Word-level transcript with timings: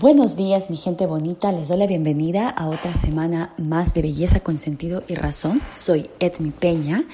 Buenos 0.00 0.34
días, 0.34 0.70
mi 0.70 0.76
gente 0.76 1.06
bonita. 1.06 1.52
Les 1.52 1.68
doy 1.68 1.76
la 1.78 1.86
bienvenida 1.86 2.48
a 2.48 2.66
otra 2.66 2.92
semana 2.92 3.54
más 3.58 3.94
de 3.94 4.02
Belleza 4.02 4.40
con 4.40 4.58
Sentido 4.58 5.04
y 5.06 5.14
Razón. 5.14 5.62
Soy 5.72 6.10
Edmi 6.18 6.50
Peña, 6.50 7.04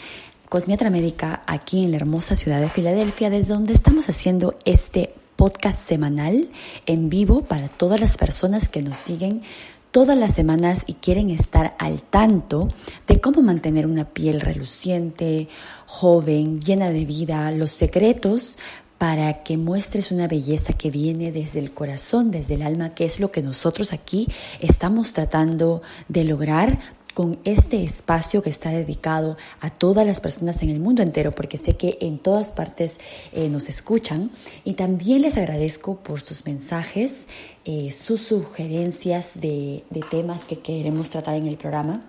cosmiatra 0.48 0.88
médica 0.88 1.42
aquí 1.46 1.84
en 1.84 1.90
la 1.90 1.98
hermosa 1.98 2.36
ciudad 2.36 2.58
de 2.58 2.70
Filadelfia, 2.70 3.28
desde 3.28 3.52
donde 3.52 3.74
estamos 3.74 4.08
haciendo 4.08 4.54
este 4.64 5.12
podcast 5.36 5.78
semanal 5.78 6.48
en 6.86 7.10
vivo 7.10 7.42
para 7.42 7.68
todas 7.68 8.00
las 8.00 8.16
personas 8.16 8.70
que 8.70 8.80
nos 8.80 8.96
siguen 8.96 9.42
todas 9.90 10.16
las 10.16 10.34
semanas 10.34 10.84
y 10.86 10.94
quieren 10.94 11.30
estar 11.30 11.74
al 11.78 12.02
tanto 12.02 12.68
de 13.06 13.20
cómo 13.20 13.42
mantener 13.42 13.86
una 13.86 14.04
piel 14.04 14.40
reluciente, 14.40 15.48
joven, 15.86 16.60
llena 16.60 16.90
de 16.90 17.04
vida, 17.04 17.50
los 17.50 17.72
secretos 17.72 18.56
para 19.00 19.42
que 19.42 19.56
muestres 19.56 20.12
una 20.12 20.28
belleza 20.28 20.74
que 20.74 20.90
viene 20.90 21.32
desde 21.32 21.58
el 21.58 21.72
corazón, 21.72 22.30
desde 22.30 22.52
el 22.52 22.62
alma, 22.62 22.94
que 22.94 23.06
es 23.06 23.18
lo 23.18 23.30
que 23.30 23.40
nosotros 23.40 23.94
aquí 23.94 24.28
estamos 24.60 25.14
tratando 25.14 25.80
de 26.08 26.24
lograr 26.24 26.78
con 27.14 27.38
este 27.44 27.82
espacio 27.82 28.42
que 28.42 28.50
está 28.50 28.68
dedicado 28.68 29.38
a 29.62 29.70
todas 29.70 30.06
las 30.06 30.20
personas 30.20 30.62
en 30.62 30.68
el 30.68 30.80
mundo 30.80 31.00
entero, 31.00 31.32
porque 31.32 31.56
sé 31.56 31.78
que 31.78 31.96
en 32.02 32.18
todas 32.18 32.52
partes 32.52 32.98
eh, 33.32 33.48
nos 33.48 33.70
escuchan. 33.70 34.32
Y 34.64 34.74
también 34.74 35.22
les 35.22 35.38
agradezco 35.38 35.96
por 35.96 36.20
sus 36.20 36.44
mensajes, 36.44 37.26
eh, 37.64 37.92
sus 37.92 38.20
sugerencias 38.20 39.40
de, 39.40 39.82
de 39.88 40.00
temas 40.10 40.44
que 40.44 40.58
queremos 40.58 41.08
tratar 41.08 41.36
en 41.36 41.46
el 41.46 41.56
programa. 41.56 42.04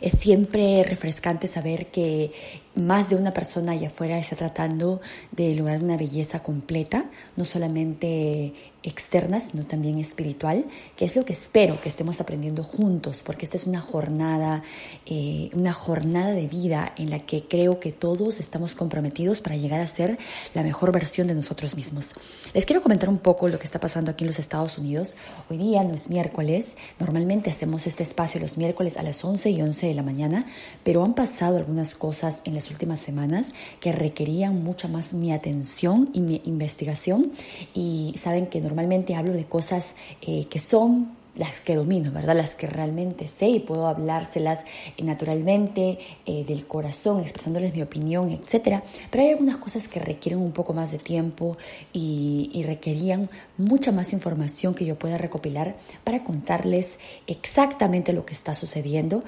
Es 0.00 0.14
siempre 0.14 0.82
refrescante 0.84 1.46
saber 1.46 1.88
que 1.88 2.32
más 2.74 3.10
de 3.10 3.16
una 3.16 3.32
persona 3.32 3.72
allá 3.72 3.88
afuera 3.88 4.18
está 4.18 4.36
tratando 4.36 5.00
de 5.32 5.54
lograr 5.54 5.82
una 5.82 5.96
belleza 5.96 6.42
completa, 6.42 7.10
no 7.36 7.44
solamente 7.44 8.54
externa, 8.82 9.40
sino 9.40 9.64
también 9.66 9.98
espiritual, 9.98 10.64
que 10.96 11.04
es 11.04 11.14
lo 11.14 11.24
que 11.24 11.32
espero 11.32 11.78
que 11.80 11.88
estemos 11.88 12.20
aprendiendo 12.20 12.64
juntos, 12.64 13.22
porque 13.22 13.44
esta 13.44 13.56
es 13.56 13.66
una 13.66 13.80
jornada, 13.80 14.62
eh, 15.06 15.50
una 15.52 15.72
jornada 15.72 16.30
de 16.30 16.46
vida 16.46 16.92
en 16.96 17.10
la 17.10 17.20
que 17.20 17.46
creo 17.46 17.78
que 17.78 17.92
todos 17.92 18.40
estamos 18.40 18.74
comprometidos 18.74 19.42
para 19.42 19.56
llegar 19.56 19.80
a 19.80 19.86
ser 19.86 20.18
la 20.54 20.62
mejor 20.62 20.92
versión 20.92 21.26
de 21.26 21.34
nosotros 21.34 21.74
mismos. 21.74 22.14
Les 22.54 22.64
quiero 22.64 22.82
comentar 22.82 23.08
un 23.08 23.18
poco 23.18 23.48
lo 23.48 23.58
que 23.58 23.66
está 23.66 23.80
pasando 23.80 24.10
aquí 24.10 24.24
en 24.24 24.28
los 24.28 24.38
Estados 24.38 24.78
Unidos. 24.78 25.16
Hoy 25.50 25.58
día 25.58 25.84
no 25.84 25.94
es 25.94 26.08
miércoles, 26.08 26.76
normalmente 26.98 27.50
hacemos 27.50 27.86
este 27.86 28.02
espacio 28.02 28.40
los 28.40 28.56
miércoles 28.56 28.96
a 28.96 29.02
las 29.02 29.22
11 29.22 29.50
y 29.50 29.60
11 29.60 29.88
de 29.88 29.94
la 29.94 30.02
mañana, 30.02 30.46
pero 30.84 31.04
han 31.04 31.14
pasado 31.14 31.58
algunas 31.58 31.94
cosas 31.94 32.40
en 32.44 32.54
las 32.60 32.70
últimas 32.70 33.00
semanas 33.00 33.54
que 33.80 33.90
requerían 33.90 34.62
mucha 34.62 34.86
más 34.86 35.14
mi 35.14 35.32
atención 35.32 36.10
y 36.12 36.20
mi 36.20 36.42
investigación 36.44 37.32
y 37.72 38.14
saben 38.18 38.48
que 38.48 38.60
normalmente 38.60 39.14
hablo 39.14 39.32
de 39.32 39.46
cosas 39.46 39.94
eh, 40.20 40.44
que 40.44 40.58
son 40.58 41.18
las 41.36 41.60
que 41.60 41.76
domino, 41.76 42.12
¿verdad? 42.12 42.36
Las 42.36 42.56
que 42.56 42.66
realmente 42.66 43.28
sé 43.28 43.48
y 43.48 43.60
puedo 43.60 43.86
hablárselas 43.86 44.64
eh, 44.98 45.04
naturalmente, 45.04 45.98
eh, 46.26 46.44
del 46.44 46.66
corazón, 46.66 47.22
expresándoles 47.22 47.74
mi 47.74 47.80
opinión, 47.80 48.28
etc. 48.28 48.82
Pero 49.10 49.24
hay 49.24 49.30
algunas 49.30 49.56
cosas 49.56 49.88
que 49.88 50.00
requieren 50.00 50.42
un 50.42 50.52
poco 50.52 50.74
más 50.74 50.92
de 50.92 50.98
tiempo 50.98 51.56
y, 51.94 52.50
y 52.52 52.62
requerían 52.64 53.30
mucha 53.56 53.90
más 53.90 54.12
información 54.12 54.74
que 54.74 54.84
yo 54.84 54.98
pueda 54.98 55.16
recopilar 55.16 55.76
para 56.04 56.24
contarles 56.24 56.98
exactamente 57.26 58.12
lo 58.12 58.26
que 58.26 58.34
está 58.34 58.54
sucediendo. 58.54 59.24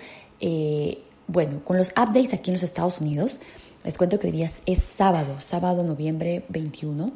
Bueno, 1.33 1.65
con 1.65 1.79
los 1.79 1.93
updates 1.93 2.35
aquí 2.35 2.51
en 2.51 2.57
los 2.57 2.63
Estados 2.63 3.01
Unidos, 3.01 3.41
les 3.85 3.97
cuento 3.97 4.19
que 4.19 4.27
hoy 4.27 4.35
día 4.35 4.51
es 4.67 4.83
sábado, 4.83 5.41
sábado 5.41 5.83
noviembre 5.83 6.45
21 6.51 7.11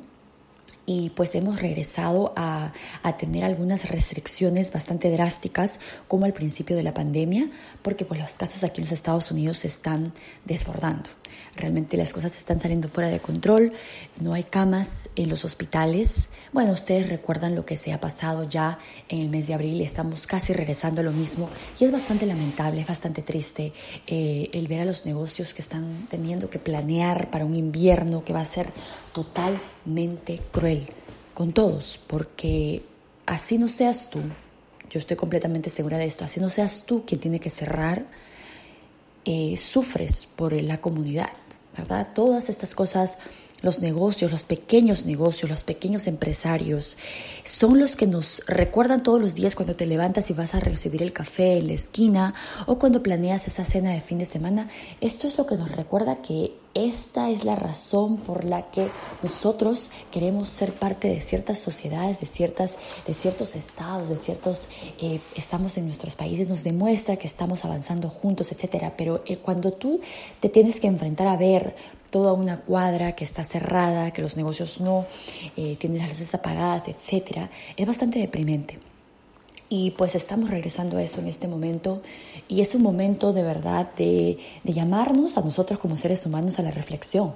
y 0.87 1.11
pues 1.11 1.35
hemos 1.35 1.61
regresado 1.61 2.33
a, 2.35 2.73
tener 3.19 3.45
algunas 3.45 3.91
restricciones 3.91 4.73
bastante 4.73 5.11
drásticas 5.11 5.81
como 6.09 6.25
al 6.25 6.33
principio 6.33 6.77
de 6.77 6.83
la 6.83 6.95
pandemia, 6.95 7.45
porque 7.83 8.07
pues 8.07 8.19
los 8.19 8.33
casos 8.33 8.65
aquí 8.65 8.81
en 8.81 8.87
los 8.87 8.93
Estados 8.93 9.31
Unidos 9.31 9.59
se 9.59 9.69
están 9.69 10.15
desbordando. 10.47 11.11
Realmente 11.57 11.97
las 11.97 12.13
cosas 12.13 12.37
están 12.37 12.61
saliendo 12.61 12.89
fuera 12.89 13.09
de 13.09 13.21
control, 13.21 13.73
no 14.21 14.35
hay 14.35 14.45
camas 14.45 15.09
en 15.17 15.29
los 15.29 15.45
hospitales. 15.45 16.31
Bueno, 16.53 16.73
ustedes 16.73 17.09
recuerdan 17.09 17.55
lo 17.55 17.65
que 17.65 17.77
se 17.77 17.93
ha 17.93 18.01
pasado 18.01 18.49
ya 18.49 18.79
en 19.09 19.21
el 19.21 19.29
mes 19.29 19.47
de 19.47 19.55
abril, 19.55 19.81
estamos 19.81 20.27
casi 20.27 20.53
regresando 20.53 21.01
a 21.01 21.05
lo 21.05 21.13
mismo 21.13 21.49
y 21.79 21.85
es 21.85 21.93
bastante 21.93 22.27
lamentable, 22.27 22.81
es 22.81 22.87
bastante 22.87 23.23
triste 23.23 23.73
eh, 24.07 24.51
el 24.53 24.69
ver 24.69 24.81
a 24.81 24.85
los 24.85 25.07
negocios 25.07 25.55
que 25.55 25.63
están 25.63 26.07
teniendo 26.11 26.51
que 26.51 26.59
planear 26.59 27.31
para 27.31 27.45
un 27.45 27.55
invierno 27.55 28.25
que 28.25 28.33
va 28.33 28.41
a 28.41 28.47
ser 28.47 28.73
totalmente 29.13 30.41
cruel 30.53 30.87
con 31.35 31.53
todos, 31.53 32.01
porque 32.07 32.83
así 33.27 33.59
no 33.59 33.69
seas 33.69 34.09
tú, 34.11 34.21
yo 34.89 34.99
estoy 34.99 35.17
completamente 35.17 35.71
segura 35.71 35.99
de 35.99 36.07
esto, 36.07 36.25
así 36.25 36.41
no 36.41 36.49
seas 36.49 36.85
tú 36.87 37.05
quien 37.05 37.21
tiene 37.21 37.41
que 37.41 37.51
cerrar, 37.51 38.07
eh, 39.27 39.57
sufres 39.59 40.27
por 40.37 40.53
la 40.53 40.81
comunidad, 40.81 41.33
¿verdad? 41.77 42.09
Todas 42.15 42.49
estas 42.49 42.75
cosas 42.75 43.19
los 43.63 43.81
negocios, 43.81 44.31
los 44.31 44.45
pequeños 44.45 45.07
negocios, 45.07 45.51
los 45.51 45.65
pequeños 45.65 46.07
empresarios, 46.07 46.97
son 47.45 47.81
los 47.81 47.97
que 47.97 48.07
nos 48.07 48.43
recuerdan 48.47 49.03
todos 49.03 49.21
los 49.21 49.35
días 49.35 49.55
cuando 49.55 49.77
te 49.77 49.87
levantas 49.87 50.31
y 50.31 50.35
vas 50.35 50.55
a 50.55 50.61
recibir 50.61 51.03
el 51.03 51.13
café 51.13 51.59
en 51.59 51.69
la 51.69 51.73
esquina 51.73 52.35
o 52.67 52.79
cuando 52.79 53.03
planeas 53.03 53.49
esa 53.49 53.65
cena 53.65 53.91
de 53.93 54.01
fin 54.01 54.19
de 54.19 54.27
semana. 54.27 54.69
Esto 55.01 55.27
es 55.27 55.37
lo 55.39 55.47
que 55.47 55.57
nos 55.57 55.73
recuerda 55.73 56.23
que 56.23 56.53
esta 56.77 57.31
es 57.31 57.43
la 57.45 57.57
razón 57.57 58.19
por 58.19 58.45
la 58.45 58.71
que 58.71 58.89
nosotros 59.23 59.89
queremos 60.11 60.49
ser 60.49 60.73
parte 60.73 61.09
de 61.09 61.21
ciertas 61.21 61.59
sociedades, 61.59 62.21
de, 62.21 62.27
ciertas, 62.27 62.77
de 63.07 63.15
ciertos 63.15 63.57
estados, 63.57 64.11
de 64.11 64.17
ciertos, 64.17 64.69
eh, 65.01 65.19
estamos 65.35 65.79
en 65.79 65.87
nuestros 65.87 66.15
países, 66.15 66.49
nos 66.49 66.65
demuestra 66.65 67.17
que 67.17 67.27
estamos 67.27 67.65
avanzando 67.65 68.11
juntos, 68.11 68.53
etc. 68.53 68.93
Pero 68.97 69.23
eh, 69.25 69.39
cuando 69.39 69.73
tú 69.73 70.01
te 70.41 70.51
tienes 70.51 70.79
que 70.79 70.87
enfrentar 70.87 71.29
a 71.29 71.37
ver 71.37 71.75
toda 72.11 72.35
una 72.35 72.61
cuadra 72.61 73.13
que 73.13 73.25
está 73.25 73.43
cerrada, 73.43 74.11
que 74.11 74.21
los 74.21 74.37
negocios 74.37 74.79
no, 74.81 75.07
eh, 75.57 75.77
tienen 75.79 76.01
las 76.01 76.11
luces 76.11 76.35
apagadas, 76.35 76.89
etc., 76.89 77.49
es 77.77 77.87
bastante 77.87 78.19
deprimente. 78.19 78.79
Y 79.69 79.91
pues 79.93 80.15
estamos 80.15 80.51
regresando 80.51 80.97
a 80.97 81.03
eso 81.03 81.21
en 81.21 81.27
este 81.27 81.49
momento 81.49 82.01
y 82.47 82.61
es 82.61 82.75
un 82.77 82.83
momento 82.83 83.33
de 83.33 83.43
verdad 83.43 83.91
de, 83.97 84.39
llamarnos 84.65 85.37
a 85.37 85.41
nosotros 85.41 85.81
como 85.81 85.97
seres 85.97 86.25
humanos 86.25 86.59
a 86.59 86.63
la 86.63 86.71
reflexión. 86.71 87.35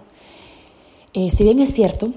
Eh, 1.12 1.32
si 1.36 1.42
bien 1.42 1.58
es 1.58 1.74
cierto, 1.74 2.12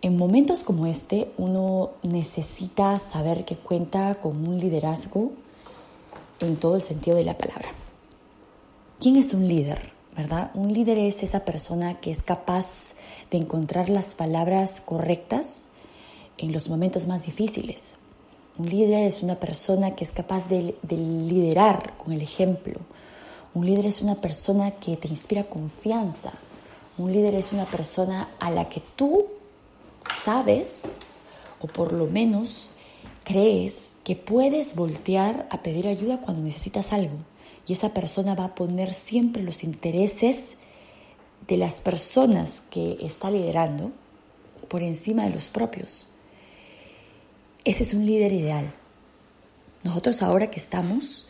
en 0.00 0.16
momentos 0.16 0.62
como 0.62 0.86
este 0.86 1.32
uno 1.38 1.90
necesita 2.04 3.00
saber 3.00 3.44
que 3.44 3.56
cuenta 3.56 4.14
con 4.14 4.48
un 4.48 4.60
liderazgo 4.60 5.32
en 6.38 6.56
todo 6.56 6.76
el 6.76 6.82
sentido 6.82 7.16
de 7.16 7.24
la 7.24 7.36
palabra. 7.36 7.70
¿Quién 9.00 9.16
es 9.16 9.34
un 9.34 9.48
líder? 9.48 9.92
¿Verdad? 10.16 10.50
Un 10.54 10.72
líder 10.72 10.98
es 10.98 11.22
esa 11.22 11.44
persona 11.44 12.00
que 12.00 12.10
es 12.10 12.22
capaz 12.22 12.94
de 13.30 13.38
encontrar 13.38 13.88
las 13.88 14.14
palabras 14.14 14.80
correctas 14.80 15.68
en 16.38 16.52
los 16.52 16.68
momentos 16.68 17.06
más 17.06 17.26
difíciles 17.26 17.97
un 18.58 18.68
líder 18.68 19.06
es 19.06 19.22
una 19.22 19.36
persona 19.36 19.94
que 19.94 20.04
es 20.04 20.10
capaz 20.10 20.48
de, 20.48 20.74
liderar 20.90 21.96
con 21.96 22.12
el 22.12 22.22
ejemplo. 22.22 22.80
Un 23.54 23.64
líder 23.64 23.86
es 23.86 24.02
una 24.02 24.16
persona 24.16 24.72
que 24.72 24.96
te 24.96 25.06
inspira 25.06 25.44
confianza. 25.44 26.32
Un 26.98 27.12
líder 27.12 27.36
es 27.36 27.52
una 27.52 27.66
persona 27.66 28.30
a 28.40 28.50
la 28.50 28.68
que 28.68 28.82
tú 28.96 29.26
sabes, 30.24 30.96
o 31.60 31.68
por 31.68 31.92
lo 31.92 32.06
menos 32.06 32.70
crees, 33.22 33.94
que 34.02 34.16
puedes 34.16 34.74
voltear 34.74 35.46
a 35.50 35.62
pedir 35.62 35.86
ayuda 35.86 36.20
cuando 36.20 36.42
necesitas 36.42 36.92
algo. 36.92 37.16
Y 37.64 37.74
esa 37.74 37.94
persona 37.94 38.34
va 38.34 38.46
a 38.46 38.54
poner 38.56 38.92
siempre 38.92 39.44
los 39.44 39.62
intereses 39.62 40.56
de 41.46 41.58
las 41.58 41.80
personas 41.80 42.62
que 42.70 42.98
está 43.00 43.30
liderando 43.30 43.92
por 44.66 44.82
encima 44.82 45.24
de 45.24 45.30
los 45.30 45.48
propios. 45.48 46.08
Ese 47.64 47.82
es 47.82 47.92
un 47.92 48.06
líder 48.06 48.32
ideal. 48.32 48.72
Nosotros 49.82 50.22
ahora 50.22 50.50
que 50.50 50.60
estamos 50.60 51.26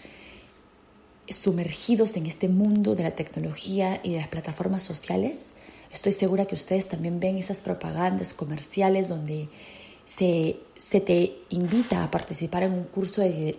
sumergidos 1.28 2.16
en 2.16 2.26
este 2.26 2.48
mundo 2.48 2.94
de 2.94 3.02
la 3.02 3.12
tecnología 3.12 4.00
y 4.02 4.12
de 4.12 4.18
las 4.18 4.28
plataformas 4.28 4.82
sociales, 4.82 5.54
estoy 5.92 6.12
segura 6.12 6.46
que 6.46 6.54
ustedes 6.54 6.88
también 6.88 7.20
ven 7.20 7.38
esas 7.38 7.60
propagandas 7.60 8.34
comerciales 8.34 9.08
donde 9.08 9.48
se, 10.06 10.58
se, 10.76 11.00
te 11.00 11.38
invita 11.50 12.02
a 12.02 12.10
participar 12.10 12.62
en 12.62 12.72
un 12.72 12.84
curso 12.84 13.20
de 13.20 13.58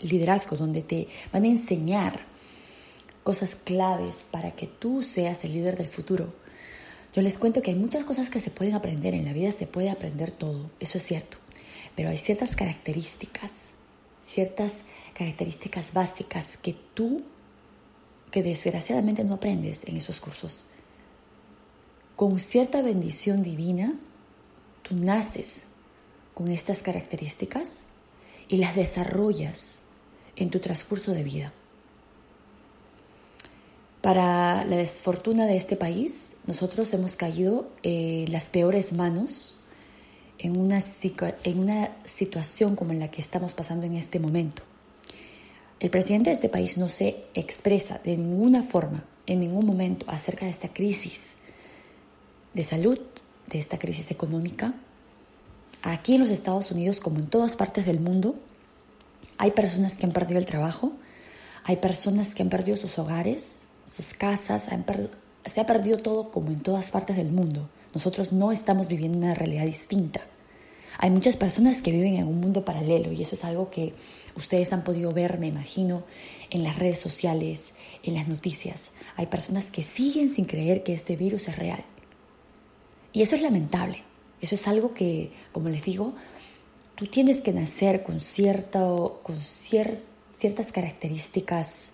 liderazgo 0.00 0.56
donde 0.56 0.82
te 0.82 1.08
van 1.32 1.44
a 1.44 1.48
enseñar 1.48 2.20
cosas 3.24 3.56
claves 3.56 4.24
para 4.30 4.52
que 4.52 4.66
tú 4.66 5.02
seas 5.02 5.44
el 5.44 5.54
líder 5.54 5.76
del 5.76 5.88
futuro. 5.88 6.32
Yo 7.14 7.22
les 7.22 7.38
cuento 7.38 7.62
que 7.62 7.72
hay 7.72 7.76
muchas 7.76 8.04
cosas 8.04 8.30
que 8.30 8.40
se 8.40 8.50
pueden 8.50 8.74
aprender, 8.74 9.14
en 9.14 9.24
la 9.24 9.32
vida 9.32 9.52
se 9.52 9.66
puede 9.66 9.90
aprender 9.90 10.32
todo, 10.32 10.70
eso 10.80 10.98
es 10.98 11.04
cierto. 11.04 11.41
Pero 11.96 12.08
hay 12.08 12.16
ciertas 12.16 12.56
características, 12.56 13.70
ciertas 14.24 14.84
características 15.14 15.92
básicas 15.92 16.56
que 16.56 16.74
tú, 16.94 17.22
que 18.30 18.42
desgraciadamente 18.42 19.24
no 19.24 19.34
aprendes 19.34 19.84
en 19.86 19.96
esos 19.96 20.20
cursos. 20.20 20.64
Con 22.16 22.38
cierta 22.38 22.82
bendición 22.82 23.42
divina, 23.42 23.94
tú 24.82 24.94
naces 24.94 25.66
con 26.34 26.48
estas 26.48 26.82
características 26.82 27.86
y 28.48 28.56
las 28.56 28.74
desarrollas 28.74 29.82
en 30.36 30.50
tu 30.50 30.60
transcurso 30.60 31.12
de 31.12 31.24
vida. 31.24 31.52
Para 34.00 34.64
la 34.64 34.76
desfortuna 34.76 35.46
de 35.46 35.56
este 35.56 35.76
país, 35.76 36.36
nosotros 36.46 36.92
hemos 36.92 37.16
caído 37.16 37.70
en 37.82 38.32
las 38.32 38.50
peores 38.50 38.92
manos 38.92 39.58
en 40.42 40.58
una, 40.58 40.82
en 41.44 41.58
una 41.58 41.90
situación 42.04 42.76
como 42.76 42.92
la 42.92 43.08
que 43.08 43.20
estamos 43.20 43.54
pasando 43.54 43.86
en 43.86 43.94
este 43.94 44.18
momento. 44.18 44.62
El 45.78 45.90
presidente 45.90 46.30
de 46.30 46.34
este 46.34 46.48
país 46.48 46.78
no 46.78 46.88
se 46.88 47.24
expresa 47.34 48.00
de 48.04 48.16
ninguna 48.16 48.62
forma, 48.62 49.04
en 49.26 49.40
ningún 49.40 49.66
momento, 49.66 50.04
acerca 50.08 50.44
de 50.44 50.50
esta 50.50 50.68
crisis 50.68 51.36
de 52.54 52.64
salud, 52.64 52.98
de 53.46 53.58
esta 53.58 53.78
crisis 53.78 54.10
económica. 54.10 54.74
Aquí 55.82 56.14
en 56.14 56.20
los 56.20 56.30
Estados 56.30 56.70
Unidos, 56.70 57.00
como 57.00 57.18
en 57.18 57.26
todas 57.26 57.56
partes 57.56 57.86
del 57.86 58.00
mundo, 58.00 58.36
hay 59.38 59.52
personas 59.52 59.94
que 59.94 60.06
han 60.06 60.12
perdido 60.12 60.38
el 60.38 60.46
trabajo, 60.46 60.92
hay 61.64 61.76
personas 61.76 62.34
que 62.34 62.42
han 62.42 62.48
perdido 62.48 62.76
sus 62.76 62.98
hogares, 62.98 63.64
sus 63.86 64.14
casas, 64.14 64.66
se 65.44 65.60
ha 65.60 65.66
perdido 65.66 65.98
todo 65.98 66.30
como 66.30 66.50
en 66.50 66.60
todas 66.60 66.90
partes 66.90 67.16
del 67.16 67.30
mundo. 67.30 67.68
Nosotros 67.94 68.32
no 68.32 68.52
estamos 68.52 68.88
viviendo 68.88 69.18
una 69.18 69.34
realidad 69.34 69.66
distinta. 69.66 70.22
Hay 70.98 71.10
muchas 71.10 71.36
personas 71.36 71.80
que 71.80 71.90
viven 71.90 72.14
en 72.14 72.26
un 72.26 72.40
mundo 72.40 72.64
paralelo 72.64 73.12
y 73.12 73.22
eso 73.22 73.34
es 73.34 73.44
algo 73.44 73.70
que 73.70 73.94
ustedes 74.36 74.72
han 74.72 74.84
podido 74.84 75.10
ver, 75.10 75.38
me 75.38 75.46
imagino, 75.46 76.04
en 76.50 76.62
las 76.62 76.78
redes 76.78 76.98
sociales, 76.98 77.74
en 78.02 78.14
las 78.14 78.28
noticias. 78.28 78.92
Hay 79.16 79.26
personas 79.26 79.66
que 79.66 79.82
siguen 79.82 80.30
sin 80.30 80.44
creer 80.44 80.82
que 80.82 80.92
este 80.92 81.16
virus 81.16 81.48
es 81.48 81.56
real. 81.56 81.84
Y 83.12 83.22
eso 83.22 83.36
es 83.36 83.42
lamentable. 83.42 84.02
Eso 84.40 84.54
es 84.54 84.66
algo 84.66 84.94
que, 84.94 85.32
como 85.52 85.68
les 85.68 85.84
digo, 85.84 86.14
tú 86.94 87.06
tienes 87.06 87.40
que 87.40 87.52
nacer 87.52 88.02
con, 88.02 88.20
cierto, 88.20 89.20
con 89.22 89.40
ciertas 89.40 90.72
características 90.72 91.92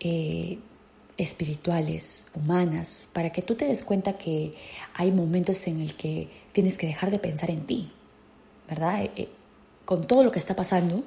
eh, 0.00 0.58
espirituales, 1.16 2.26
humanas, 2.34 3.08
para 3.12 3.30
que 3.30 3.42
tú 3.42 3.54
te 3.54 3.66
des 3.66 3.84
cuenta 3.84 4.18
que 4.18 4.54
hay 4.94 5.12
momentos 5.12 5.66
en 5.66 5.80
el 5.80 5.94
que 5.94 6.28
tienes 6.52 6.78
que 6.78 6.86
dejar 6.86 7.10
de 7.10 7.18
pensar 7.18 7.50
en 7.50 7.66
ti, 7.66 7.92
¿verdad? 8.68 9.02
Eh, 9.04 9.10
eh, 9.16 9.28
con 9.84 10.06
todo 10.06 10.24
lo 10.24 10.30
que 10.30 10.38
está 10.38 10.56
pasando, 10.56 11.04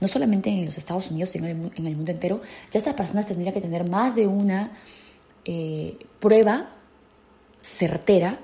no 0.00 0.08
solamente 0.08 0.50
en 0.50 0.64
los 0.64 0.78
Estados 0.78 1.10
Unidos, 1.10 1.30
sino 1.30 1.46
en 1.46 1.86
el 1.86 1.96
mundo 1.96 2.10
entero, 2.10 2.40
ya 2.70 2.78
estas 2.78 2.94
personas 2.94 3.26
tendrían 3.26 3.54
que 3.54 3.60
tener 3.60 3.88
más 3.88 4.14
de 4.14 4.26
una 4.26 4.72
eh, 5.44 5.98
prueba 6.20 6.70
certera 7.62 8.38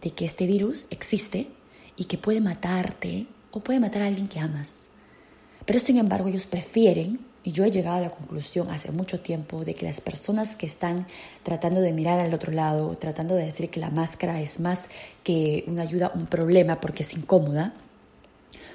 de 0.00 0.10
que 0.10 0.24
este 0.24 0.46
virus 0.46 0.86
existe 0.90 1.48
y 1.96 2.04
que 2.06 2.18
puede 2.18 2.40
matarte 2.40 3.26
o 3.52 3.60
puede 3.60 3.78
matar 3.80 4.02
a 4.02 4.06
alguien 4.06 4.28
que 4.28 4.40
amas. 4.40 4.90
Pero 5.64 5.78
sin 5.78 5.98
embargo 5.98 6.28
ellos 6.28 6.46
prefieren 6.46 7.20
y 7.44 7.52
yo 7.52 7.64
he 7.64 7.70
llegado 7.70 7.96
a 7.96 8.00
la 8.00 8.10
conclusión 8.10 8.70
hace 8.70 8.92
mucho 8.92 9.20
tiempo 9.20 9.64
de 9.64 9.74
que 9.74 9.84
las 9.84 10.00
personas 10.00 10.54
que 10.54 10.66
están 10.66 11.06
tratando 11.42 11.80
de 11.80 11.92
mirar 11.92 12.20
al 12.20 12.32
otro 12.34 12.52
lado, 12.52 12.96
tratando 12.96 13.34
de 13.34 13.46
decir 13.46 13.68
que 13.70 13.80
la 13.80 13.90
máscara 13.90 14.40
es 14.40 14.60
más 14.60 14.88
que 15.24 15.64
una 15.66 15.82
ayuda, 15.82 16.12
un 16.14 16.26
problema 16.26 16.80
porque 16.80 17.02
es 17.02 17.12
incómoda, 17.14 17.74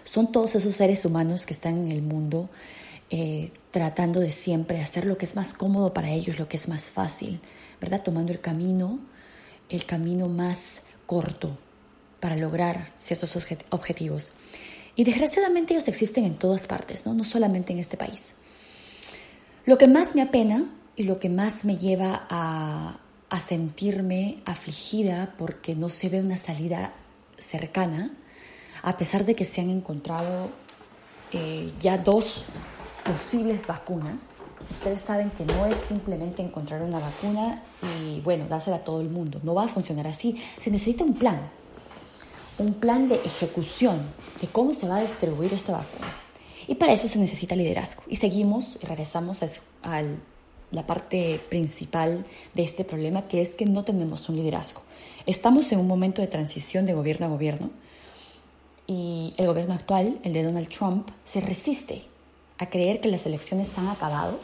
son 0.03 0.31
todos 0.31 0.55
esos 0.55 0.75
seres 0.75 1.05
humanos 1.05 1.45
que 1.45 1.53
están 1.53 1.77
en 1.77 1.87
el 1.89 2.01
mundo 2.01 2.49
eh, 3.09 3.51
tratando 3.71 4.19
de 4.19 4.31
siempre 4.31 4.81
hacer 4.81 5.05
lo 5.05 5.17
que 5.17 5.25
es 5.25 5.35
más 5.35 5.53
cómodo 5.53 5.93
para 5.93 6.09
ellos, 6.09 6.37
lo 6.39 6.49
que 6.49 6.57
es 6.57 6.67
más 6.67 6.89
fácil, 6.89 7.39
¿verdad? 7.79 8.03
Tomando 8.03 8.33
el 8.33 8.41
camino, 8.41 8.99
el 9.69 9.85
camino 9.85 10.27
más 10.27 10.81
corto 11.05 11.57
para 12.19 12.35
lograr 12.35 12.91
ciertos 12.99 13.37
objetivos. 13.69 14.33
Y 14.95 15.03
desgraciadamente 15.03 15.73
ellos 15.73 15.87
existen 15.87 16.25
en 16.25 16.35
todas 16.35 16.67
partes, 16.67 17.05
¿no? 17.05 17.13
no 17.13 17.23
solamente 17.23 17.71
en 17.71 17.79
este 17.79 17.95
país. 17.95 18.33
Lo 19.67 19.77
que 19.77 19.89
más 19.89 20.15
me 20.15 20.21
apena 20.21 20.63
y 20.95 21.03
lo 21.03 21.19
que 21.19 21.27
más 21.27 21.65
me 21.65 21.75
lleva 21.75 22.25
a, 22.29 22.99
sentirme 23.37 24.41
afligida 24.45 25.33
porque 25.37 25.75
no 25.75 25.89
se 25.89 26.07
ve 26.07 26.21
una 26.21 26.37
salida 26.37 26.93
cercana, 27.37 28.13
a 28.81 28.95
pesar 28.95 29.25
de 29.25 29.35
que 29.35 29.43
se 29.43 29.59
han 29.59 29.69
encontrado 29.69 30.49
eh, 31.33 31.69
ya 31.81 31.97
dos 31.97 32.45
posibles 33.03 33.67
vacunas. 33.67 34.37
Ustedes 34.71 35.01
saben 35.01 35.31
que 35.31 35.43
no 35.43 35.65
es 35.65 35.75
simplemente 35.75 36.41
encontrar 36.41 36.81
una 36.81 36.99
vacuna 36.99 37.61
y, 37.83 38.21
bueno, 38.21 38.45
dársela 38.47 38.77
a 38.77 38.83
todo 38.85 39.01
el 39.01 39.09
mundo. 39.09 39.41
No 39.43 39.53
va 39.53 39.65
a 39.65 39.67
funcionar 39.67 40.07
así. 40.07 40.41
Se 40.61 40.71
necesita 40.71 41.03
un 41.03 41.13
plan, 41.13 41.41
un 42.57 42.73
plan 42.75 43.09
de 43.09 43.15
ejecución 43.15 43.99
de 44.39 44.47
cómo 44.47 44.73
se 44.73 44.87
va 44.87 44.95
a 44.95 45.01
distribuir 45.01 45.53
esta 45.53 45.73
vacuna. 45.73 46.07
Y 46.67 46.75
para 46.75 46.91
eso 46.91 47.07
se 47.07 47.17
necesita 47.17 47.55
liderazgo. 47.55 48.03
Y 48.07 48.17
seguimos 48.17 48.77
y 48.81 48.85
regresamos 48.85 49.41
a, 49.41 50.03
la 50.69 50.85
parte 50.85 51.39
principal 51.49 52.25
de 52.53 52.63
este 52.63 52.83
problema, 52.83 53.29
que 53.29 53.41
es 53.41 53.55
que 53.55 53.65
no 53.65 53.85
tenemos 53.85 54.27
un 54.27 54.35
liderazgo. 54.35 54.81
Estamos 55.25 55.71
en 55.71 55.79
un 55.79 55.87
momento 55.87 56.21
de 56.21 56.27
transición 56.27 56.85
de 56.85 56.93
gobierno 56.93 57.25
a 57.25 57.29
gobierno 57.29 57.69
y 58.85 59.33
el 59.37 59.47
gobierno 59.47 59.73
actual, 59.73 60.19
el 60.23 60.33
de 60.33 60.43
Donald 60.43 60.67
Trump, 60.67 61.07
se 61.23 61.39
resiste 61.39 62.03
a 62.57 62.69
creer 62.69 62.99
que 62.99 63.07
las 63.07 63.25
elecciones 63.25 63.77
han 63.77 63.87
acabado 63.87 64.39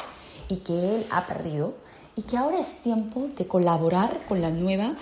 y 0.48 0.58
que 0.58 0.74
él 0.74 1.06
ha 1.12 1.28
perdido 1.28 1.76
y 2.16 2.22
que 2.22 2.38
ahora 2.38 2.62
es 2.62 2.78
tiempo 2.78 3.28
de 3.38 3.46
colaborar 3.46 4.22
con 4.30 4.42
la 4.42 4.50
nueva, 4.50 4.96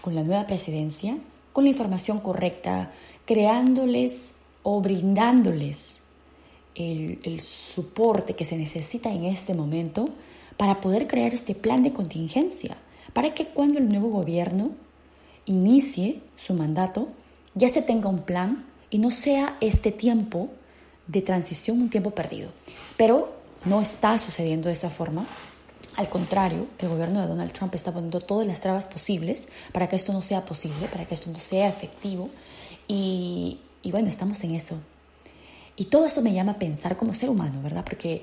con 0.00 0.14
la 0.14 0.22
nueva 0.22 0.46
presidencia, 0.46 1.18
con 1.52 1.64
la 1.64 1.70
información 1.70 2.18
correcta, 2.18 2.92
creándoles 3.26 4.34
o 4.62 4.80
brindándoles 4.80 6.02
el, 6.74 7.40
soporte 7.40 8.34
que 8.34 8.44
se 8.44 8.56
necesita 8.56 9.10
en 9.10 9.24
este 9.24 9.54
momento 9.54 10.06
para 10.56 10.80
poder 10.80 11.06
crear 11.06 11.32
este 11.32 11.54
plan 11.54 11.82
de 11.82 11.92
contingencia, 11.92 12.76
para 13.12 13.34
que 13.34 13.46
cuando 13.46 13.78
el 13.78 13.88
nuevo 13.88 14.08
gobierno 14.10 14.72
inicie 15.46 16.20
su 16.36 16.54
mandato, 16.54 17.08
ya 17.54 17.72
se 17.72 17.82
tenga 17.82 18.08
un 18.08 18.20
plan 18.20 18.66
y 18.90 18.98
no 18.98 19.10
sea 19.10 19.56
este 19.60 19.90
tiempo 19.90 20.50
de 21.06 21.22
transición 21.22 21.80
un 21.80 21.90
tiempo 21.90 22.10
perdido. 22.10 22.50
Pero 22.96 23.32
no 23.64 23.80
está 23.80 24.18
sucediendo 24.18 24.68
de 24.68 24.74
esa 24.74 24.90
forma. 24.90 25.26
Al 25.96 26.08
contrario, 26.08 26.66
el 26.78 26.88
gobierno 26.88 27.20
de 27.20 27.26
Donald 27.26 27.52
Trump 27.52 27.74
está 27.74 27.92
poniendo 27.92 28.20
todas 28.20 28.46
las 28.46 28.60
trabas 28.60 28.86
posibles 28.86 29.48
para 29.72 29.88
que 29.88 29.96
esto 29.96 30.12
no 30.12 30.22
sea 30.22 30.44
posible, 30.44 30.86
para 30.86 31.04
que 31.04 31.14
esto 31.14 31.30
no 31.30 31.40
sea 31.40 31.68
efectivo. 31.68 32.30
Y, 32.86 33.58
y 33.82 33.90
bueno, 33.90 34.08
estamos 34.08 34.42
en 34.44 34.54
eso. 34.54 34.76
Y 35.80 35.86
todo 35.86 36.04
eso 36.04 36.20
me 36.20 36.34
llama 36.34 36.52
a 36.52 36.58
pensar 36.58 36.98
como 36.98 37.14
ser 37.14 37.30
humano, 37.30 37.62
¿verdad? 37.62 37.86
Porque 37.86 38.22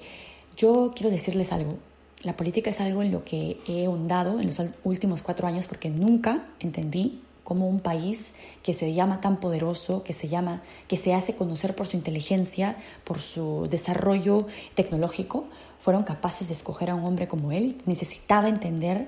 yo 0.55 0.93
quiero 0.95 1.09
decirles 1.09 1.51
algo. 1.51 1.79
La 2.21 2.37
política 2.37 2.69
es 2.69 2.79
algo 2.79 3.01
en 3.01 3.11
lo 3.11 3.25
que 3.25 3.57
he 3.67 3.87
ahondado 3.87 4.39
en 4.39 4.45
los 4.45 4.61
últimos 4.83 5.23
cuatro 5.23 5.47
años 5.47 5.65
porque 5.65 5.89
nunca 5.89 6.45
entendí 6.59 7.19
cómo 7.43 7.67
un 7.67 7.79
país 7.79 8.35
que 8.61 8.75
se 8.75 8.93
llama 8.93 9.21
tan 9.21 9.39
poderoso, 9.39 10.03
que 10.03 10.13
se 10.13 10.27
llama, 10.27 10.61
que 10.87 10.97
se 10.97 11.15
hace 11.15 11.33
conocer 11.33 11.75
por 11.75 11.87
su 11.87 11.97
inteligencia, 11.97 12.77
por 13.03 13.19
su 13.19 13.67
desarrollo 13.71 14.45
tecnológico, 14.75 15.45
fueron 15.79 16.03
capaces 16.03 16.49
de 16.49 16.53
escoger 16.53 16.91
a 16.91 16.95
un 16.95 17.05
hombre 17.05 17.27
como 17.27 17.51
él. 17.51 17.81
Necesitaba 17.87 18.49
entender 18.49 19.07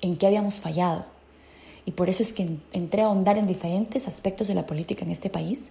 en 0.00 0.16
qué 0.16 0.26
habíamos 0.26 0.58
fallado. 0.58 1.06
Y 1.84 1.92
por 1.92 2.08
eso 2.08 2.24
es 2.24 2.32
que 2.32 2.48
entré 2.72 3.02
a 3.02 3.06
ahondar 3.06 3.38
en 3.38 3.46
diferentes 3.46 4.08
aspectos 4.08 4.48
de 4.48 4.54
la 4.54 4.66
política 4.66 5.04
en 5.04 5.12
este 5.12 5.30
país 5.30 5.70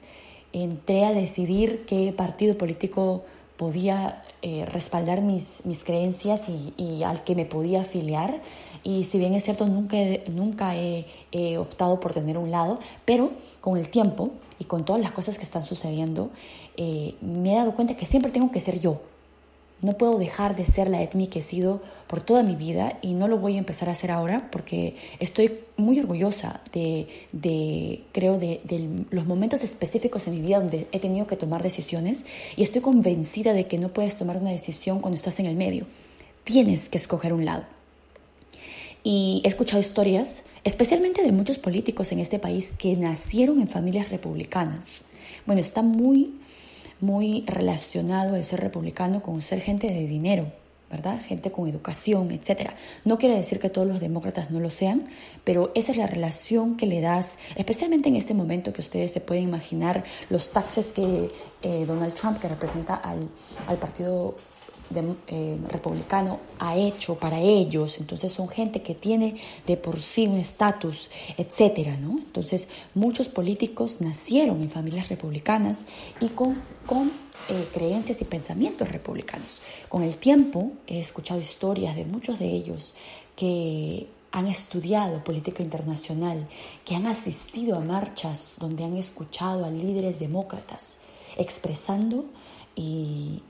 entré 0.63 1.05
a 1.05 1.13
decidir 1.13 1.85
qué 1.85 2.13
partido 2.15 2.57
político 2.57 3.23
podía 3.57 4.23
eh, 4.41 4.65
respaldar 4.65 5.21
mis, 5.21 5.65
mis 5.65 5.83
creencias 5.83 6.43
y, 6.49 7.03
al 7.03 7.23
que 7.23 7.35
me 7.35 7.45
podía 7.45 7.81
afiliar. 7.81 8.41
Y 8.83 9.03
si 9.03 9.17
bien 9.19 9.33
es 9.33 9.43
cierto, 9.43 9.65
nunca, 9.65 9.97
nunca 10.27 10.75
he, 10.75 11.05
optado 11.57 11.99
por 11.99 12.13
tener 12.13 12.37
un 12.37 12.51
lado, 12.51 12.79
pero 13.03 13.31
con 13.59 13.77
el 13.77 13.89
tiempo 13.89 14.31
y 14.59 14.65
con 14.65 14.85
todas 14.85 15.01
las 15.01 15.11
cosas 15.11 15.37
que 15.37 15.43
están 15.43 15.63
sucediendo, 15.63 16.29
eh, 16.77 17.15
me 17.21 17.53
he 17.53 17.55
dado 17.55 17.75
cuenta 17.75 17.97
que 17.97 18.05
siempre 18.05 18.31
tengo 18.31 18.51
que 18.51 18.61
ser 18.61 18.79
yo, 18.79 19.01
no 19.81 19.93
puedo 19.93 20.17
dejar 20.17 20.55
de 20.55 20.65
ser 20.65 20.89
la 20.89 21.01
Edmi 21.01 21.27
que 21.27 21.39
he 21.39 21.41
sido 21.41 21.81
por 22.07 22.21
toda 22.21 22.43
mi 22.43 22.55
vida 22.55 22.97
y 23.01 23.13
no 23.13 23.27
lo 23.27 23.37
voy 23.37 23.55
a 23.55 23.59
empezar 23.59 23.89
a 23.89 23.91
hacer 23.91 24.11
ahora 24.11 24.49
porque 24.51 24.95
estoy 25.19 25.59
muy 25.77 25.99
orgullosa 25.99 26.61
de, 26.71 27.07
creo, 28.11 28.37
de, 28.39 28.61
de, 28.63 29.05
los 29.11 29.25
momentos 29.25 29.63
específicos 29.63 30.27
en 30.27 30.33
mi 30.33 30.41
vida 30.41 30.59
donde 30.59 30.87
he 30.91 30.99
tenido 30.99 31.27
que 31.27 31.35
tomar 31.35 31.61
decisiones 31.61 32.25
y 32.55 32.63
estoy 32.63 32.81
convencida 32.81 33.53
de 33.53 33.67
que 33.67 33.77
no 33.77 33.89
puedes 33.89 34.17
tomar 34.17 34.37
una 34.37 34.51
decisión 34.51 34.99
cuando 34.99 35.17
estás 35.17 35.39
en 35.39 35.45
el 35.45 35.55
medio. 35.55 35.85
Tienes 36.43 36.89
que 36.89 36.97
escoger 36.97 37.33
un 37.33 37.45
lado. 37.45 37.65
Y 39.03 39.41
he 39.43 39.47
escuchado 39.47 39.79
historias, 39.79 40.43
especialmente 40.63 41.21
de 41.21 41.31
muchos 41.31 41.59
políticos 41.59 42.11
en 42.11 42.19
este 42.19 42.39
país 42.39 42.69
que 42.79 42.95
nacieron 42.95 43.61
en 43.61 43.67
familias 43.67 44.09
republicanas. 44.09 45.05
Bueno, 45.45 45.61
está 45.61 45.83
muy 45.83 46.33
muy 47.05 47.43
relacionado 47.47 48.35
el 48.35 48.43
ser 48.43 48.59
republicano 48.61 49.21
con 49.21 49.41
ser 49.41 49.61
gente 49.61 49.87
de 49.87 50.07
dinero, 50.07 50.51
¿verdad? 50.89 51.21
Gente 51.21 51.51
con 51.51 51.67
educación, 51.67 52.31
etc. 52.31 52.71
No 53.03 53.17
quiere 53.17 53.35
decir 53.35 53.59
que 53.59 53.69
todos 53.69 53.87
los 53.87 53.99
demócratas 53.99 54.51
no 54.51 54.59
lo 54.59 54.69
sean, 54.69 55.05
pero 55.43 55.71
esa 55.75 55.91
es 55.91 55.97
la 55.97 56.07
relación 56.07 56.77
que 56.77 56.87
le 56.87 57.01
das, 57.01 57.37
especialmente 57.55 58.09
en 58.09 58.15
este 58.15 58.33
momento 58.33 58.73
que 58.73 58.81
ustedes 58.81 59.11
se 59.11 59.21
pueden 59.21 59.43
imaginar 59.43 60.03
los 60.29 60.51
taxes 60.51 60.91
que 60.91 61.29
eh, 61.61 61.85
Donald 61.85 62.13
Trump, 62.13 62.39
que 62.39 62.47
representa 62.47 62.95
al, 62.95 63.29
al 63.67 63.77
partido 63.77 64.35
eh, 65.27 65.57
republicano 65.67 66.39
ha 66.59 66.75
hecho 66.75 67.15
para 67.15 67.39
ellos. 67.39 67.97
Entonces 67.99 68.31
son 68.31 68.49
gente 68.49 68.81
que 68.81 68.95
tiene 68.95 69.35
de 69.65 69.77
por 69.77 70.01
sí 70.01 70.27
un 70.27 70.37
estatus, 70.37 71.09
etcétera, 71.37 71.97
¿no? 71.97 72.17
Entonces 72.17 72.67
muchos 72.93 73.27
políticos 73.27 74.01
nacieron 74.01 74.61
en 74.61 74.69
familias 74.69 75.09
republicanas 75.09 75.85
y 76.19 76.29
con, 76.29 76.61
con 76.85 77.11
eh, 77.49 77.67
creencias 77.73 78.21
y 78.21 78.25
pensamientos 78.25 78.91
republicanos. 78.91 79.61
Con 79.89 80.03
el 80.03 80.17
tiempo 80.17 80.71
he 80.87 80.99
escuchado 80.99 81.39
historias 81.39 81.95
de 81.95 82.05
muchos 82.05 82.39
de 82.39 82.47
ellos 82.47 82.93
que 83.35 84.07
han 84.31 84.47
estudiado 84.47 85.23
política 85.23 85.63
internacional, 85.63 86.47
que 86.83 86.95
han 86.95 87.05
asistido 87.07 87.77
a 87.77 87.79
marchas 87.79 88.57
donde 88.59 88.83
han 88.83 88.97
escuchado 88.97 89.63
a 89.63 89.69
líderes 89.69 90.19
demócratas 90.19 90.99
expresando 91.37 92.25
y, 92.75 93.41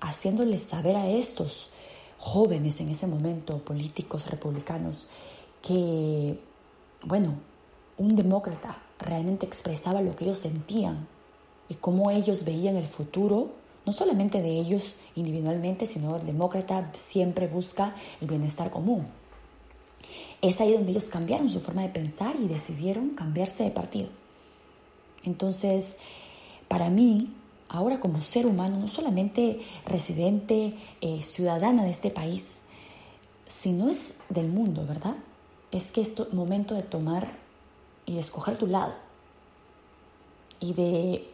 haciéndoles 0.00 0.62
saber 0.62 0.96
a 0.96 1.08
estos 1.08 1.70
jóvenes 2.18 2.80
en 2.80 2.88
ese 2.88 3.06
momento, 3.06 3.58
políticos 3.58 4.28
republicanos, 4.30 5.06
que, 5.62 6.38
bueno, 7.04 7.34
un 7.96 8.16
demócrata 8.16 8.82
realmente 8.98 9.46
expresaba 9.46 10.02
lo 10.02 10.14
que 10.16 10.24
ellos 10.24 10.38
sentían 10.38 11.06
y 11.68 11.74
cómo 11.74 12.10
ellos 12.10 12.44
veían 12.44 12.76
el 12.76 12.86
futuro, 12.86 13.50
no 13.86 13.92
solamente 13.92 14.42
de 14.42 14.58
ellos 14.58 14.96
individualmente, 15.14 15.86
sino 15.86 16.16
el 16.16 16.26
demócrata 16.26 16.90
siempre 16.94 17.46
busca 17.46 17.94
el 18.20 18.28
bienestar 18.28 18.70
común. 18.70 19.06
Es 20.40 20.60
ahí 20.60 20.72
donde 20.72 20.92
ellos 20.92 21.08
cambiaron 21.08 21.48
su 21.48 21.60
forma 21.60 21.82
de 21.82 21.88
pensar 21.88 22.36
y 22.36 22.46
decidieron 22.46 23.10
cambiarse 23.10 23.64
de 23.64 23.70
partido. 23.70 24.08
Entonces, 25.24 25.98
para 26.68 26.90
mí, 26.90 27.34
ahora 27.68 28.00
como 28.00 28.20
ser 28.20 28.46
humano, 28.46 28.78
no 28.78 28.88
solamente 28.88 29.60
residente, 29.86 30.74
eh, 31.00 31.22
ciudadana 31.22 31.84
de 31.84 31.90
este 31.90 32.10
país, 32.10 32.62
sino 33.46 33.88
es 33.88 34.14
del 34.28 34.48
mundo, 34.48 34.84
¿verdad? 34.86 35.16
Es 35.70 35.90
que 35.90 36.00
es 36.00 36.12
momento 36.32 36.74
de 36.74 36.82
tomar 36.82 37.32
y 38.06 38.14
de 38.14 38.20
escoger 38.20 38.56
tu 38.56 38.66
lado 38.66 38.94
y 40.60 40.72
de 40.72 41.28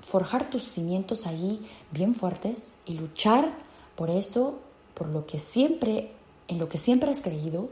forjar 0.00 0.50
tus 0.50 0.64
cimientos 0.64 1.26
ahí 1.26 1.66
bien 1.90 2.14
fuertes 2.14 2.76
y 2.86 2.94
luchar 2.94 3.50
por 3.96 4.10
eso, 4.10 4.60
por 4.94 5.08
lo 5.08 5.26
que 5.26 5.40
siempre, 5.40 6.12
en 6.48 6.58
lo 6.58 6.68
que 6.68 6.78
siempre 6.78 7.10
has 7.10 7.20
creído 7.20 7.68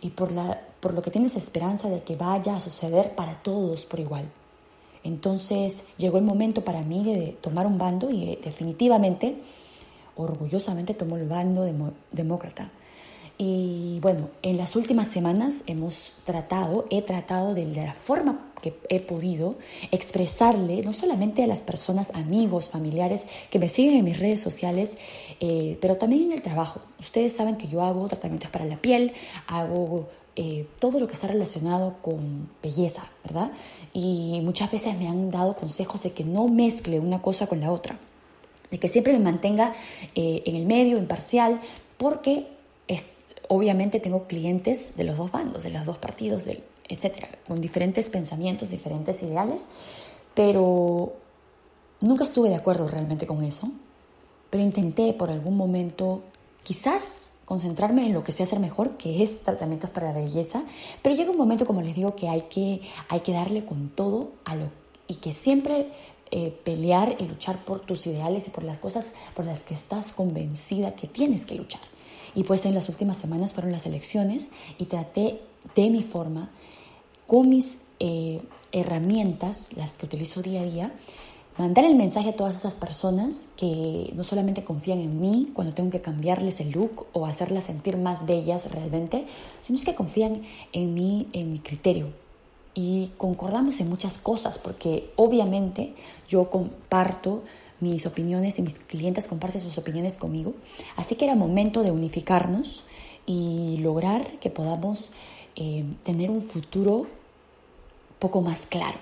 y 0.00 0.10
por, 0.10 0.32
la, 0.32 0.62
por 0.80 0.94
lo 0.94 1.02
que 1.02 1.10
tienes 1.10 1.36
esperanza 1.36 1.88
de 1.88 2.02
que 2.02 2.16
vaya 2.16 2.56
a 2.56 2.60
suceder 2.60 3.14
para 3.14 3.42
todos 3.42 3.84
por 3.84 4.00
igual. 4.00 4.30
Entonces 5.04 5.84
llegó 5.98 6.18
el 6.18 6.24
momento 6.24 6.62
para 6.62 6.82
mí 6.82 7.04
de 7.04 7.36
tomar 7.40 7.66
un 7.66 7.78
bando 7.78 8.10
y 8.10 8.24
eh, 8.24 8.38
definitivamente, 8.42 9.36
orgullosamente 10.16 10.94
tomó 10.94 11.16
el 11.16 11.28
bando 11.28 11.64
demócrata. 12.12 12.70
Y 13.38 13.98
bueno, 14.00 14.30
en 14.42 14.56
las 14.56 14.76
últimas 14.76 15.08
semanas 15.08 15.62
hemos 15.66 16.14
tratado, 16.24 16.86
he 16.90 17.02
tratado 17.02 17.52
de, 17.52 17.66
la 17.66 17.92
forma 17.92 18.50
que 18.62 18.74
he 18.88 18.98
podido 19.00 19.56
expresarle, 19.92 20.80
no 20.82 20.94
solamente 20.94 21.42
a 21.44 21.46
las 21.46 21.60
personas, 21.60 22.12
amigos, 22.14 22.70
familiares 22.70 23.26
que 23.50 23.58
me 23.58 23.68
siguen 23.68 23.98
en 23.98 24.04
mis 24.04 24.18
redes 24.18 24.40
sociales, 24.40 24.96
eh, 25.40 25.76
pero 25.82 25.96
también 25.96 26.24
en 26.24 26.32
el 26.32 26.40
trabajo. 26.42 26.80
Ustedes 26.98 27.34
saben 27.34 27.56
que 27.56 27.68
yo 27.68 27.82
hago 27.82 28.08
tratamientos 28.08 28.50
para 28.50 28.64
la 28.64 28.78
piel, 28.78 29.12
hago 29.46 30.08
eh, 30.38 30.66
todo 30.78 31.00
lo 31.00 31.06
que 31.06 31.14
está 31.14 31.28
relacionado 31.28 31.96
con 32.02 32.50
belleza, 32.62 33.08
¿verdad? 33.24 33.52
Y 33.94 34.40
muchas 34.42 34.70
veces 34.70 34.94
me 34.98 35.08
han 35.08 35.30
dado 35.30 35.56
consejos 35.56 36.02
de 36.02 36.12
que 36.12 36.24
no 36.24 36.46
mezcle 36.46 37.00
una 37.00 37.22
cosa 37.22 37.46
con 37.46 37.60
la 37.60 37.72
otra, 37.72 37.98
de 38.70 38.78
que 38.78 38.88
siempre 38.88 39.14
me 39.14 39.20
mantenga 39.20 39.72
eh, 40.14 40.42
en 40.44 40.54
el 40.54 40.66
medio, 40.66 40.98
imparcial, 40.98 41.62
porque 41.96 42.48
es, 42.86 43.06
obviamente 43.48 43.98
tengo 43.98 44.26
clientes 44.26 44.94
de 44.98 45.04
los 45.04 45.16
dos 45.16 45.32
bandos, 45.32 45.62
de 45.62 45.70
los 45.70 45.86
dos 45.86 45.96
partidos, 45.96 46.44
del, 46.44 46.62
etcétera, 46.86 47.28
con 47.48 47.62
diferentes 47.62 48.10
pensamientos, 48.10 48.68
diferentes 48.68 49.22
ideales, 49.22 49.62
pero 50.34 51.14
nunca 52.00 52.24
estuve 52.24 52.50
de 52.50 52.56
acuerdo 52.56 52.88
realmente 52.88 53.26
con 53.26 53.42
eso, 53.42 53.70
pero 54.50 54.62
intenté 54.62 55.14
por 55.14 55.30
algún 55.30 55.56
momento, 55.56 56.20
quizás 56.62 57.30
concentrarme 57.46 58.04
en 58.04 58.12
lo 58.12 58.22
que 58.22 58.32
sé 58.32 58.42
hacer 58.42 58.58
mejor, 58.58 58.98
que 58.98 59.22
es 59.22 59.42
tratamientos 59.42 59.88
para 59.88 60.12
la 60.12 60.20
belleza, 60.20 60.64
pero 61.00 61.14
llega 61.14 61.30
un 61.30 61.38
momento, 61.38 61.64
como 61.64 61.80
les 61.80 61.94
digo, 61.94 62.14
que 62.14 62.28
hay 62.28 62.42
que, 62.42 62.82
hay 63.08 63.20
que 63.20 63.32
darle 63.32 63.64
con 63.64 63.88
todo 63.88 64.32
a 64.44 64.54
lo 64.56 64.68
y 65.08 65.14
que 65.14 65.32
siempre 65.32 65.88
eh, 66.32 66.50
pelear 66.64 67.16
y 67.20 67.24
luchar 67.26 67.64
por 67.64 67.80
tus 67.80 68.06
ideales 68.08 68.48
y 68.48 68.50
por 68.50 68.64
las 68.64 68.78
cosas 68.78 69.12
por 69.34 69.44
las 69.44 69.60
que 69.60 69.74
estás 69.74 70.10
convencida 70.10 70.96
que 70.96 71.06
tienes 71.06 71.46
que 71.46 71.54
luchar. 71.54 71.80
Y 72.34 72.42
pues 72.42 72.66
en 72.66 72.74
las 72.74 72.88
últimas 72.88 73.16
semanas 73.16 73.54
fueron 73.54 73.70
las 73.70 73.86
elecciones 73.86 74.48
y 74.76 74.86
traté 74.86 75.40
de 75.76 75.88
mi 75.88 76.02
forma, 76.02 76.50
con 77.28 77.48
mis 77.48 77.82
eh, 78.00 78.40
herramientas, 78.72 79.72
las 79.76 79.92
que 79.92 80.06
utilizo 80.06 80.42
día 80.42 80.62
a 80.62 80.64
día, 80.64 80.92
mandar 81.58 81.84
el 81.84 81.96
mensaje 81.96 82.30
a 82.30 82.36
todas 82.36 82.56
esas 82.56 82.74
personas 82.74 83.48
que 83.56 84.12
no 84.14 84.24
solamente 84.24 84.64
confían 84.64 85.00
en 85.00 85.20
mí 85.20 85.50
cuando 85.54 85.74
tengo 85.74 85.90
que 85.90 86.00
cambiarles 86.00 86.60
el 86.60 86.70
look 86.70 87.06
o 87.12 87.26
hacerlas 87.26 87.64
sentir 87.64 87.96
más 87.96 88.26
bellas 88.26 88.70
realmente, 88.70 89.26
sino 89.62 89.78
es 89.78 89.84
que 89.84 89.94
confían 89.94 90.42
en 90.72 90.94
mí, 90.94 91.28
en 91.32 91.52
mi 91.52 91.58
criterio. 91.58 92.08
Y 92.74 93.12
concordamos 93.16 93.80
en 93.80 93.88
muchas 93.88 94.18
cosas, 94.18 94.58
porque 94.58 95.10
obviamente 95.16 95.94
yo 96.28 96.50
comparto 96.50 97.42
mis 97.80 98.04
opiniones 98.04 98.58
y 98.58 98.62
mis 98.62 98.78
clientes 98.78 99.28
comparten 99.28 99.62
sus 99.62 99.78
opiniones 99.78 100.18
conmigo. 100.18 100.54
Así 100.96 101.14
que 101.14 101.24
era 101.24 101.34
momento 101.34 101.82
de 101.82 101.90
unificarnos 101.90 102.84
y 103.24 103.78
lograr 103.78 104.38
que 104.40 104.50
podamos 104.50 105.10
eh, 105.56 105.84
tener 106.04 106.30
un 106.30 106.42
futuro 106.42 107.06
poco 108.18 108.42
más 108.42 108.66
claro. 108.66 108.98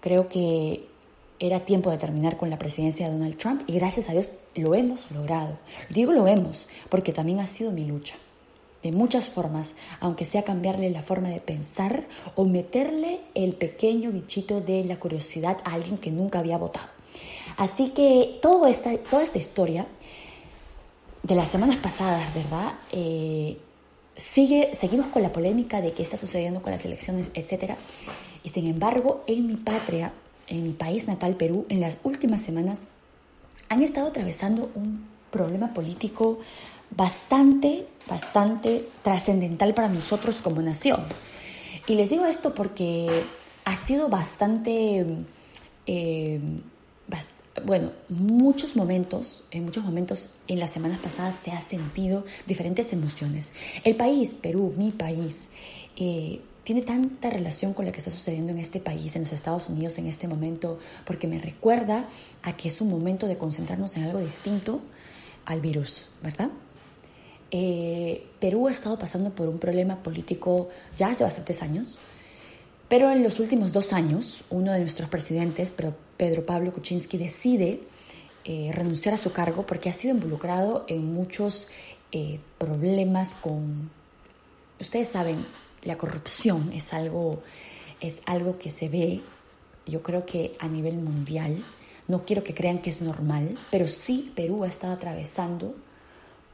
Creo 0.00 0.28
que 0.28 0.93
era 1.40 1.60
tiempo 1.60 1.90
de 1.90 1.98
terminar 1.98 2.36
con 2.36 2.50
la 2.50 2.58
presidencia 2.58 3.06
de 3.06 3.12
Donald 3.12 3.36
Trump 3.36 3.62
y 3.66 3.74
gracias 3.74 4.08
a 4.08 4.12
Dios 4.12 4.32
lo 4.54 4.74
hemos 4.74 5.10
logrado. 5.10 5.58
Digo 5.90 6.12
lo 6.12 6.26
hemos 6.26 6.66
porque 6.88 7.12
también 7.12 7.40
ha 7.40 7.46
sido 7.46 7.72
mi 7.72 7.84
lucha. 7.84 8.14
De 8.82 8.92
muchas 8.92 9.30
formas, 9.30 9.74
aunque 10.00 10.26
sea 10.26 10.44
cambiarle 10.44 10.90
la 10.90 11.02
forma 11.02 11.30
de 11.30 11.40
pensar 11.40 12.04
o 12.34 12.44
meterle 12.44 13.20
el 13.34 13.54
pequeño 13.54 14.12
bichito 14.12 14.60
de 14.60 14.84
la 14.84 14.98
curiosidad 14.98 15.56
a 15.64 15.72
alguien 15.72 15.96
que 15.96 16.10
nunca 16.10 16.40
había 16.40 16.58
votado. 16.58 16.88
Así 17.56 17.90
que 17.90 18.38
todo 18.42 18.66
esta, 18.66 18.96
toda 18.98 19.22
esta 19.22 19.38
historia 19.38 19.86
de 21.22 21.34
las 21.34 21.50
semanas 21.50 21.76
pasadas, 21.76 22.34
¿verdad? 22.34 22.74
Eh, 22.92 23.56
sigue, 24.16 24.74
seguimos 24.74 25.06
con 25.06 25.22
la 25.22 25.32
polémica 25.32 25.80
de 25.80 25.92
qué 25.92 26.02
está 26.02 26.18
sucediendo 26.18 26.60
con 26.60 26.72
las 26.72 26.84
elecciones, 26.84 27.30
etc. 27.34 27.76
Y 28.42 28.50
sin 28.50 28.66
embargo, 28.66 29.24
en 29.26 29.46
mi 29.46 29.56
patria 29.56 30.12
en 30.48 30.64
mi 30.64 30.72
país 30.72 31.06
natal, 31.06 31.36
Perú, 31.36 31.66
en 31.68 31.80
las 31.80 31.98
últimas 32.02 32.42
semanas 32.42 32.80
han 33.68 33.82
estado 33.82 34.08
atravesando 34.08 34.70
un 34.74 35.06
problema 35.30 35.72
político 35.72 36.38
bastante, 36.96 37.86
bastante 38.08 38.88
trascendental 39.02 39.74
para 39.74 39.88
nosotros 39.88 40.42
como 40.42 40.62
nación. 40.62 41.04
Y 41.86 41.96
les 41.96 42.10
digo 42.10 42.24
esto 42.24 42.54
porque 42.54 43.08
ha 43.64 43.76
sido 43.76 44.08
bastante, 44.08 45.04
eh, 45.86 46.40
bueno, 47.64 47.92
muchos 48.08 48.76
momentos, 48.76 49.44
en 49.50 49.64
muchos 49.64 49.84
momentos 49.84 50.30
en 50.48 50.58
las 50.58 50.70
semanas 50.70 50.98
pasadas 50.98 51.36
se 51.36 51.52
ha 51.52 51.60
sentido 51.60 52.24
diferentes 52.46 52.92
emociones. 52.92 53.52
El 53.84 53.96
país, 53.96 54.38
Perú, 54.40 54.72
mi 54.76 54.90
país, 54.90 55.50
eh, 55.96 56.40
tiene 56.64 56.82
tanta 56.82 57.30
relación 57.30 57.74
con 57.74 57.84
lo 57.84 57.92
que 57.92 57.98
está 57.98 58.10
sucediendo 58.10 58.50
en 58.50 58.58
este 58.58 58.80
país, 58.80 59.14
en 59.14 59.22
los 59.22 59.32
Estados 59.32 59.68
Unidos 59.68 59.98
en 59.98 60.06
este 60.06 60.26
momento, 60.26 60.78
porque 61.04 61.28
me 61.28 61.38
recuerda 61.38 62.08
a 62.42 62.56
que 62.56 62.68
es 62.68 62.80
un 62.80 62.88
momento 62.88 63.26
de 63.26 63.36
concentrarnos 63.36 63.96
en 63.96 64.04
algo 64.04 64.18
distinto 64.18 64.80
al 65.44 65.60
virus, 65.60 66.08
¿verdad? 66.22 66.48
Eh, 67.50 68.26
Perú 68.40 68.66
ha 68.66 68.72
estado 68.72 68.98
pasando 68.98 69.30
por 69.30 69.48
un 69.48 69.58
problema 69.58 70.02
político 70.02 70.70
ya 70.96 71.08
hace 71.08 71.22
bastantes 71.22 71.62
años, 71.62 71.98
pero 72.88 73.10
en 73.10 73.22
los 73.22 73.38
últimos 73.38 73.72
dos 73.72 73.92
años, 73.92 74.42
uno 74.50 74.72
de 74.72 74.80
nuestros 74.80 75.08
presidentes, 75.08 75.74
Pedro 76.16 76.46
Pablo 76.46 76.72
Kuczynski, 76.72 77.18
decide 77.18 77.80
eh, 78.44 78.70
renunciar 78.72 79.14
a 79.14 79.18
su 79.18 79.32
cargo 79.32 79.66
porque 79.66 79.88
ha 79.88 79.92
sido 79.92 80.14
involucrado 80.14 80.84
en 80.88 81.14
muchos 81.14 81.68
eh, 82.12 82.40
problemas 82.58 83.34
con, 83.34 83.90
ustedes 84.80 85.08
saben, 85.10 85.44
la 85.84 85.98
corrupción 85.98 86.72
es 86.72 86.92
algo, 86.92 87.42
es 88.00 88.22
algo 88.26 88.58
que 88.58 88.70
se 88.70 88.88
ve, 88.88 89.20
yo 89.86 90.02
creo 90.02 90.24
que 90.26 90.56
a 90.58 90.68
nivel 90.68 90.98
mundial. 90.98 91.62
No 92.06 92.24
quiero 92.24 92.44
que 92.44 92.54
crean 92.54 92.78
que 92.78 92.90
es 92.90 93.00
normal, 93.00 93.56
pero 93.70 93.86
sí 93.88 94.32
Perú 94.36 94.64
ha 94.64 94.68
estado 94.68 94.92
atravesando 94.92 95.74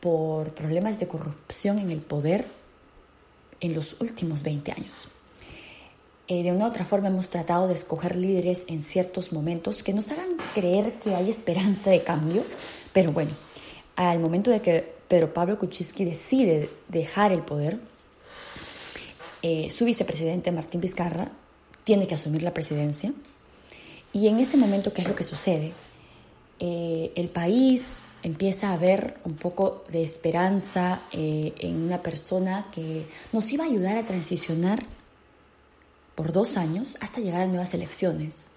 por 0.01 0.55
problemas 0.55 1.01
de 1.01 1.09
corrupción 1.09 1.79
en 1.79 1.91
el 1.91 2.01
poder 2.01 2.47
en 3.61 3.75
los 3.75 4.01
últimos 4.01 4.43
20 4.43 4.73
años. 4.73 5.09
Eh, 6.29 6.45
de 6.45 6.53
una 6.53 6.67
u 6.67 6.69
otra 6.69 6.85
forma 6.85 7.09
hemos 7.09 7.29
tratado 7.29 7.67
de 7.67 7.75
escoger 7.75 8.15
líderes 8.15 8.65
en 8.69 8.83
ciertos 8.83 9.33
momentos 9.33 9.83
que 9.83 9.93
nos 9.93 10.13
hagan 10.13 10.37
creer 10.55 10.95
que 11.01 11.15
hay 11.17 11.29
esperanza 11.29 11.91
de 11.91 12.05
cambio, 12.05 12.45
pero 12.93 13.11
bueno, 13.11 13.33
al 13.97 14.21
momento 14.21 14.51
de 14.51 14.63
que 14.63 14.95
Pedro 15.09 15.35
Pablo 15.35 15.59
Kuczynski 15.59 16.05
decide 16.05 16.71
dejar 16.89 17.33
el 17.33 17.43
poder, 17.43 17.81
eh, 19.43 19.71
su 19.71 19.85
vicepresidente 19.85 20.53
Martín 20.53 20.81
Vizcarra 20.81 21.31
tiene 21.85 22.07
que 22.07 22.15
asumir 22.15 22.43
la 22.43 22.53
presidencia 22.53 23.13
y 24.13 24.29
en 24.29 24.39
ese 24.39 24.57
momento, 24.57 24.93
¿qué 24.93 25.03
es 25.03 25.09
lo 25.09 25.15
que 25.15 25.25
sucede? 25.25 25.73
Eh, 26.59 27.13
el 27.15 27.29
país 27.29 28.05
empieza 28.23 28.73
a 28.73 28.77
ver 28.77 29.19
un 29.25 29.35
poco 29.35 29.85
de 29.91 30.03
esperanza 30.03 31.03
eh, 31.13 31.55
en 31.59 31.77
una 31.77 32.03
persona 32.03 32.67
que 32.73 33.07
nos 33.33 33.51
iba 33.53 33.65
a 33.65 33.69
ayudar 33.69 33.97
a 33.97 34.07
transicionar 34.07 34.85
por 36.15 36.33
dos 36.33 36.57
años 36.57 36.99
hasta 37.01 37.21
llegar 37.21 37.43
a 37.43 37.47
nuevas 37.47 37.73
elecciones. 37.73 38.49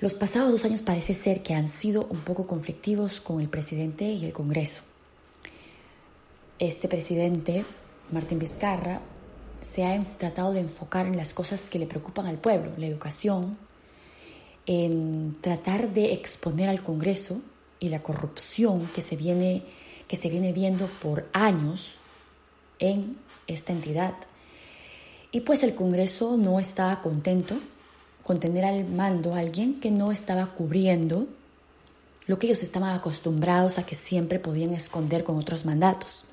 Los 0.00 0.14
pasados 0.14 0.50
dos 0.50 0.64
años 0.64 0.82
parece 0.82 1.14
ser 1.14 1.42
que 1.42 1.54
han 1.54 1.68
sido 1.68 2.06
un 2.10 2.18
poco 2.18 2.46
conflictivos 2.46 3.20
con 3.20 3.40
el 3.40 3.48
presidente 3.48 4.04
y 4.04 4.24
el 4.24 4.32
Congreso. 4.32 4.82
Este 6.58 6.88
presidente, 6.88 7.64
Martín 8.10 8.40
Vizcarra, 8.40 9.00
se 9.62 9.86
ha 9.86 9.98
tratado 10.18 10.52
de 10.52 10.60
enfocar 10.60 11.06
en 11.06 11.16
las 11.16 11.32
cosas 11.32 11.70
que 11.70 11.78
le 11.78 11.86
preocupan 11.86 12.26
al 12.26 12.38
pueblo, 12.38 12.72
la 12.76 12.86
educación, 12.86 13.56
en 14.66 15.36
tratar 15.40 15.90
de 15.90 16.12
exponer 16.12 16.68
al 16.68 16.82
Congreso 16.82 17.40
y 17.80 17.88
la 17.88 18.02
corrupción 18.02 18.86
que 18.94 19.02
se 19.02 19.16
viene, 19.16 19.62
que 20.08 20.16
se 20.16 20.28
viene 20.28 20.52
viendo 20.52 20.86
por 20.86 21.28
años 21.32 21.92
en 22.78 23.16
esta 23.46 23.72
entidad. 23.72 24.14
Y 25.30 25.40
pues 25.40 25.62
el 25.62 25.74
Congreso 25.74 26.36
no 26.36 26.60
estaba 26.60 27.00
contento 27.00 27.56
con 28.22 28.38
tener 28.38 28.64
al 28.64 28.84
mando 28.84 29.34
a 29.34 29.38
alguien 29.38 29.80
que 29.80 29.90
no 29.90 30.12
estaba 30.12 30.46
cubriendo 30.46 31.26
lo 32.26 32.38
que 32.38 32.46
ellos 32.46 32.62
estaban 32.62 32.94
acostumbrados 32.94 33.78
a 33.78 33.86
que 33.86 33.94
siempre 33.94 34.38
podían 34.38 34.74
esconder 34.74 35.24
con 35.24 35.38
otros 35.38 35.64
mandatos. 35.64 36.24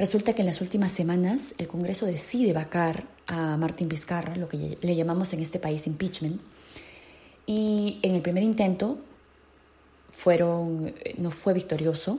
Resulta 0.00 0.32
que 0.32 0.40
en 0.40 0.46
las 0.46 0.62
últimas 0.62 0.92
semanas 0.92 1.54
el 1.58 1.68
Congreso 1.68 2.06
decide 2.06 2.54
vacar 2.54 3.04
a 3.26 3.58
Martín 3.58 3.90
Vizcarra, 3.90 4.34
lo 4.34 4.48
que 4.48 4.78
le 4.80 4.96
llamamos 4.96 5.34
en 5.34 5.40
este 5.40 5.58
país 5.58 5.86
impeachment, 5.86 6.40
y 7.44 7.98
en 8.00 8.14
el 8.14 8.22
primer 8.22 8.42
intento 8.42 8.96
fueron, 10.10 10.94
no 11.18 11.30
fue 11.30 11.52
victorioso 11.52 12.18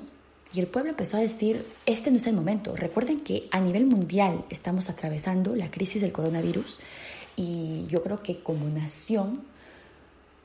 y 0.53 0.59
el 0.59 0.67
pueblo 0.67 0.91
empezó 0.91 1.17
a 1.17 1.21
decir, 1.21 1.65
este 1.87 2.11
no 2.11 2.17
es 2.17 2.27
el 2.27 2.35
momento. 2.35 2.75
Recuerden 2.75 3.19
que 3.19 3.47
a 3.49 3.59
nivel 3.59 3.87
mundial 3.87 4.45
estamos 4.51 4.91
atravesando 4.91 5.55
la 5.55 5.71
crisis 5.71 6.03
del 6.03 6.11
coronavirus 6.11 6.79
y 7.35 7.87
yo 7.87 8.03
creo 8.03 8.21
que 8.21 8.43
como 8.43 8.69
nación 8.69 9.41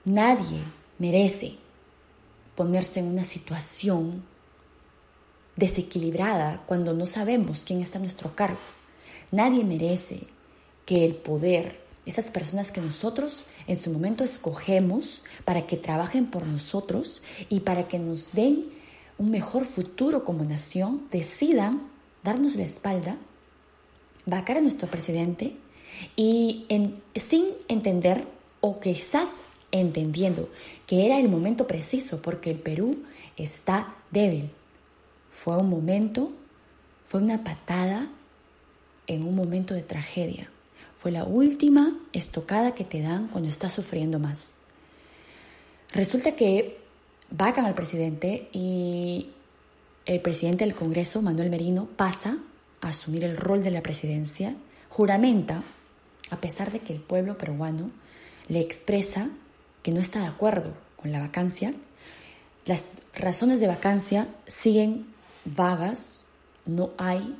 nadie 0.06 0.60
merece 0.98 1.56
ponerse 2.54 3.00
en 3.00 3.08
una 3.08 3.24
situación 3.24 4.22
desequilibrada 5.56 6.62
cuando 6.66 6.94
no 6.94 7.06
sabemos 7.06 7.62
quién 7.64 7.80
está 7.80 7.98
a 7.98 8.02
nuestro 8.02 8.34
cargo. 8.34 8.58
Nadie 9.30 9.64
merece 9.64 10.28
que 10.84 11.04
el 11.04 11.14
poder, 11.14 11.80
esas 12.04 12.30
personas 12.30 12.70
que 12.70 12.80
nosotros 12.80 13.44
en 13.66 13.76
su 13.76 13.90
momento 13.90 14.22
escogemos 14.22 15.22
para 15.44 15.66
que 15.66 15.76
trabajen 15.76 16.26
por 16.26 16.46
nosotros 16.46 17.22
y 17.48 17.60
para 17.60 17.88
que 17.88 17.98
nos 17.98 18.32
den 18.32 18.66
un 19.18 19.30
mejor 19.30 19.64
futuro 19.64 20.25
como 20.25 20.44
nación, 20.44 21.08
decidan 21.10 21.88
darnos 22.22 22.54
la 22.54 22.64
espalda, 22.64 23.16
vacar 24.26 24.58
a 24.58 24.60
nuestro 24.60 24.88
presidente 24.88 25.56
y 26.16 26.66
sin 27.14 27.46
entender 27.68 28.26
o 28.60 28.78
quizás 28.78 29.40
entendiendo 29.72 30.48
que 30.86 31.06
era 31.06 31.18
el 31.18 31.28
momento 31.28 31.66
preciso 31.66 32.20
porque 32.22 32.50
el 32.50 32.58
Perú 32.58 33.04
está 33.36 33.95
débil, 34.10 34.50
fue 35.42 35.56
un 35.56 35.68
momento, 35.68 36.32
fue 37.08 37.20
una 37.20 37.44
patada 37.44 38.08
en 39.06 39.25
un 39.25 39.34
momento 39.34 39.75
de 39.75 39.82
tragedia. 39.82 40.49
Fue 40.96 41.12
la 41.12 41.25
última 41.25 41.96
estocada 42.12 42.75
que 42.75 42.84
te 42.84 43.00
dan 43.00 43.28
cuando 43.28 43.49
estás 43.49 43.72
sufriendo 43.72 44.18
más. 44.18 44.54
Resulta 45.92 46.34
que 46.34 46.78
vacan 47.30 47.66
al 47.66 47.75
presidente 47.75 48.49
y 48.52 49.28
el 50.06 50.20
presidente 50.20 50.64
del 50.64 50.75
Congreso, 50.75 51.22
Manuel 51.22 51.50
Merino, 51.50 51.86
pasa 51.96 52.38
a 52.80 52.88
asumir 52.88 53.25
el 53.25 53.36
rol 53.36 53.62
de 53.62 53.70
la 53.70 53.82
presidencia, 53.82 54.54
juramenta, 54.88 55.62
a 56.30 56.40
pesar 56.40 56.72
de 56.72 56.80
que 56.80 56.92
el 56.92 57.00
pueblo 57.00 57.38
peruano 57.38 57.90
le 58.49 58.60
expresa 58.60 59.30
que 59.82 59.92
no 59.92 60.00
está 60.00 60.20
de 60.20 60.26
acuerdo 60.26 60.72
con 60.96 61.12
la 61.12 61.20
vacancia, 61.20 61.72
las 62.64 62.86
razones 63.14 63.60
de 63.60 63.68
vacancia 63.68 64.28
siguen 64.46 65.06
vagas, 65.47 66.28
no 66.67 66.91
hay 66.99 67.37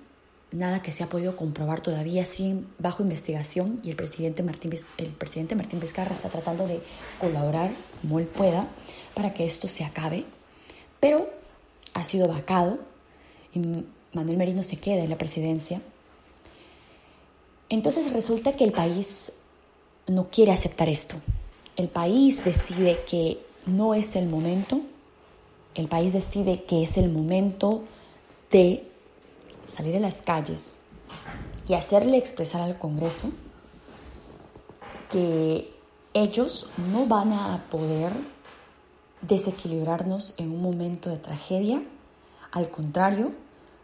nada 0.53 0.81
que 0.81 0.93
se 0.93 1.05
ha 1.05 1.09
podido 1.09 1.37
comprobar 1.37 1.81
todavía, 1.81 2.25
sin 2.25 2.67
bajo 2.79 3.03
investigación 3.03 3.81
y 3.83 3.91
el 3.91 3.97
presidente 3.97 4.43
Martín, 4.43 4.75
el 4.97 5.09
presidente 5.09 5.55
Martín 5.55 5.81
Vizcarra 5.81 6.15
está 6.15 6.29
tratando 6.29 6.67
de 6.67 6.81
colaborar 7.21 7.73
como 8.01 8.19
él 8.19 8.27
pueda 8.27 8.67
para 9.15 9.35
que 9.35 9.45
esto 9.45 9.69
se 9.69 9.85
acabe, 9.85 10.25
pero 11.01 11.29
ha 11.95 12.05
sido 12.05 12.29
vacado 12.29 12.79
y 13.53 13.61
Manuel 14.13 14.37
Merino 14.37 14.63
se 14.63 14.77
queda 14.77 15.03
en 15.03 15.11
la 15.11 15.19
presidencia. 15.19 15.81
Entonces 17.69 18.13
resulta 18.13 18.53
que 18.53 18.65
el 18.65 18.73
país 18.73 19.33
no 20.07 20.29
quiere 20.31 20.53
aceptar 20.53 20.89
esto. 20.89 21.17
El 21.77 21.89
país 21.89 22.45
decide 22.45 23.01
que 23.09 23.39
no 23.67 23.95
es 23.95 24.15
el 24.17 24.29
momento, 24.29 24.81
el 25.77 25.89
país 25.89 26.13
decide 26.13 26.65
que 26.65 26.83
es 26.83 26.97
el 26.97 27.11
momento 27.11 27.85
de 28.51 28.91
salir 29.67 29.97
a 29.97 30.01
las 30.01 30.23
calles 30.23 30.79
y 31.69 31.75
hacerle 31.75 32.17
expresar 32.17 32.63
al 32.63 32.79
Congreso 32.79 33.31
que 35.11 35.75
ellos 36.15 36.69
no 36.93 37.07
van 37.07 37.33
a 37.33 37.67
poder 37.71 38.11
desequilibrarnos 39.21 40.35
en 40.39 40.51
un 40.51 40.63
momento 40.63 41.11
de 41.11 41.19
tragedia, 41.19 41.83
al 42.53 42.71
contrario, 42.71 43.33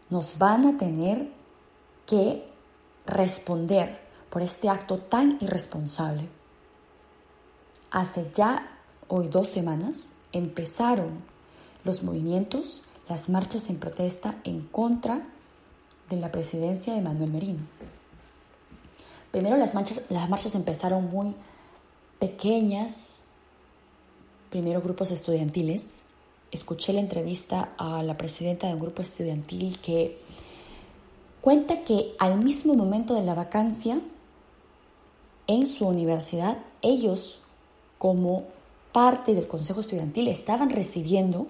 nos 0.09 0.37
van 0.37 0.65
a 0.65 0.77
tener 0.77 1.29
que 2.07 2.43
responder 3.05 3.99
por 4.29 4.41
este 4.41 4.69
acto 4.69 4.97
tan 4.97 5.37
irresponsable. 5.41 6.27
Hace 7.91 8.31
ya 8.33 8.79
hoy 9.07 9.27
dos 9.27 9.49
semanas 9.49 10.07
empezaron 10.31 11.32
los 11.83 12.03
movimientos 12.03 12.83
las 13.09 13.29
marchas 13.29 13.69
en 13.69 13.77
protesta 13.77 14.35
en 14.43 14.61
contra 14.61 15.27
de 16.09 16.17
la 16.17 16.31
presidencia 16.31 16.93
de 16.93 17.01
Manuel 17.01 17.31
Merino. 17.31 17.59
Primero 19.31 19.57
las 19.57 19.73
marchas, 19.73 20.01
las 20.09 20.29
marchas 20.29 20.55
empezaron 20.55 21.09
muy 21.09 21.35
pequeñas, 22.19 23.25
primero 24.49 24.81
grupos 24.81 25.11
estudiantiles. 25.11 26.03
Escuché 26.51 26.93
la 26.93 26.99
entrevista 26.99 27.73
a 27.77 28.03
la 28.03 28.17
presidenta 28.17 28.67
de 28.67 28.73
un 28.73 28.79
grupo 28.79 29.01
estudiantil 29.01 29.79
que 29.79 30.19
cuenta 31.41 31.83
que 31.83 32.15
al 32.19 32.41
mismo 32.43 32.75
momento 32.75 33.15
de 33.15 33.23
la 33.23 33.33
vacancia, 33.33 33.99
en 35.47 35.67
su 35.67 35.85
universidad, 35.85 36.57
ellos 36.81 37.39
como 37.97 38.45
parte 38.93 39.33
del 39.33 39.47
Consejo 39.47 39.81
Estudiantil 39.81 40.29
estaban 40.29 40.69
recibiendo 40.69 41.47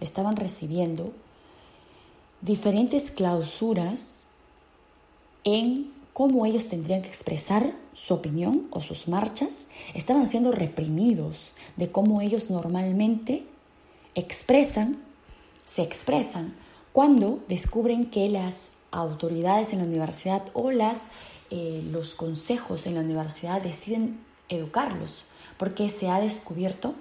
estaban 0.00 0.36
recibiendo 0.36 1.12
diferentes 2.40 3.10
clausuras 3.10 4.26
en 5.44 5.92
cómo 6.12 6.44
ellos 6.46 6.68
tendrían 6.68 7.02
que 7.02 7.08
expresar 7.08 7.72
su 7.94 8.14
opinión 8.14 8.66
o 8.70 8.80
sus 8.80 9.08
marchas, 9.08 9.68
estaban 9.94 10.28
siendo 10.28 10.52
reprimidos 10.52 11.52
de 11.76 11.90
cómo 11.90 12.20
ellos 12.20 12.50
normalmente 12.50 13.44
expresan, 14.14 15.02
se 15.64 15.82
expresan 15.82 16.54
cuando 16.92 17.40
descubren 17.48 18.10
que 18.10 18.28
las 18.28 18.70
autoridades 18.90 19.72
en 19.72 19.78
la 19.78 19.84
universidad 19.84 20.42
o 20.52 20.70
las, 20.70 21.08
eh, 21.50 21.82
los 21.90 22.14
consejos 22.14 22.86
en 22.86 22.94
la 22.94 23.00
universidad 23.00 23.62
deciden 23.62 24.20
educarlos, 24.48 25.24
porque 25.58 25.90
se 25.90 26.08
ha 26.08 26.20
descubierto 26.20 26.94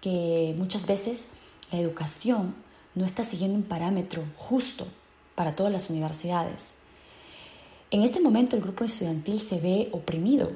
que 0.00 0.54
muchas 0.56 0.86
veces 0.86 1.30
la 1.72 1.78
educación 1.78 2.54
no 2.94 3.04
está 3.04 3.24
siguiendo 3.24 3.56
un 3.56 3.64
parámetro 3.64 4.24
justo 4.36 4.86
para 5.34 5.56
todas 5.56 5.72
las 5.72 5.88
universidades. 5.90 6.74
En 7.90 8.02
este 8.02 8.20
momento 8.20 8.54
el 8.54 8.62
grupo 8.62 8.84
estudiantil 8.84 9.40
se 9.40 9.58
ve 9.58 9.88
oprimido 9.92 10.50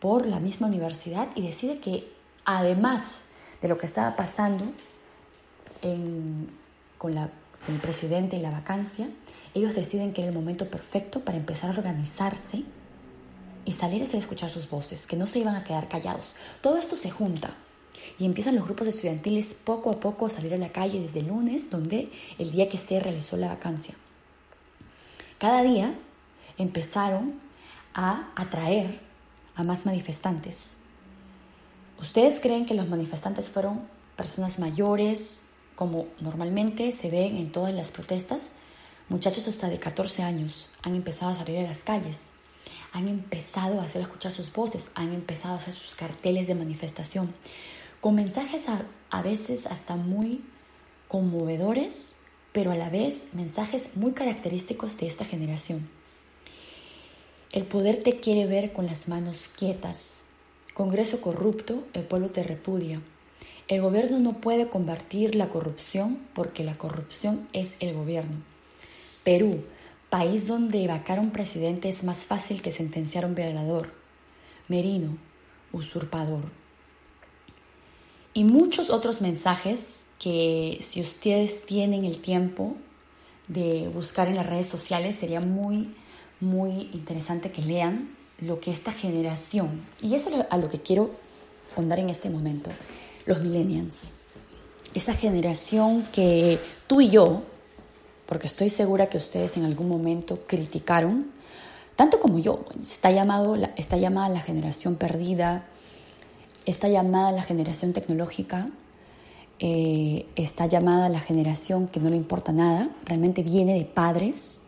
por 0.00 0.26
la 0.26 0.40
misma 0.40 0.68
universidad 0.68 1.28
y 1.34 1.42
decide 1.42 1.78
que 1.78 2.08
además 2.44 3.22
de 3.60 3.68
lo 3.68 3.76
que 3.76 3.86
estaba 3.86 4.14
pasando 4.14 4.64
con 6.98 7.18
el 7.18 7.80
presidente 7.80 8.36
y 8.36 8.40
la 8.40 8.50
vacancia, 8.50 9.08
ellos 9.54 9.74
deciden 9.74 10.12
que 10.12 10.22
era 10.22 10.30
el 10.30 10.36
momento 10.36 10.68
perfecto 10.68 11.20
para 11.20 11.38
empezar 11.38 11.70
a 11.70 11.78
organizarse 11.78 12.64
y 13.64 13.72
salir 13.72 14.02
a 14.02 14.16
escuchar 14.16 14.50
sus 14.50 14.70
voces, 14.70 15.06
que 15.06 15.16
no 15.16 15.26
se 15.26 15.40
iban 15.40 15.56
a 15.56 15.64
quedar 15.64 15.88
callados. 15.88 16.34
Todo 16.60 16.76
esto 16.78 16.94
se 16.94 17.10
junta 17.10 17.54
y 18.18 18.24
empiezan 18.24 18.54
los 18.54 18.64
grupos 18.64 18.88
estudiantiles 18.88 19.54
poco 19.54 19.90
a 19.90 20.00
poco 20.00 20.26
a 20.26 20.30
salir 20.30 20.54
a 20.54 20.58
la 20.58 20.70
calle 20.70 21.00
desde 21.00 21.20
el 21.20 21.28
lunes, 21.28 21.70
donde 21.70 22.10
el 22.38 22.50
día 22.50 22.68
que 22.68 22.78
se 22.78 23.00
realizó 23.00 23.36
la 23.36 23.48
vacancia. 23.48 23.94
Cada 25.38 25.62
día 25.62 25.94
empezaron 26.58 27.40
a 27.94 28.30
atraer 28.36 29.00
a 29.54 29.64
más 29.64 29.86
manifestantes. 29.86 30.74
¿Ustedes 32.00 32.40
creen 32.40 32.66
que 32.66 32.74
los 32.74 32.88
manifestantes 32.88 33.48
fueron 33.48 33.88
personas 34.16 34.58
mayores, 34.58 35.50
como 35.74 36.06
normalmente 36.20 36.92
se 36.92 37.10
ven 37.10 37.36
en 37.36 37.52
todas 37.52 37.72
las 37.74 37.90
protestas? 37.90 38.50
Muchachos 39.08 39.46
hasta 39.48 39.68
de 39.68 39.78
14 39.78 40.22
años 40.22 40.68
han 40.82 40.94
empezado 40.94 41.32
a 41.32 41.36
salir 41.36 41.58
a 41.58 41.68
las 41.68 41.84
calles, 41.84 42.30
han 42.92 43.08
empezado 43.08 43.80
a 43.80 43.84
hacer 43.84 44.02
escuchar 44.02 44.32
sus 44.32 44.52
voces, 44.52 44.90
han 44.94 45.12
empezado 45.12 45.54
a 45.54 45.58
hacer 45.58 45.74
sus 45.74 45.94
carteles 45.94 46.46
de 46.46 46.54
manifestación, 46.54 47.32
con 48.00 48.14
mensajes 48.14 48.68
a, 48.68 48.82
a 49.10 49.22
veces 49.22 49.66
hasta 49.66 49.96
muy 49.96 50.42
conmovedores, 51.08 52.18
pero 52.52 52.72
a 52.72 52.76
la 52.76 52.90
vez 52.90 53.28
mensajes 53.32 53.88
muy 53.94 54.12
característicos 54.12 54.96
de 54.98 55.06
esta 55.06 55.24
generación. 55.24 55.88
El 57.52 57.64
poder 57.64 58.02
te 58.02 58.20
quiere 58.20 58.46
ver 58.46 58.72
con 58.72 58.86
las 58.86 59.08
manos 59.08 59.48
quietas. 59.48 60.24
Congreso 60.74 61.20
corrupto, 61.20 61.84
el 61.94 62.02
pueblo 62.04 62.30
te 62.30 62.42
repudia. 62.42 63.00
El 63.68 63.80
gobierno 63.80 64.18
no 64.18 64.40
puede 64.40 64.68
combatir 64.68 65.34
la 65.34 65.48
corrupción 65.48 66.18
porque 66.34 66.64
la 66.64 66.76
corrupción 66.76 67.48
es 67.52 67.76
el 67.80 67.94
gobierno. 67.94 68.36
Perú, 69.24 69.64
país 70.10 70.46
donde 70.46 70.86
vacar 70.86 71.18
a 71.18 71.22
un 71.22 71.30
presidente 71.30 71.88
es 71.88 72.04
más 72.04 72.18
fácil 72.18 72.62
que 72.62 72.72
sentenciar 72.72 73.24
a 73.24 73.28
un 73.28 73.34
violador. 73.34 73.92
Merino, 74.68 75.16
usurpador. 75.72 76.44
Y 78.36 78.44
muchos 78.44 78.90
otros 78.90 79.22
mensajes 79.22 80.02
que 80.18 80.78
si 80.82 81.00
ustedes 81.00 81.64
tienen 81.64 82.04
el 82.04 82.20
tiempo 82.20 82.74
de 83.48 83.88
buscar 83.88 84.28
en 84.28 84.36
las 84.36 84.44
redes 84.44 84.68
sociales 84.68 85.16
sería 85.16 85.40
muy 85.40 85.94
muy 86.38 86.90
interesante 86.92 87.50
que 87.50 87.62
lean 87.62 88.14
lo 88.38 88.60
que 88.60 88.70
esta 88.70 88.92
generación, 88.92 89.86
y 90.02 90.16
eso 90.16 90.28
es 90.28 90.46
a 90.50 90.58
lo 90.58 90.68
que 90.68 90.82
quiero 90.82 91.12
ahondar 91.74 91.98
en 91.98 92.10
este 92.10 92.28
momento, 92.28 92.70
los 93.24 93.40
millennials. 93.40 94.12
Esa 94.92 95.14
generación 95.14 96.04
que 96.12 96.58
tú 96.86 97.00
y 97.00 97.08
yo, 97.08 97.40
porque 98.26 98.48
estoy 98.48 98.68
segura 98.68 99.06
que 99.06 99.16
ustedes 99.16 99.56
en 99.56 99.64
algún 99.64 99.88
momento 99.88 100.40
criticaron, 100.46 101.30
tanto 101.96 102.20
como 102.20 102.38
yo, 102.38 102.66
está, 102.82 103.10
llamado, 103.10 103.56
está 103.76 103.96
llamada 103.96 104.28
la 104.28 104.40
generación 104.40 104.96
perdida, 104.96 105.64
está 106.66 106.88
llamada 106.88 107.32
la 107.32 107.42
generación 107.42 107.92
tecnológica, 107.92 108.68
eh, 109.58 110.26
está 110.36 110.66
llamada 110.66 111.08
la 111.08 111.20
generación 111.20 111.88
que 111.88 112.00
no 112.00 112.10
le 112.10 112.16
importa 112.16 112.52
nada, 112.52 112.90
realmente 113.04 113.42
viene 113.42 113.74
de 113.74 113.84
padres 113.84 114.64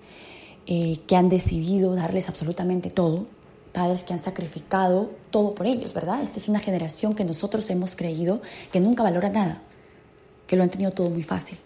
eh, 0.66 0.98
que 1.06 1.16
han 1.16 1.28
decidido 1.28 1.94
darles 1.94 2.28
absolutamente 2.28 2.88
todo, 2.88 3.26
padres 3.72 4.04
que 4.04 4.14
han 4.14 4.22
sacrificado 4.22 5.10
todo 5.30 5.54
por 5.54 5.66
ellos, 5.66 5.92
¿verdad? 5.92 6.22
Esta 6.22 6.38
es 6.38 6.48
una 6.48 6.60
generación 6.60 7.14
que 7.14 7.24
nosotros 7.24 7.68
hemos 7.68 7.96
creído 7.96 8.40
que 8.72 8.80
nunca 8.80 9.02
valora 9.02 9.28
nada, 9.28 9.60
que 10.46 10.56
lo 10.56 10.62
han 10.62 10.70
tenido 10.70 10.92
todo 10.92 11.10
muy 11.10 11.22
fácil. 11.22 11.58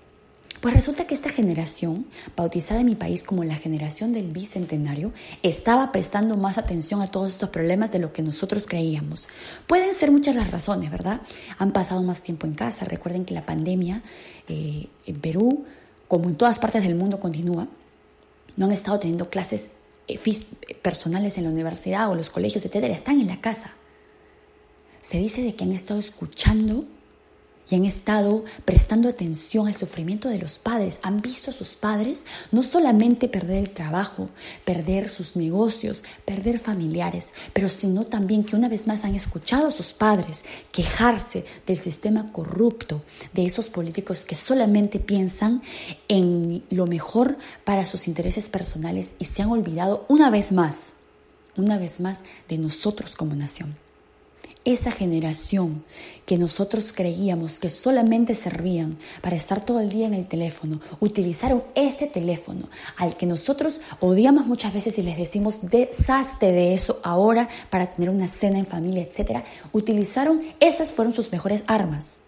Pues 0.62 0.74
resulta 0.74 1.08
que 1.08 1.14
esta 1.16 1.28
generación, 1.28 2.06
bautizada 2.36 2.80
en 2.80 2.86
mi 2.86 2.94
país 2.94 3.24
como 3.24 3.42
la 3.42 3.56
generación 3.56 4.12
del 4.12 4.28
bicentenario, 4.28 5.12
estaba 5.42 5.90
prestando 5.90 6.36
más 6.36 6.56
atención 6.56 7.02
a 7.02 7.08
todos 7.08 7.32
estos 7.32 7.48
problemas 7.48 7.90
de 7.90 7.98
lo 7.98 8.12
que 8.12 8.22
nosotros 8.22 8.64
creíamos. 8.64 9.26
Pueden 9.66 9.92
ser 9.92 10.12
muchas 10.12 10.36
las 10.36 10.52
razones, 10.52 10.88
¿verdad? 10.88 11.20
Han 11.58 11.72
pasado 11.72 12.00
más 12.04 12.22
tiempo 12.22 12.46
en 12.46 12.54
casa. 12.54 12.84
Recuerden 12.84 13.24
que 13.24 13.34
la 13.34 13.44
pandemia 13.44 14.04
eh, 14.46 14.86
en 15.04 15.20
Perú, 15.20 15.64
como 16.06 16.28
en 16.28 16.36
todas 16.36 16.60
partes 16.60 16.84
del 16.84 16.94
mundo, 16.94 17.18
continúa 17.18 17.66
no 18.56 18.66
han 18.66 18.72
estado 18.72 19.00
teniendo 19.00 19.30
clases 19.30 19.72
eh, 20.06 20.16
personales 20.80 21.38
en 21.38 21.44
la 21.44 21.50
universidad 21.50 22.08
o 22.08 22.14
los 22.14 22.30
colegios, 22.30 22.64
etcétera, 22.64 22.94
están 22.94 23.20
en 23.20 23.26
la 23.26 23.40
casa. 23.40 23.72
Se 25.00 25.18
dice 25.18 25.42
de 25.42 25.56
que 25.56 25.64
han 25.64 25.72
estado 25.72 25.98
escuchando 25.98 26.84
y 27.72 27.74
han 27.74 27.86
estado 27.86 28.44
prestando 28.66 29.08
atención 29.08 29.66
al 29.66 29.74
sufrimiento 29.74 30.28
de 30.28 30.38
los 30.38 30.58
padres. 30.58 31.00
Han 31.02 31.22
visto 31.22 31.50
a 31.50 31.54
sus 31.54 31.74
padres 31.74 32.24
no 32.50 32.62
solamente 32.62 33.28
perder 33.28 33.56
el 33.56 33.70
trabajo, 33.70 34.28
perder 34.66 35.08
sus 35.08 35.36
negocios, 35.36 36.04
perder 36.26 36.58
familiares, 36.58 37.32
pero 37.54 37.70
sino 37.70 38.04
también 38.04 38.44
que 38.44 38.56
una 38.56 38.68
vez 38.68 38.86
más 38.86 39.04
han 39.04 39.14
escuchado 39.14 39.68
a 39.68 39.70
sus 39.70 39.94
padres 39.94 40.44
quejarse 40.70 41.46
del 41.66 41.78
sistema 41.78 42.30
corrupto, 42.30 43.02
de 43.32 43.46
esos 43.46 43.70
políticos 43.70 44.26
que 44.26 44.34
solamente 44.34 45.00
piensan 45.00 45.62
en 46.08 46.64
lo 46.68 46.86
mejor 46.86 47.38
para 47.64 47.86
sus 47.86 48.06
intereses 48.06 48.50
personales 48.50 49.12
y 49.18 49.24
se 49.24 49.40
han 49.40 49.48
olvidado 49.48 50.04
una 50.08 50.28
vez 50.28 50.52
más, 50.52 50.92
una 51.56 51.78
vez 51.78 52.00
más 52.00 52.20
de 52.50 52.58
nosotros 52.58 53.16
como 53.16 53.34
nación 53.34 53.74
esa 54.64 54.92
generación 54.92 55.84
que 56.26 56.38
nosotros 56.38 56.92
creíamos 56.92 57.58
que 57.58 57.70
solamente 57.70 58.34
servían 58.34 58.98
para 59.20 59.36
estar 59.36 59.64
todo 59.64 59.80
el 59.80 59.88
día 59.88 60.06
en 60.06 60.14
el 60.14 60.26
teléfono, 60.26 60.80
utilizaron 61.00 61.62
ese 61.74 62.06
teléfono 62.06 62.68
al 62.96 63.16
que 63.16 63.26
nosotros 63.26 63.80
odiamos 64.00 64.46
muchas 64.46 64.72
veces 64.72 64.98
y 64.98 65.02
les 65.02 65.16
decimos 65.16 65.70
deshazte 65.70 66.52
de 66.52 66.74
eso 66.74 67.00
ahora 67.02 67.48
para 67.70 67.86
tener 67.86 68.10
una 68.10 68.28
cena 68.28 68.58
en 68.58 68.66
familia, 68.66 69.02
etc. 69.02 69.44
Utilizaron, 69.72 70.42
esas 70.60 70.92
fueron 70.92 71.14
sus 71.14 71.32
mejores 71.32 71.64
armas 71.66 72.22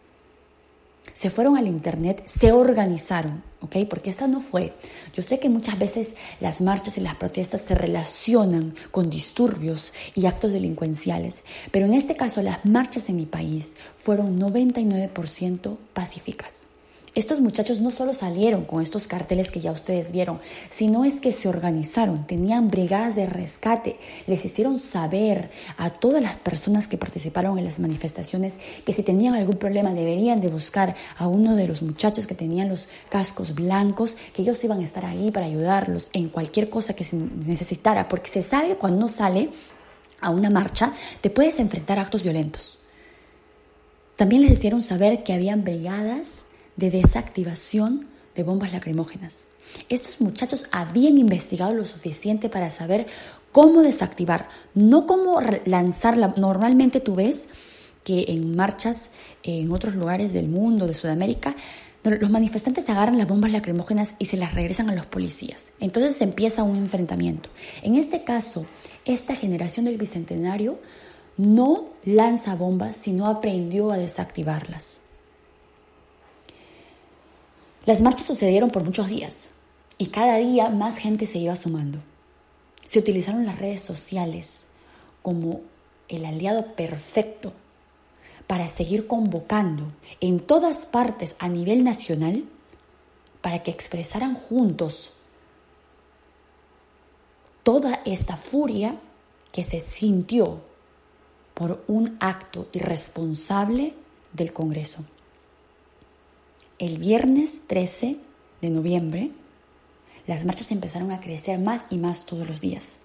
se 1.14 1.30
fueron 1.30 1.56
al 1.56 1.66
Internet, 1.66 2.22
se 2.26 2.52
organizaron, 2.52 3.42
¿ok? 3.62 3.76
Porque 3.88 4.10
esta 4.10 4.26
no 4.26 4.40
fue. 4.40 4.74
Yo 5.14 5.22
sé 5.22 5.38
que 5.38 5.48
muchas 5.48 5.78
veces 5.78 6.14
las 6.40 6.60
marchas 6.60 6.98
y 6.98 7.00
las 7.00 7.14
protestas 7.14 7.62
se 7.62 7.74
relacionan 7.74 8.74
con 8.90 9.08
disturbios 9.08 9.94
y 10.14 10.26
actos 10.26 10.52
delincuenciales, 10.52 11.44
pero 11.70 11.86
en 11.86 11.94
este 11.94 12.16
caso 12.16 12.42
las 12.42 12.66
marchas 12.66 13.08
en 13.08 13.16
mi 13.16 13.26
país 13.26 13.76
fueron 13.94 14.38
99% 14.38 15.78
pacíficas. 15.94 16.73
Estos 17.14 17.40
muchachos 17.40 17.80
no 17.80 17.92
solo 17.92 18.12
salieron 18.12 18.64
con 18.64 18.82
estos 18.82 19.06
carteles 19.06 19.52
que 19.52 19.60
ya 19.60 19.70
ustedes 19.70 20.10
vieron, 20.10 20.40
sino 20.68 21.04
es 21.04 21.20
que 21.20 21.30
se 21.30 21.48
organizaron, 21.48 22.26
tenían 22.26 22.66
brigadas 22.66 23.14
de 23.14 23.26
rescate, 23.26 24.00
les 24.26 24.44
hicieron 24.44 24.80
saber 24.80 25.50
a 25.76 25.90
todas 25.90 26.20
las 26.20 26.34
personas 26.34 26.88
que 26.88 26.98
participaron 26.98 27.56
en 27.56 27.66
las 27.66 27.78
manifestaciones 27.78 28.54
que 28.84 28.92
si 28.92 29.04
tenían 29.04 29.34
algún 29.34 29.58
problema 29.58 29.94
deberían 29.94 30.40
de 30.40 30.48
buscar 30.48 30.96
a 31.16 31.28
uno 31.28 31.54
de 31.54 31.68
los 31.68 31.82
muchachos 31.82 32.26
que 32.26 32.34
tenían 32.34 32.68
los 32.68 32.88
cascos 33.10 33.54
blancos, 33.54 34.16
que 34.32 34.42
ellos 34.42 34.64
iban 34.64 34.80
a 34.80 34.84
estar 34.84 35.04
ahí 35.04 35.30
para 35.30 35.46
ayudarlos 35.46 36.10
en 36.14 36.28
cualquier 36.30 36.68
cosa 36.68 36.94
que 36.94 37.04
se 37.04 37.14
necesitara, 37.14 38.08
porque 38.08 38.32
se 38.32 38.42
sabe 38.42 38.70
que 38.70 38.76
cuando 38.76 39.06
sale 39.06 39.50
a 40.20 40.30
una 40.30 40.50
marcha 40.50 40.92
te 41.20 41.30
puedes 41.30 41.60
enfrentar 41.60 42.00
a 42.00 42.02
actos 42.02 42.24
violentos. 42.24 42.80
También 44.16 44.42
les 44.42 44.50
hicieron 44.50 44.82
saber 44.82 45.22
que 45.22 45.32
habían 45.32 45.62
brigadas 45.62 46.44
de 46.76 46.90
desactivación 46.90 48.08
de 48.34 48.42
bombas 48.42 48.72
lacrimógenas. 48.72 49.46
Estos 49.88 50.20
muchachos 50.20 50.66
habían 50.72 51.18
investigado 51.18 51.74
lo 51.74 51.84
suficiente 51.84 52.48
para 52.48 52.70
saber 52.70 53.06
cómo 53.52 53.82
desactivar, 53.82 54.48
no 54.74 55.06
cómo 55.06 55.40
lanzarla. 55.64 56.34
Normalmente 56.36 57.00
tú 57.00 57.14
ves 57.14 57.48
que 58.02 58.26
en 58.28 58.54
marchas 58.56 59.10
en 59.42 59.72
otros 59.72 59.94
lugares 59.94 60.32
del 60.32 60.48
mundo, 60.48 60.86
de 60.86 60.94
Sudamérica, 60.94 61.56
los 62.02 62.30
manifestantes 62.30 62.88
agarran 62.90 63.16
las 63.16 63.26
bombas 63.26 63.50
lacrimógenas 63.50 64.14
y 64.18 64.26
se 64.26 64.36
las 64.36 64.54
regresan 64.54 64.90
a 64.90 64.94
los 64.94 65.06
policías. 65.06 65.72
Entonces 65.80 66.20
empieza 66.20 66.62
un 66.62 66.76
enfrentamiento. 66.76 67.48
En 67.82 67.94
este 67.94 68.24
caso, 68.24 68.66
esta 69.06 69.34
generación 69.34 69.86
del 69.86 69.96
Bicentenario 69.96 70.78
no 71.38 71.88
lanza 72.04 72.54
bombas, 72.56 72.96
sino 72.96 73.26
aprendió 73.26 73.90
a 73.90 73.96
desactivarlas. 73.96 75.00
Las 77.86 78.00
marchas 78.00 78.26
sucedieron 78.26 78.70
por 78.70 78.82
muchos 78.82 79.08
días 79.08 79.50
y 79.98 80.06
cada 80.06 80.36
día 80.38 80.70
más 80.70 80.96
gente 80.96 81.26
se 81.26 81.38
iba 81.38 81.54
sumando. 81.54 81.98
Se 82.82 82.98
utilizaron 82.98 83.44
las 83.44 83.58
redes 83.58 83.80
sociales 83.80 84.66
como 85.22 85.60
el 86.08 86.24
aliado 86.24 86.74
perfecto 86.74 87.52
para 88.46 88.68
seguir 88.68 89.06
convocando 89.06 89.92
en 90.20 90.40
todas 90.40 90.86
partes 90.86 91.36
a 91.38 91.48
nivel 91.48 91.84
nacional 91.84 92.44
para 93.42 93.62
que 93.62 93.70
expresaran 93.70 94.34
juntos 94.34 95.12
toda 97.62 98.00
esta 98.06 98.36
furia 98.36 98.96
que 99.52 99.62
se 99.62 99.80
sintió 99.80 100.60
por 101.52 101.84
un 101.86 102.16
acto 102.20 102.68
irresponsable 102.72 103.94
del 104.32 104.52
Congreso. 104.52 105.04
El 106.80 106.98
viernes 106.98 107.62
13 107.68 108.16
de 108.60 108.70
noviembre, 108.70 109.30
las 110.26 110.44
marchas 110.44 110.72
empezaron 110.72 111.12
a 111.12 111.20
crecer 111.20 111.60
más 111.60 111.86
y 111.88 111.98
más 111.98 112.26
todos 112.26 112.48
los 112.48 112.60
días. 112.60 112.98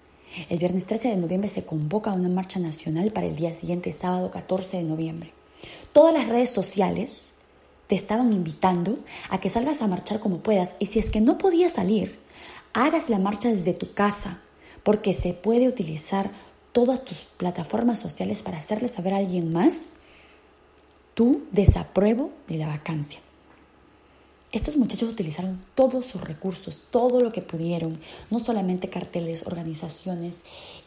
El 0.48 0.58
viernes 0.58 0.86
13 0.86 1.10
de 1.10 1.16
noviembre 1.16 1.48
se 1.48 1.64
convoca 1.64 2.12
una 2.12 2.28
marcha 2.28 2.58
nacional 2.58 3.12
para 3.12 3.28
el 3.28 3.36
día 3.36 3.54
siguiente, 3.54 3.92
sábado 3.92 4.32
14 4.32 4.78
de 4.78 4.82
noviembre. 4.82 5.32
Todas 5.92 6.12
las 6.12 6.26
redes 6.26 6.50
sociales 6.50 7.34
te 7.86 7.94
estaban 7.94 8.32
invitando 8.32 8.98
a 9.28 9.38
que 9.38 9.50
salgas 9.50 9.82
a 9.82 9.86
marchar 9.86 10.18
como 10.18 10.38
puedas 10.38 10.74
y 10.80 10.86
si 10.86 10.98
es 10.98 11.08
que 11.10 11.20
no 11.20 11.38
podías 11.38 11.74
salir, 11.74 12.18
hagas 12.72 13.08
la 13.08 13.20
marcha 13.20 13.50
desde 13.50 13.72
tu 13.72 13.94
casa, 13.94 14.40
porque 14.82 15.14
se 15.14 15.32
puede 15.32 15.68
utilizar 15.68 16.32
todas 16.72 17.04
tus 17.04 17.18
plataformas 17.36 18.00
sociales 18.00 18.42
para 18.42 18.58
hacerle 18.58 18.88
saber 18.88 19.14
a 19.14 19.18
alguien 19.18 19.52
más 19.52 19.94
tu 21.14 21.42
desapruebo 21.52 22.32
de 22.48 22.56
la 22.56 22.66
vacancia. 22.66 23.20
Estos 24.52 24.76
muchachos 24.76 25.08
utilizaron 25.08 25.62
todos 25.76 26.06
sus 26.06 26.20
recursos, 26.20 26.82
todo 26.90 27.20
lo 27.20 27.32
que 27.32 27.40
pudieron, 27.40 28.00
no 28.30 28.40
solamente 28.40 28.90
carteles, 28.90 29.46
organizaciones, 29.46 30.40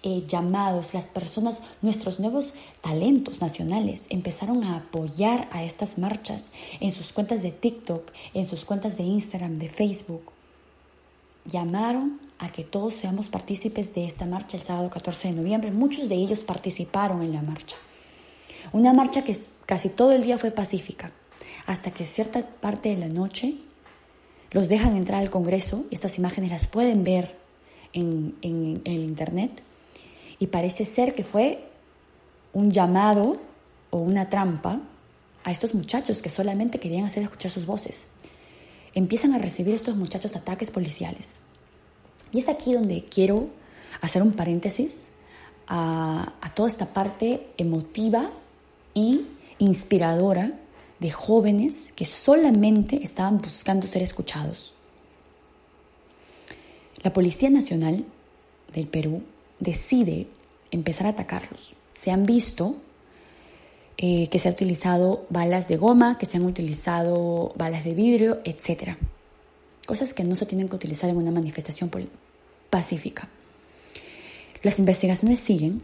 eh, 0.04 0.26
llamados, 0.28 0.94
las 0.94 1.06
personas, 1.06 1.60
nuestros 1.82 2.20
nuevos 2.20 2.56
talentos 2.82 3.40
nacionales 3.40 4.08
empezaron 4.10 4.66
a 4.66 4.76
apoyar 4.76 5.48
a 5.54 5.64
estas 5.64 5.98
marchas 5.98 6.52
en 6.82 6.92
sus 6.92 7.14
cuentas 7.14 7.42
de 7.42 7.52
TikTok, 7.52 8.12
en 8.34 8.46
sus 8.46 8.66
cuentas 8.66 8.98
de 8.98 9.04
Instagram, 9.04 9.58
de 9.58 9.70
Facebook. 9.70 10.34
Llamaron 11.46 12.20
a 12.40 12.50
que 12.50 12.66
todos 12.66 12.96
seamos 12.96 13.30
partícipes 13.30 13.96
de 13.96 14.06
esta 14.06 14.26
marcha 14.26 14.58
el 14.58 14.64
sábado 14.64 14.90
14 14.90 15.30
de 15.30 15.36
noviembre. 15.36 15.72
Muchos 15.72 16.10
de 16.10 16.16
ellos 16.16 16.40
participaron 16.40 17.22
en 17.22 17.32
la 17.32 17.42
marcha. 17.42 17.78
Una 18.74 18.92
marcha 18.92 19.24
que 19.24 19.38
casi 19.66 19.88
todo 19.88 20.12
el 20.12 20.24
día 20.24 20.38
fue 20.38 20.52
pacífica 20.52 21.14
hasta 21.66 21.92
que 21.92 22.06
cierta 22.06 22.46
parte 22.46 22.90
de 22.90 22.98
la 22.98 23.08
noche 23.08 23.56
los 24.52 24.70
dejan 24.70 24.96
entrar 24.96 25.22
al 25.22 25.30
Congreso 25.30 25.86
y 25.90 25.96
estas 25.96 26.18
imágenes 26.18 26.52
las 26.52 26.68
pueden 26.68 27.04
ver 27.04 27.36
en, 27.94 28.36
el 28.42 29.04
Internet 29.04 29.62
y 30.40 30.48
parece 30.48 30.86
ser 30.86 31.16
que 31.16 31.24
fue 31.24 31.64
un 32.54 32.72
llamado 32.72 33.38
o 33.90 33.98
una 33.98 34.30
trampa 34.30 34.80
a 35.44 35.52
estos 35.52 35.74
muchachos 35.74 36.22
que 36.22 36.30
solamente 36.30 36.80
querían 36.80 37.06
hacer 37.06 37.24
escuchar 37.24 37.52
sus 37.52 37.66
voces. 37.66 38.08
Empiezan 38.94 39.34
a 39.34 39.38
recibir 39.38 39.74
estos 39.74 39.96
muchachos 39.96 40.36
ataques 40.36 40.70
policiales. 40.70 41.40
Y 42.32 42.40
es 42.40 42.48
aquí 42.48 42.74
donde 42.74 43.06
quiero 43.06 43.50
hacer 44.02 44.22
un 44.22 44.34
paréntesis 44.34 45.08
a, 45.68 46.34
a 46.42 46.54
toda 46.54 46.70
esta 46.70 46.94
parte 46.94 47.48
emotiva 47.58 48.32
y 48.94 49.26
inspiradora 49.60 50.52
de 51.04 51.12
jóvenes 51.12 51.92
que 51.98 52.06
solamente 52.06 53.04
estaban 53.04 53.40
buscando 53.40 53.88
ser 53.88 54.02
escuchados. 54.02 54.74
La 57.04 57.12
Policía 57.12 57.50
Nacional 57.50 58.06
del 58.74 58.88
Perú 58.88 59.22
decide 59.60 60.28
empezar 60.72 61.08
a 61.08 61.10
atacarlos. 61.10 61.76
Se 61.92 62.10
han 62.10 62.24
visto 62.24 62.78
eh, 63.98 64.30
que 64.30 64.40
se 64.40 64.48
han 64.48 64.54
utilizado 64.54 65.26
balas 65.30 65.68
de 65.68 65.76
goma, 65.76 66.18
que 66.18 66.26
se 66.26 66.38
han 66.38 66.46
utilizado 66.46 67.52
balas 67.58 67.84
de 67.84 67.94
vidrio, 67.94 68.40
etc. 68.46 68.96
Cosas 69.86 70.14
que 70.14 70.24
no 70.24 70.38
se 70.38 70.46
tienen 70.46 70.70
que 70.70 70.78
utilizar 70.78 71.10
en 71.10 71.18
una 71.18 71.32
manifestación 71.32 71.92
pacífica. 72.70 73.28
Las 74.62 74.80
investigaciones 74.80 75.42
siguen 75.42 75.82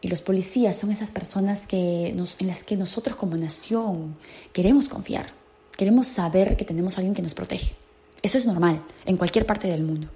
y 0.00 0.08
los 0.08 0.22
policías 0.22 0.76
son 0.76 0.90
esas 0.90 1.10
personas 1.10 1.66
que 1.66 2.08
en 2.08 2.46
las 2.46 2.62
que 2.62 2.76
nosotros 2.76 3.16
como 3.16 3.36
nación 3.36 4.16
queremos 4.52 4.88
confiar. 4.88 5.32
Queremos 5.76 6.06
saber 6.06 6.56
que 6.56 6.64
tenemos 6.64 6.96
a 6.96 7.00
alguien 7.00 7.14
que 7.14 7.22
nos 7.22 7.34
protege. 7.34 7.74
Eso 8.22 8.38
es 8.38 8.46
normal 8.46 8.82
en 9.06 9.16
cualquier 9.16 9.46
parte 9.46 9.68
del 9.68 9.82
mundo. 9.82 10.08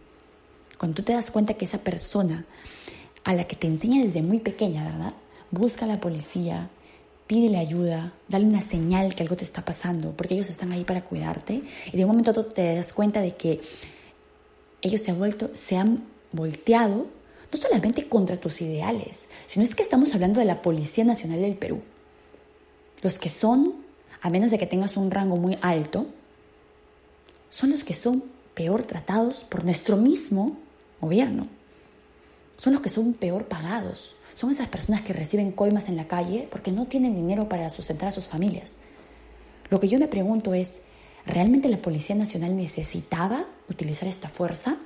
Cuando 0.79 0.97
tú 0.97 1.03
te 1.03 1.13
das 1.13 1.31
cuenta 1.31 1.55
que 1.55 1.65
esa 1.65 1.79
persona 1.79 2.45
a 3.25 3.35
la 3.35 3.45
que 3.45 3.57
te 3.57 3.69
enseña 3.69 4.03
desde 4.03 4.23
muy 4.23 4.39
pequeña, 4.39 4.85
¿verdad? 4.85 5.15
Busca 5.51 5.85
a 5.85 5.89
la 5.89 6.01
policía, 6.01 6.71
pídele 7.27 7.59
ayuda, 7.59 8.13
dale 8.29 8.47
una 8.47 8.63
señal 8.63 9.15
que 9.15 9.23
algo 9.23 9.37
te 9.37 9.45
está 9.45 9.65
pasando, 9.65 10.13
porque 10.13 10.35
ellos 10.35 10.51
están 10.51 10.73
ahí 10.73 10.85
para 10.85 11.05
cuidarte. 11.05 11.63
Y 11.93 11.97
de 11.97 12.05
un 12.05 12.11
momento 12.11 12.31
a 12.31 12.33
otro 12.33 12.47
te 12.47 12.75
das 12.75 12.93
cuenta 12.93 13.21
de 13.21 13.37
que 13.37 13.61
ellos 14.81 15.01
se 15.01 15.13
han, 15.13 15.19
vuelto, 15.19 15.51
se 15.55 15.77
han 15.77 16.05
volteado 16.33 17.07
no 17.53 17.61
solamente 17.61 18.09
contra 18.09 18.39
tus 18.39 18.63
ideales, 18.63 19.29
sino 19.47 19.65
es 19.65 19.75
que 19.75 19.83
estamos 19.83 20.15
hablando 20.15 20.41
de 20.41 20.47
la 20.47 20.63
Policía 20.63 21.05
Nacional 21.05 21.43
del 21.43 21.57
Perú. 21.57 21.83
Los 23.03 23.19
que 23.19 23.29
son, 23.29 23.75
a 24.23 24.31
menos 24.31 24.51
de 24.51 24.59
que 24.59 24.67
tengas 24.67 24.97
un 24.97 25.11
rango 25.11 25.37
muy 25.37 25.59
alto, 25.61 26.07
son 27.51 27.71
los 27.71 27.85
que 27.85 27.95
son 27.95 28.25
peor 28.55 28.85
tratados 28.85 29.45
por 29.45 29.65
nuestro 29.65 29.97
mismo 29.97 30.57
gobierno. 31.01 31.47
Son 32.57 32.73
los 32.73 32.81
que 32.81 32.89
son 32.89 33.13
peor 33.13 33.47
pagados. 33.47 34.17
Son 34.35 34.51
esas 34.51 34.69
personas 34.69 35.03
que 35.03 35.13
reciben 35.13 35.53
coimas 35.53 35.89
en 35.89 35.97
la 35.97 36.09
calle 36.09 36.49
porque 36.51 36.73
no 36.73 36.87
tienen 36.87 37.15
dinero 37.15 37.49
para 37.49 37.69
sustentar 37.69 38.09
a 38.09 38.13
sus 38.13 38.29
familias. 38.29 38.81
Lo 39.69 39.79
que 39.79 39.89
yo 39.89 39.99
me 39.99 40.09
pregunto 40.09 40.55
es, 40.55 40.83
¿realmente 41.27 41.69
la 41.69 41.83
Policía 41.83 42.17
Nacional 42.17 42.57
necesitaba 42.57 43.47
utilizar 43.69 44.09
esta 44.09 44.29
fuerza? 44.29 44.79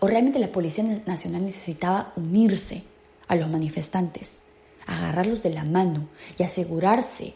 ¿O 0.00 0.06
realmente 0.06 0.38
la 0.38 0.52
Policía 0.52 0.84
Nacional 1.06 1.44
necesitaba 1.44 2.12
unirse 2.16 2.82
a 3.26 3.36
los 3.36 3.48
manifestantes, 3.48 4.42
agarrarlos 4.86 5.42
de 5.42 5.50
la 5.50 5.64
mano 5.64 6.08
y 6.38 6.42
asegurarse, 6.42 7.34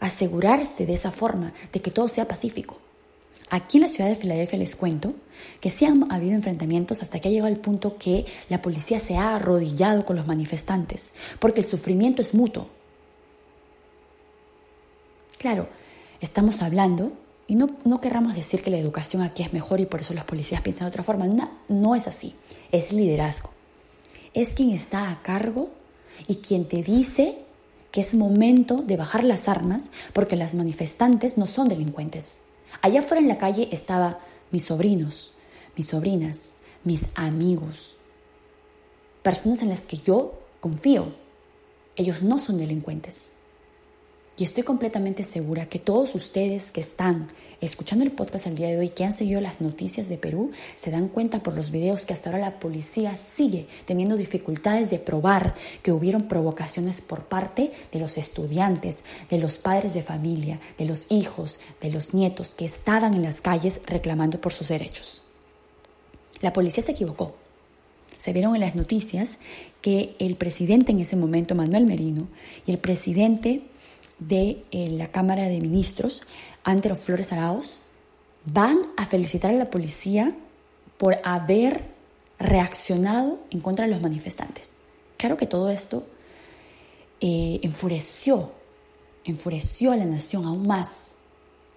asegurarse 0.00 0.86
de 0.86 0.94
esa 0.94 1.10
forma 1.10 1.52
de 1.72 1.80
que 1.80 1.90
todo 1.90 2.08
sea 2.08 2.28
pacífico? 2.28 2.78
Aquí 3.50 3.76
en 3.76 3.82
la 3.82 3.88
ciudad 3.88 4.08
de 4.08 4.16
Filadelfia 4.16 4.58
les 4.58 4.74
cuento 4.74 5.14
que 5.60 5.70
sí 5.70 5.84
han 5.84 6.10
habido 6.10 6.34
enfrentamientos 6.34 7.02
hasta 7.02 7.20
que 7.20 7.28
ha 7.28 7.30
llegado 7.30 7.52
el 7.52 7.60
punto 7.60 7.94
que 7.94 8.24
la 8.48 8.62
policía 8.62 9.00
se 9.00 9.16
ha 9.16 9.36
arrodillado 9.36 10.04
con 10.04 10.16
los 10.16 10.26
manifestantes, 10.26 11.12
porque 11.38 11.60
el 11.60 11.66
sufrimiento 11.66 12.22
es 12.22 12.34
mutuo. 12.34 12.68
Claro, 15.38 15.68
estamos 16.20 16.62
hablando 16.62 17.12
y 17.46 17.56
no, 17.56 17.68
no 17.84 18.00
querramos 18.00 18.34
decir 18.34 18.62
que 18.62 18.70
la 18.70 18.78
educación 18.78 19.22
aquí 19.22 19.42
es 19.42 19.52
mejor 19.52 19.80
y 19.80 19.86
por 19.86 20.00
eso 20.00 20.14
las 20.14 20.24
policías 20.24 20.62
piensan 20.62 20.86
de 20.86 20.90
otra 20.90 21.02
forma. 21.02 21.26
No, 21.26 21.50
no 21.68 21.94
es 21.94 22.06
así. 22.06 22.34
Es 22.72 22.92
liderazgo. 22.92 23.50
Es 24.32 24.54
quien 24.54 24.70
está 24.70 25.10
a 25.10 25.22
cargo 25.22 25.70
y 26.26 26.36
quien 26.36 26.66
te 26.66 26.82
dice 26.82 27.38
que 27.92 28.00
es 28.00 28.14
momento 28.14 28.76
de 28.78 28.96
bajar 28.96 29.24
las 29.24 29.48
armas 29.48 29.90
porque 30.12 30.36
las 30.36 30.54
manifestantes 30.54 31.38
no 31.38 31.46
son 31.46 31.68
delincuentes. 31.68 32.40
Allá 32.82 33.00
afuera 33.00 33.20
en 33.20 33.28
la 33.28 33.38
calle 33.38 33.68
estaban 33.70 34.16
mis 34.50 34.64
sobrinos, 34.64 35.32
mis 35.76 35.88
sobrinas, 35.88 36.56
mis 36.82 37.06
amigos, 37.14 37.96
personas 39.22 39.62
en 39.62 39.68
las 39.68 39.82
que 39.82 39.98
yo 39.98 40.40
confío. 40.60 41.14
Ellos 41.94 42.22
no 42.22 42.38
son 42.38 42.58
delincuentes. 42.58 43.33
Y 44.36 44.42
estoy 44.42 44.64
completamente 44.64 45.22
segura 45.22 45.66
que 45.66 45.78
todos 45.78 46.16
ustedes 46.16 46.72
que 46.72 46.80
están 46.80 47.28
escuchando 47.60 48.04
el 48.04 48.10
podcast 48.10 48.48
el 48.48 48.56
día 48.56 48.66
de 48.66 48.78
hoy, 48.78 48.88
que 48.88 49.04
han 49.04 49.14
seguido 49.14 49.40
las 49.40 49.60
noticias 49.60 50.08
de 50.08 50.18
Perú, 50.18 50.50
se 50.76 50.90
dan 50.90 51.06
cuenta 51.06 51.40
por 51.40 51.54
los 51.54 51.70
videos 51.70 52.04
que 52.04 52.14
hasta 52.14 52.30
ahora 52.30 52.40
la 52.40 52.58
policía 52.58 53.16
sigue 53.36 53.68
teniendo 53.84 54.16
dificultades 54.16 54.90
de 54.90 54.98
probar 54.98 55.54
que 55.84 55.92
hubieron 55.92 56.22
provocaciones 56.22 57.00
por 57.00 57.26
parte 57.26 57.70
de 57.92 58.00
los 58.00 58.18
estudiantes, 58.18 59.04
de 59.30 59.38
los 59.38 59.58
padres 59.58 59.94
de 59.94 60.02
familia, 60.02 60.58
de 60.78 60.86
los 60.86 61.06
hijos, 61.10 61.60
de 61.80 61.92
los 61.92 62.12
nietos 62.12 62.56
que 62.56 62.64
estaban 62.64 63.14
en 63.14 63.22
las 63.22 63.40
calles 63.40 63.80
reclamando 63.86 64.40
por 64.40 64.52
sus 64.52 64.66
derechos. 64.66 65.22
La 66.40 66.52
policía 66.52 66.82
se 66.82 66.90
equivocó. 66.90 67.36
Se 68.18 68.32
vieron 68.32 68.56
en 68.56 68.62
las 68.62 68.74
noticias 68.74 69.38
que 69.80 70.16
el 70.18 70.34
presidente 70.34 70.90
en 70.90 70.98
ese 70.98 71.14
momento, 71.14 71.54
Manuel 71.54 71.84
Merino, 71.84 72.26
y 72.66 72.72
el 72.72 72.78
presidente 72.78 73.62
de 74.18 74.62
eh, 74.70 74.88
la 74.90 75.08
Cámara 75.08 75.44
de 75.44 75.60
Ministros, 75.60 76.22
Antero 76.62 76.96
Flores 76.96 77.32
Arauz, 77.32 77.80
van 78.44 78.78
a 78.96 79.06
felicitar 79.06 79.50
a 79.50 79.56
la 79.56 79.70
policía 79.70 80.34
por 80.98 81.18
haber 81.24 81.84
reaccionado 82.38 83.38
en 83.50 83.60
contra 83.60 83.86
de 83.86 83.92
los 83.92 84.02
manifestantes. 84.02 84.78
Claro 85.16 85.36
que 85.36 85.46
todo 85.46 85.70
esto 85.70 86.06
eh, 87.20 87.60
enfureció, 87.62 88.52
enfureció 89.24 89.92
a 89.92 89.96
la 89.96 90.04
nación 90.04 90.44
aún 90.44 90.66
más, 90.66 91.14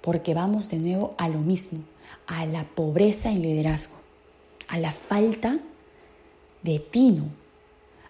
porque 0.01 0.33
vamos 0.33 0.69
de 0.69 0.77
nuevo 0.77 1.15
a 1.17 1.29
lo 1.29 1.39
mismo, 1.39 1.79
a 2.27 2.45
la 2.45 2.63
pobreza 2.65 3.31
en 3.31 3.41
liderazgo, 3.41 3.95
a 4.67 4.77
la 4.77 4.91
falta 4.91 5.59
de 6.63 6.79
tino, 6.79 7.25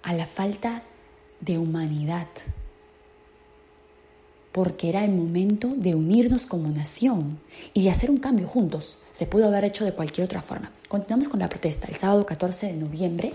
a 0.03 0.13
la 0.13 0.25
falta 0.25 0.83
de 1.41 1.57
humanidad 1.57 2.27
porque 4.57 4.89
era 4.89 5.05
el 5.05 5.11
momento 5.11 5.67
de 5.67 5.93
unirnos 5.93 6.47
como 6.47 6.69
nación 6.69 7.37
y 7.75 7.83
de 7.83 7.91
hacer 7.91 8.09
un 8.09 8.17
cambio 8.17 8.47
juntos. 8.47 8.97
Se 9.11 9.27
pudo 9.27 9.45
haber 9.45 9.65
hecho 9.65 9.85
de 9.85 9.93
cualquier 9.93 10.25
otra 10.25 10.41
forma. 10.41 10.71
Continuamos 10.87 11.27
con 11.27 11.39
la 11.39 11.47
protesta. 11.47 11.87
El 11.87 11.95
sábado 11.95 12.25
14 12.25 12.65
de 12.65 12.73
noviembre, 12.73 13.33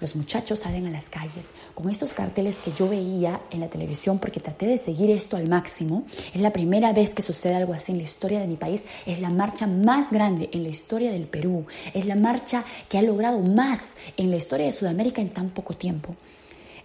los 0.00 0.16
muchachos 0.16 0.60
salen 0.60 0.86
a 0.86 0.90
las 0.90 1.10
calles 1.10 1.44
con 1.74 1.90
esos 1.90 2.14
carteles 2.14 2.56
que 2.64 2.72
yo 2.72 2.88
veía 2.88 3.38
en 3.50 3.60
la 3.60 3.68
televisión 3.68 4.18
porque 4.18 4.40
traté 4.40 4.64
de 4.64 4.78
seguir 4.78 5.10
esto 5.10 5.36
al 5.36 5.46
máximo. 5.46 6.06
Es 6.32 6.40
la 6.40 6.54
primera 6.54 6.94
vez 6.94 7.12
que 7.12 7.20
sucede 7.20 7.54
algo 7.54 7.74
así 7.74 7.92
en 7.92 7.98
la 7.98 8.04
historia 8.04 8.40
de 8.40 8.46
mi 8.46 8.56
país. 8.56 8.80
Es 9.04 9.20
la 9.20 9.28
marcha 9.28 9.66
más 9.66 10.10
grande 10.10 10.48
en 10.54 10.62
la 10.62 10.70
historia 10.70 11.12
del 11.12 11.26
Perú. 11.26 11.66
Es 11.92 12.06
la 12.06 12.16
marcha 12.16 12.64
que 12.88 12.96
ha 12.96 13.02
logrado 13.02 13.40
más 13.40 13.90
en 14.16 14.30
la 14.30 14.36
historia 14.36 14.64
de 14.64 14.72
Sudamérica 14.72 15.20
en 15.20 15.28
tan 15.28 15.50
poco 15.50 15.74
tiempo. 15.74 16.16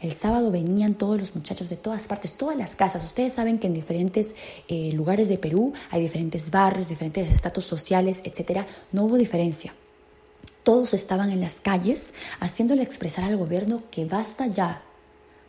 El 0.02 0.14
sábado 0.14 0.50
venían 0.50 0.96
todos 0.96 1.20
los 1.20 1.36
muchachos 1.36 1.70
de 1.70 1.78
todas 1.78 2.08
partes, 2.08 2.34
todas 2.34 2.58
las 2.58 2.76
casas. 2.76 3.04
Ustedes 3.04 3.34
saben 3.34 3.60
que 3.60 3.68
en 3.68 3.74
diferentes 3.74 4.36
eh, 4.68 4.92
lugares 4.94 5.30
de 5.30 5.38
Perú 5.38 5.74
hay 5.92 6.02
diferentes 6.02 6.50
barrios, 6.50 6.88
diferentes 6.90 7.30
estatus 7.32 7.66
sociales, 7.66 8.22
etc. 8.24 8.66
No 8.92 9.04
hubo 9.04 9.18
diferencia. 9.18 9.76
Todos 10.64 10.96
estaban 10.96 11.32
en 11.32 11.40
las 11.40 11.62
calles 11.62 12.14
haciéndole 12.40 12.82
expresar 12.82 13.26
al 13.26 13.38
gobierno 13.38 13.84
que 13.92 14.06
basta 14.06 14.48
ya, 14.48 14.84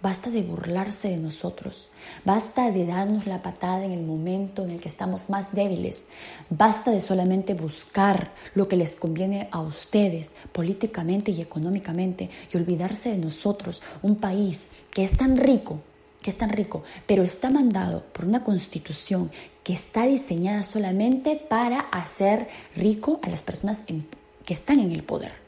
basta 0.03 0.31
de 0.31 0.43
burlarse 0.43 1.09
de 1.09 1.17
nosotros, 1.17 1.89
basta 2.25 2.73
de 2.73 2.85
darnos 2.87 3.27
la 3.27 3.41
patada 3.41 3.85
en 3.85 3.93
el 3.93 4.03
momento 4.03 4.65
en 4.65 4.73
el 4.73 4.81
que 4.81 4.89
estamos 4.89 5.31
más 5.31 5.55
débiles, 5.55 6.09
basta 6.51 6.91
de 6.91 7.01
solamente 7.01 7.55
buscar 7.55 8.33
lo 8.55 8.67
que 8.67 8.77
les 8.77 8.97
conviene 8.97 9.49
a 9.53 9.61
ustedes 9.61 10.35
políticamente 10.51 11.31
y 11.31 11.41
económicamente 11.41 12.31
y 12.53 12.57
olvidarse 12.57 13.11
de 13.11 13.19
nosotros, 13.19 13.81
un 14.03 14.17
país 14.17 14.71
que 14.91 15.05
es 15.05 15.17
tan 15.17 15.37
rico, 15.37 15.81
que 16.21 16.31
es 16.31 16.37
tan 16.37 16.51
rico, 16.51 16.83
pero 17.07 17.23
está 17.23 17.51
mandado 17.51 18.05
por 18.13 18.25
una 18.25 18.43
constitución 18.43 19.31
que 19.63 19.73
está 19.73 20.07
diseñada 20.07 20.65
solamente 20.65 21.37
para 21.37 21.79
hacer 21.79 22.49
rico 22.75 23.21
a 23.23 23.29
las 23.29 23.43
personas 23.43 23.85
que 23.85 24.55
están 24.55 24.81
en 24.81 24.91
el 24.91 25.05
poder. 25.05 25.42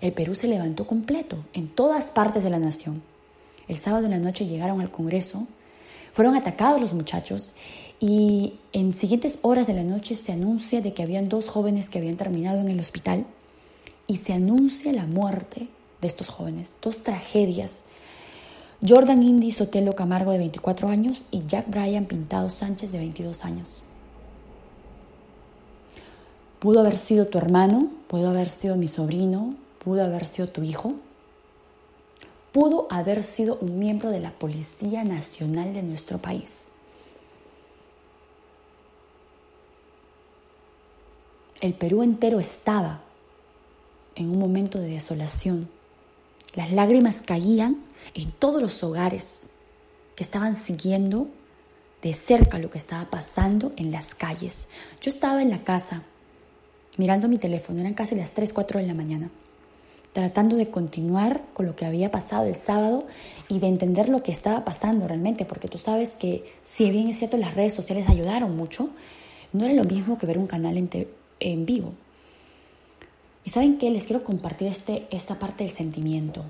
El 0.00 0.12
Perú 0.12 0.34
se 0.34 0.48
levantó 0.48 0.86
completo 0.86 1.38
en 1.52 1.68
todas 1.68 2.06
partes 2.06 2.42
de 2.42 2.50
la 2.50 2.58
nación. 2.58 3.02
El 3.68 3.76
sábado 3.76 4.04
en 4.04 4.12
la 4.12 4.18
noche 4.18 4.46
llegaron 4.46 4.80
al 4.80 4.90
Congreso, 4.90 5.46
fueron 6.12 6.36
atacados 6.36 6.80
los 6.80 6.94
muchachos 6.94 7.52
y 8.00 8.54
en 8.72 8.92
siguientes 8.92 9.38
horas 9.42 9.66
de 9.66 9.74
la 9.74 9.82
noche 9.82 10.16
se 10.16 10.32
anuncia 10.32 10.80
de 10.80 10.94
que 10.94 11.02
habían 11.02 11.28
dos 11.28 11.48
jóvenes 11.48 11.88
que 11.88 11.98
habían 11.98 12.16
terminado 12.16 12.60
en 12.60 12.68
el 12.68 12.80
hospital 12.80 13.26
y 14.06 14.18
se 14.18 14.32
anuncia 14.32 14.92
la 14.92 15.06
muerte 15.06 15.68
de 16.00 16.08
estos 16.08 16.28
jóvenes, 16.28 16.76
dos 16.80 17.02
tragedias. 17.02 17.84
Jordan 18.86 19.22
Indy 19.22 19.52
Sotelo 19.52 19.94
Camargo 19.94 20.32
de 20.32 20.38
24 20.38 20.88
años 20.88 21.24
y 21.30 21.42
Jack 21.46 21.68
Bryan 21.68 22.04
Pintado 22.04 22.50
Sánchez 22.50 22.92
de 22.92 22.98
22 22.98 23.44
años. 23.44 23.82
Pudo 26.58 26.80
haber 26.80 26.96
sido 26.96 27.26
tu 27.26 27.38
hermano, 27.38 27.90
pudo 28.06 28.30
haber 28.30 28.48
sido 28.48 28.76
mi 28.76 28.88
sobrino, 28.88 29.54
pudo 29.86 30.02
haber 30.02 30.26
sido 30.26 30.48
tu 30.48 30.64
hijo, 30.64 30.94
pudo 32.50 32.88
haber 32.90 33.22
sido 33.22 33.56
un 33.60 33.78
miembro 33.78 34.10
de 34.10 34.18
la 34.18 34.32
Policía 34.32 35.04
Nacional 35.04 35.74
de 35.74 35.84
nuestro 35.84 36.18
país. 36.18 36.72
El 41.60 41.74
Perú 41.74 42.02
entero 42.02 42.40
estaba 42.40 43.02
en 44.16 44.28
un 44.28 44.40
momento 44.40 44.80
de 44.80 44.88
desolación. 44.88 45.68
Las 46.56 46.72
lágrimas 46.72 47.22
caían 47.24 47.84
en 48.14 48.32
todos 48.32 48.60
los 48.60 48.82
hogares 48.82 49.50
que 50.16 50.24
estaban 50.24 50.56
siguiendo 50.56 51.28
de 52.02 52.12
cerca 52.12 52.58
lo 52.58 52.70
que 52.70 52.78
estaba 52.78 53.08
pasando 53.08 53.72
en 53.76 53.92
las 53.92 54.16
calles. 54.16 54.66
Yo 55.00 55.10
estaba 55.10 55.42
en 55.42 55.50
la 55.50 55.62
casa 55.62 56.02
mirando 56.96 57.28
mi 57.28 57.38
teléfono, 57.38 57.78
eran 57.78 57.94
casi 57.94 58.16
las 58.16 58.32
3, 58.32 58.52
4 58.52 58.80
de 58.80 58.86
la 58.88 58.94
mañana, 58.94 59.30
tratando 60.16 60.56
de 60.56 60.68
continuar 60.68 61.42
con 61.52 61.66
lo 61.66 61.76
que 61.76 61.84
había 61.84 62.10
pasado 62.10 62.46
el 62.46 62.56
sábado 62.56 63.06
y 63.50 63.58
de 63.58 63.68
entender 63.68 64.08
lo 64.08 64.22
que 64.22 64.32
estaba 64.32 64.64
pasando 64.64 65.06
realmente, 65.06 65.44
porque 65.44 65.68
tú 65.68 65.76
sabes 65.76 66.16
que 66.16 66.42
si 66.62 66.90
bien 66.90 67.08
es 67.08 67.18
cierto 67.18 67.36
las 67.36 67.54
redes 67.54 67.74
sociales 67.74 68.08
ayudaron 68.08 68.56
mucho, 68.56 68.88
no 69.52 69.66
era 69.66 69.74
lo 69.74 69.84
mismo 69.84 70.16
que 70.16 70.24
ver 70.24 70.38
un 70.38 70.46
canal 70.46 70.78
en, 70.78 71.66
vivo. 71.66 71.92
Y 73.44 73.50
saben 73.50 73.76
qué, 73.76 73.90
les 73.90 74.04
quiero 74.04 74.24
compartir 74.24 74.68
este, 74.68 75.06
esta 75.10 75.38
parte 75.38 75.64
del 75.64 75.72
sentimiento. 75.72 76.44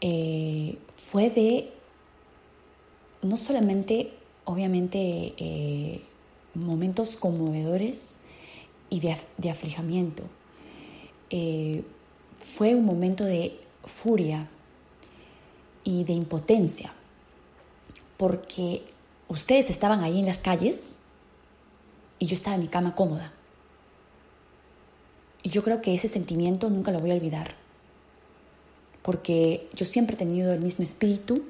Eh, 0.00 0.78
fue 0.96 1.30
de 1.30 1.72
no 3.22 3.36
solamente, 3.36 4.12
obviamente, 4.44 5.34
eh, 5.38 6.02
momentos 6.54 7.16
conmovedores, 7.16 8.20
y 8.90 9.00
de, 9.00 9.50
aflijamiento. 9.50 10.22
Eh, 11.30 11.82
fue 12.40 12.74
un 12.74 12.84
momento 12.84 13.24
de 13.24 13.60
furia 13.84 14.48
y 15.82 16.04
de 16.04 16.12
impotencia, 16.12 16.92
porque 18.16 18.82
ustedes 19.28 19.70
estaban 19.70 20.02
ahí 20.02 20.18
en 20.18 20.26
las 20.26 20.42
calles 20.42 20.96
y 22.18 22.26
yo 22.26 22.34
estaba 22.34 22.56
en 22.56 22.62
mi 22.62 22.68
cama 22.68 22.94
cómoda. 22.94 23.32
Y 25.42 25.50
yo 25.50 25.62
creo 25.62 25.82
que 25.82 25.94
ese 25.94 26.08
sentimiento 26.08 26.70
nunca 26.70 26.90
lo 26.90 27.00
voy 27.00 27.10
a 27.10 27.14
olvidar, 27.14 27.54
porque 29.02 29.68
yo 29.74 29.84
siempre 29.84 30.14
he 30.14 30.18
tenido 30.18 30.52
el 30.52 30.60
mismo 30.60 30.84
espíritu 30.84 31.44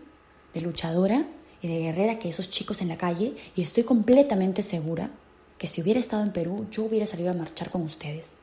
de 0.53 0.61
luchadora 0.61 1.27
y 1.63 1.69
de 1.69 1.81
guerrera 1.81 2.19
que 2.19 2.29
esos 2.29 2.51
chicos 2.51 2.83
en 2.83 2.89
la 2.89 2.99
calle 2.99 3.37
y 3.55 3.63
estoy 3.63 3.85
completamente 3.85 4.63
segura 4.63 5.11
que 5.59 5.67
si 5.67 5.81
hubiera 5.81 6.01
estado 6.01 6.23
en 6.23 6.33
Perú 6.33 6.67
yo 6.71 6.85
hubiera 6.85 7.07
salido 7.07 7.31
a 7.31 7.35
marchar 7.35 7.71
con 7.71 7.83
ustedes. 7.83 8.35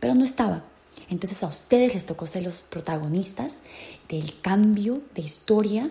Pero 0.00 0.14
no 0.14 0.24
estaba. 0.24 0.64
Entonces 1.08 1.42
a 1.42 1.48
ustedes 1.48 1.94
les 1.94 2.06
tocó 2.06 2.26
ser 2.26 2.42
los 2.42 2.62
protagonistas 2.62 3.60
del 4.08 4.40
cambio 4.40 5.02
de 5.14 5.22
historia 5.22 5.90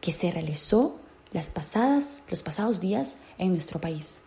que 0.00 0.12
se 0.12 0.30
realizó 0.30 0.96
las 1.32 1.50
pasadas, 1.50 2.22
los 2.30 2.42
pasados 2.42 2.80
días 2.80 3.16
en 3.38 3.50
nuestro 3.50 3.80
país. 3.80 4.22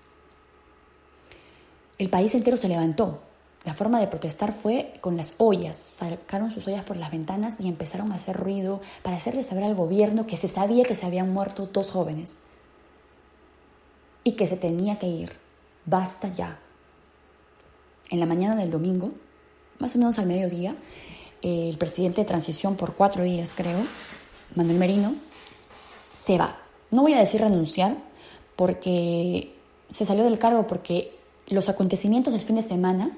El 1.98 2.10
país 2.10 2.36
entero 2.36 2.58
se 2.58 2.68
levantó. 2.68 3.22
La 3.66 3.74
forma 3.74 4.00
de 4.00 4.08
protestar 4.08 4.54
fue 4.54 4.94
con 5.02 5.18
las 5.18 5.36
ollas. 5.40 5.78
Sacaron 5.78 6.52
sus 6.52 6.68
ollas 6.68 6.84
por 6.84 6.96
las 6.96 7.12
ventanas 7.12 7.60
y 7.60 7.68
empezaron 7.68 8.12
a 8.12 8.16
hacer 8.16 8.38
ruido 8.38 8.82
para 9.04 9.18
hacerle 9.18 9.44
saber 9.44 9.64
al 9.64 9.76
gobierno 9.76 10.28
que 10.28 10.38
se 10.38 10.48
sabía 10.48 10.84
que 10.84 10.96
se 10.96 11.06
habían 11.06 11.34
muerto 11.34 11.68
dos 11.68 11.92
jóvenes 11.92 12.42
y 14.24 14.34
que 14.34 14.48
se 14.48 14.58
tenía 14.58 15.00
que 15.00 15.08
ir. 15.08 15.34
Basta 15.86 16.28
ya. 16.28 16.60
En 18.10 18.20
la 18.20 18.26
mañana 18.26 18.56
del 18.56 18.72
domingo, 18.72 19.12
más 19.80 19.96
o 19.96 20.00
menos 20.00 20.20
al 20.20 20.28
mediodía, 20.28 20.76
el 21.42 21.78
presidente 21.78 22.22
de 22.22 22.26
transición 22.26 22.76
por 22.76 22.96
cuatro 22.96 23.24
días, 23.24 23.54
creo, 23.56 23.80
Manuel 24.56 24.78
Merino, 24.78 25.16
se 26.18 26.38
va. 26.38 26.58
No 26.92 27.04
voy 27.04 27.14
a 27.14 27.20
decir 27.20 27.42
renunciar 27.42 27.96
porque 28.56 29.54
se 29.90 30.06
salió 30.06 30.24
del 30.24 30.40
cargo 30.40 30.68
porque 30.68 31.16
los 31.48 31.70
acontecimientos 31.70 32.34
del 32.34 32.42
fin 32.42 32.56
de 32.56 32.62
semana 32.62 33.12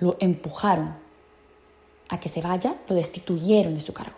lo 0.00 0.16
empujaron 0.20 0.94
a 2.08 2.20
que 2.20 2.28
se 2.28 2.40
vaya, 2.40 2.76
lo 2.88 2.94
destituyeron 2.94 3.74
de 3.74 3.80
su 3.80 3.92
cargo. 3.92 4.16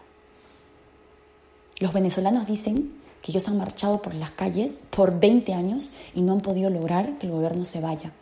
Los 1.80 1.92
venezolanos 1.92 2.46
dicen 2.46 3.00
que 3.22 3.32
ellos 3.32 3.48
han 3.48 3.58
marchado 3.58 4.02
por 4.02 4.14
las 4.14 4.30
calles 4.30 4.82
por 4.90 5.18
20 5.18 5.54
años 5.54 5.90
y 6.14 6.22
no 6.22 6.32
han 6.32 6.40
podido 6.40 6.70
lograr 6.70 7.18
que 7.18 7.26
el 7.26 7.32
gobierno 7.32 7.64
se 7.64 7.80
vaya. 7.80 8.12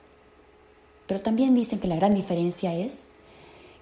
Pero 1.09 1.21
también 1.21 1.55
dicen 1.55 1.81
que 1.81 1.89
la 1.89 1.97
gran 1.97 2.15
diferencia 2.15 2.75
es 2.75 3.13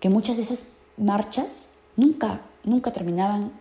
que 0.00 0.08
muchas 0.08 0.36
de 0.36 0.42
esas 0.42 0.68
marchas 0.96 1.70
nunca, 1.96 2.40
nunca 2.62 2.92
terminaban, 2.92 3.52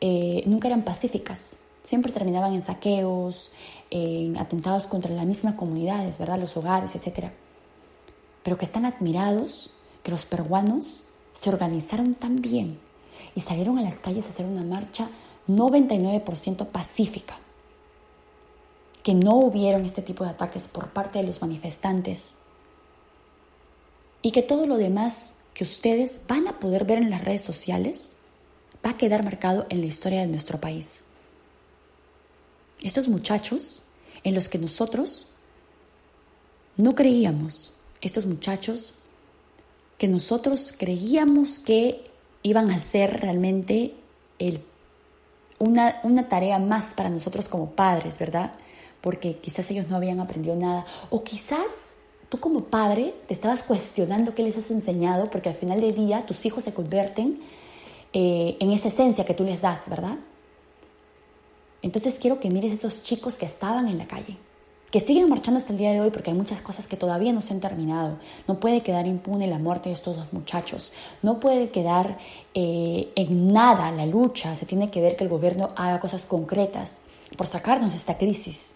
eh, 0.00 0.42
nunca 0.46 0.68
eran 0.68 0.82
pacíficas. 0.82 1.58
Siempre 1.82 2.12
terminaban 2.12 2.54
en 2.54 2.62
saqueos, 2.62 3.52
en 3.90 4.38
atentados 4.38 4.86
contra 4.86 5.14
las 5.14 5.26
mismas 5.26 5.54
comunidades, 5.54 6.16
¿verdad? 6.16 6.40
Los 6.40 6.56
hogares, 6.56 6.96
etc. 6.96 7.30
Pero 8.42 8.56
que 8.56 8.64
están 8.64 8.86
admirados 8.86 9.70
que 10.02 10.10
los 10.10 10.24
peruanos 10.24 11.04
se 11.34 11.50
organizaron 11.50 12.14
tan 12.14 12.36
bien 12.36 12.80
y 13.34 13.42
salieron 13.42 13.78
a 13.78 13.82
las 13.82 13.96
calles 13.96 14.24
a 14.26 14.30
hacer 14.30 14.46
una 14.46 14.64
marcha 14.64 15.10
99% 15.46 16.66
pacífica, 16.66 17.38
que 19.02 19.12
no 19.12 19.36
hubieron 19.36 19.84
este 19.84 20.00
tipo 20.00 20.24
de 20.24 20.30
ataques 20.30 20.68
por 20.68 20.88
parte 20.88 21.18
de 21.18 21.26
los 21.26 21.42
manifestantes 21.42 22.38
y 24.22 24.32
que 24.32 24.42
todo 24.42 24.66
lo 24.66 24.76
demás 24.76 25.36
que 25.54 25.64
ustedes 25.64 26.20
van 26.28 26.46
a 26.48 26.58
poder 26.58 26.84
ver 26.84 26.98
en 26.98 27.10
las 27.10 27.24
redes 27.24 27.42
sociales 27.42 28.16
va 28.84 28.90
a 28.90 28.96
quedar 28.96 29.24
marcado 29.24 29.66
en 29.70 29.80
la 29.80 29.86
historia 29.86 30.20
de 30.20 30.26
nuestro 30.26 30.60
país. 30.60 31.04
Estos 32.80 33.08
muchachos 33.08 33.82
en 34.22 34.34
los 34.34 34.48
que 34.48 34.58
nosotros 34.58 35.28
no 36.76 36.94
creíamos, 36.94 37.72
estos 38.00 38.26
muchachos 38.26 38.94
que 39.98 40.06
nosotros 40.06 40.72
creíamos 40.76 41.58
que 41.58 42.08
iban 42.42 42.70
a 42.70 42.78
ser 42.78 43.20
realmente 43.20 43.94
el 44.38 44.62
una, 45.58 46.28
tarea 46.28 46.58
más 46.58 46.94
para 46.94 47.10
nosotros 47.10 47.48
como 47.48 47.72
padres, 47.72 48.18
¿verdad? 48.18 48.52
Porque 49.00 49.38
quizás 49.38 49.68
ellos 49.70 49.88
no 49.88 49.96
habían 49.96 50.20
aprendido 50.20 50.56
nada 50.56 50.86
o 51.10 51.24
quizás 51.24 51.92
tú 52.28 52.38
como 52.38 52.64
padre 52.64 53.14
te 53.26 53.34
estabas 53.34 53.62
cuestionando 53.62 54.34
qué 54.34 54.42
les 54.42 54.56
has 54.56 54.70
enseñado 54.70 55.30
porque 55.30 55.48
al 55.48 55.54
final 55.54 55.80
del 55.80 55.94
día 55.94 56.26
tus 56.26 56.44
hijos 56.46 56.64
se 56.64 56.74
convierten 56.74 57.40
eh, 58.12 58.56
en 58.60 58.72
esa 58.72 58.88
esencia 58.88 59.24
que 59.24 59.34
tú 59.34 59.44
les 59.44 59.60
das, 59.60 59.88
¿verdad? 59.88 60.16
Entonces 61.82 62.18
quiero 62.20 62.40
que 62.40 62.50
mires 62.50 62.72
esos 62.72 63.02
chicos 63.02 63.36
que 63.36 63.46
estaban 63.46 63.88
en 63.88 63.98
la 63.98 64.06
calle, 64.06 64.36
que 64.90 65.00
siguen 65.00 65.28
marchando 65.28 65.58
hasta 65.58 65.72
el 65.72 65.78
día 65.78 65.92
de 65.92 66.00
hoy 66.00 66.10
porque 66.10 66.30
hay 66.30 66.36
muchas 66.36 66.60
cosas 66.60 66.88
que 66.88 66.96
todavía 66.96 67.32
no 67.32 67.40
se 67.40 67.52
han 67.52 67.60
terminado. 67.60 68.18
No 68.46 68.58
puede 68.58 68.80
quedar 68.80 69.06
impune 69.06 69.46
la 69.46 69.58
muerte 69.58 69.90
de 69.90 69.94
estos 69.94 70.16
dos 70.16 70.32
muchachos. 70.32 70.92
No 71.22 71.40
puede 71.40 71.70
quedar 71.70 72.18
eh, 72.54 73.10
en 73.14 73.52
nada 73.52 73.92
la 73.92 74.06
lucha. 74.06 74.56
Se 74.56 74.66
tiene 74.66 74.90
que 74.90 75.00
ver 75.00 75.16
que 75.16 75.24
el 75.24 75.30
gobierno 75.30 75.70
haga 75.76 76.00
cosas 76.00 76.24
concretas 76.24 77.02
por 77.36 77.46
sacarnos 77.46 77.92
de 77.92 77.98
esta 77.98 78.16
crisis 78.16 78.72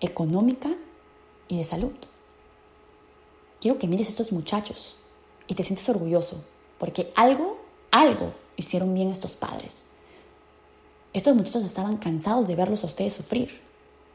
económica 0.00 0.70
y 1.48 1.58
de 1.58 1.64
salud. 1.64 1.92
Quiero 3.60 3.78
que 3.78 3.86
mires 3.86 4.06
a 4.06 4.10
estos 4.10 4.32
muchachos 4.32 4.96
y 5.46 5.54
te 5.54 5.62
sientes 5.62 5.88
orgulloso 5.88 6.42
porque 6.78 7.12
algo, 7.14 7.58
algo 7.90 8.32
hicieron 8.56 8.94
bien 8.94 9.10
estos 9.10 9.32
padres. 9.32 9.88
Estos 11.12 11.34
muchachos 11.34 11.64
estaban 11.64 11.98
cansados 11.98 12.46
de 12.46 12.56
verlos 12.56 12.84
a 12.84 12.86
ustedes 12.86 13.12
sufrir. 13.12 13.60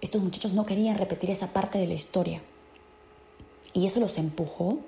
Estos 0.02 0.22
muchachos 0.22 0.54
no 0.54 0.66
querían 0.66 0.98
repetir 0.98 1.30
esa 1.30 1.54
parte 1.54 1.78
de 1.78 1.88
la 1.88 1.94
historia. 1.94 2.42
Y 3.74 3.86
eso 3.86 4.00
los 4.00 4.18
empujó 4.18 4.80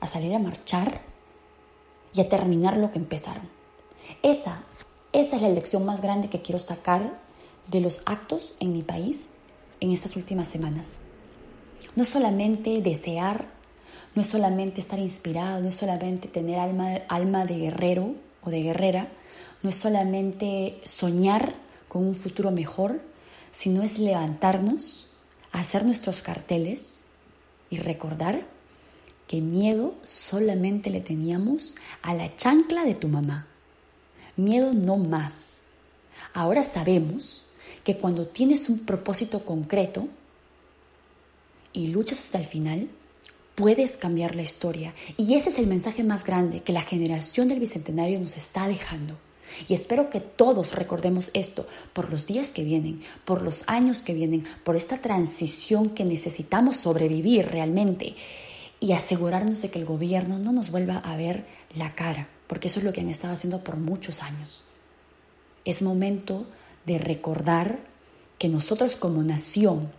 a 0.00 0.06
salir 0.06 0.34
a 0.34 0.38
marchar 0.38 1.00
y 2.12 2.20
a 2.20 2.28
terminar 2.28 2.76
lo 2.76 2.90
que 2.90 2.98
empezaron. 2.98 3.48
Esa, 4.22 4.62
esa 5.12 5.36
es 5.36 5.42
la 5.42 5.48
lección 5.48 5.84
más 5.84 6.02
grande 6.02 6.28
que 6.28 6.40
quiero 6.40 6.58
sacar 6.58 7.18
de 7.68 7.80
los 7.80 8.02
actos 8.04 8.54
en 8.60 8.72
mi 8.72 8.82
país 8.82 9.30
en 9.80 9.90
estas 9.90 10.14
últimas 10.14 10.48
semanas. 10.48 10.98
No 11.96 12.04
solamente 12.04 12.82
desear, 12.82 13.53
no 14.14 14.22
es 14.22 14.28
solamente 14.28 14.80
estar 14.80 14.98
inspirado, 14.98 15.60
no 15.60 15.68
es 15.68 15.74
solamente 15.74 16.28
tener 16.28 16.58
alma, 16.58 16.96
alma 17.08 17.44
de 17.44 17.58
guerrero 17.58 18.14
o 18.42 18.50
de 18.50 18.62
guerrera, 18.62 19.08
no 19.62 19.70
es 19.70 19.76
solamente 19.76 20.80
soñar 20.84 21.54
con 21.88 22.06
un 22.06 22.14
futuro 22.14 22.50
mejor, 22.50 23.00
sino 23.50 23.82
es 23.82 23.98
levantarnos, 23.98 25.08
hacer 25.52 25.84
nuestros 25.84 26.22
carteles 26.22 27.06
y 27.70 27.78
recordar 27.78 28.46
que 29.26 29.40
miedo 29.40 29.94
solamente 30.02 30.90
le 30.90 31.00
teníamos 31.00 31.76
a 32.02 32.14
la 32.14 32.36
chancla 32.36 32.84
de 32.84 32.94
tu 32.94 33.08
mamá. 33.08 33.46
Miedo 34.36 34.72
no 34.72 34.96
más. 34.96 35.62
Ahora 36.34 36.62
sabemos 36.62 37.46
que 37.84 37.96
cuando 37.96 38.26
tienes 38.26 38.68
un 38.68 38.80
propósito 38.80 39.44
concreto 39.44 40.08
y 41.72 41.88
luchas 41.88 42.18
hasta 42.18 42.38
el 42.38 42.44
final, 42.44 42.88
puedes 43.54 43.96
cambiar 43.96 44.34
la 44.34 44.42
historia. 44.42 44.94
Y 45.16 45.34
ese 45.34 45.50
es 45.50 45.58
el 45.58 45.66
mensaje 45.66 46.04
más 46.04 46.24
grande 46.24 46.60
que 46.60 46.72
la 46.72 46.82
generación 46.82 47.48
del 47.48 47.60
Bicentenario 47.60 48.20
nos 48.20 48.36
está 48.36 48.68
dejando. 48.68 49.16
Y 49.68 49.74
espero 49.74 50.10
que 50.10 50.20
todos 50.20 50.74
recordemos 50.74 51.30
esto 51.32 51.66
por 51.92 52.10
los 52.10 52.26
días 52.26 52.50
que 52.50 52.64
vienen, 52.64 53.02
por 53.24 53.42
los 53.42 53.62
años 53.66 54.02
que 54.02 54.14
vienen, 54.14 54.44
por 54.64 54.74
esta 54.74 54.98
transición 54.98 55.90
que 55.90 56.04
necesitamos 56.04 56.76
sobrevivir 56.76 57.46
realmente 57.46 58.16
y 58.80 58.92
asegurarnos 58.92 59.62
de 59.62 59.70
que 59.70 59.78
el 59.78 59.84
gobierno 59.84 60.38
no 60.38 60.52
nos 60.52 60.70
vuelva 60.70 60.98
a 60.98 61.16
ver 61.16 61.46
la 61.74 61.94
cara, 61.94 62.28
porque 62.48 62.68
eso 62.68 62.80
es 62.80 62.84
lo 62.84 62.92
que 62.92 63.00
han 63.00 63.08
estado 63.08 63.34
haciendo 63.34 63.62
por 63.62 63.76
muchos 63.76 64.22
años. 64.22 64.64
Es 65.64 65.82
momento 65.82 66.46
de 66.84 66.98
recordar 66.98 67.78
que 68.38 68.48
nosotros 68.48 68.96
como 68.96 69.22
nación 69.22 69.90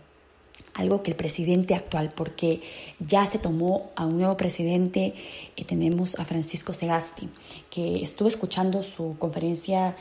algo 0.74 1.02
que 1.02 1.10
el 1.10 1.16
presidente 1.16 1.74
actual, 1.74 2.12
porque 2.14 2.60
ya 3.00 3.24
se 3.26 3.38
tomó 3.38 3.90
a 3.96 4.04
un 4.06 4.18
nuevo 4.18 4.36
presidente, 4.36 5.14
y 5.56 5.64
tenemos 5.64 6.18
a 6.18 6.24
Francisco 6.24 6.72
Segasti, 6.72 7.28
que 7.70 8.02
estuve 8.02 8.28
escuchando 8.28 8.82
su 8.82 9.16
conferencia, 9.18 9.96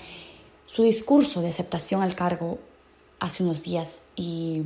su 0.66 0.84
discurso 0.84 1.42
de 1.42 1.50
aceptación 1.50 2.02
al 2.02 2.16
cargo 2.16 2.60
hace 3.20 3.44
unos 3.44 3.64
días 3.64 4.04
y 4.16 4.62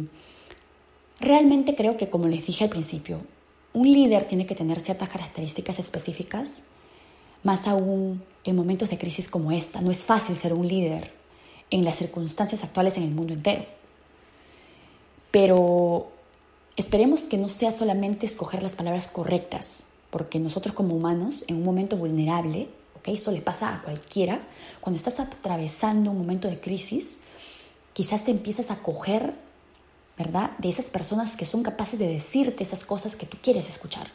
realmente 1.19 1.75
creo 1.75 1.97
que, 1.97 2.09
como 2.09 2.27
les 2.27 2.45
dije 2.45 2.63
al 2.63 2.69
principio, 2.69 3.21
un 3.73 3.91
líder 3.91 4.27
tiene 4.27 4.45
que 4.45 4.55
tener 4.55 4.79
ciertas 4.79 5.09
características 5.09 5.79
específicas, 5.79 6.63
más 7.43 7.67
aún 7.67 8.23
en 8.43 8.55
momentos 8.55 8.89
de 8.89 8.97
crisis 8.97 9.27
como 9.27 9.51
esta. 9.51 9.81
No 9.81 9.91
es 9.91 10.05
fácil 10.05 10.35
ser 10.35 10.53
un 10.53 10.67
líder 10.67 11.13
en 11.69 11.85
las 11.85 11.97
circunstancias 11.97 12.63
actuales 12.63 12.97
en 12.97 13.03
el 13.03 13.11
mundo 13.11 13.33
entero. 13.33 13.78
Pero 15.31 16.11
esperemos 16.75 17.21
que 17.21 17.37
no 17.37 17.49
sea 17.49 17.71
solamente 17.71 18.25
escoger 18.25 18.63
las 18.63 18.75
palabras 18.75 19.07
correctas, 19.07 19.85
porque 20.09 20.39
nosotros 20.39 20.73
como 20.73 20.95
humanos, 20.95 21.43
en 21.47 21.57
un 21.57 21.63
momento 21.63 21.97
vulnerable, 21.97 22.69
¿okay? 22.97 23.15
eso 23.15 23.31
le 23.31 23.41
pasa 23.41 23.73
a 23.73 23.81
cualquiera, 23.81 24.39
cuando 24.79 24.97
estás 24.97 25.19
atravesando 25.19 26.11
un 26.11 26.17
momento 26.17 26.47
de 26.47 26.59
crisis, 26.59 27.19
quizás 27.93 28.23
te 28.23 28.31
empiezas 28.31 28.71
a 28.71 28.77
coger, 28.77 29.33
¿verdad?, 30.17 30.51
de 30.57 30.69
esas 30.69 30.89
personas 30.89 31.35
que 31.35 31.45
son 31.45 31.63
capaces 31.63 31.99
de 31.99 32.07
decirte 32.07 32.63
esas 32.63 32.85
cosas 32.85 33.15
que 33.15 33.25
tú 33.25 33.37
quieres 33.41 33.69
escuchar. 33.69 34.07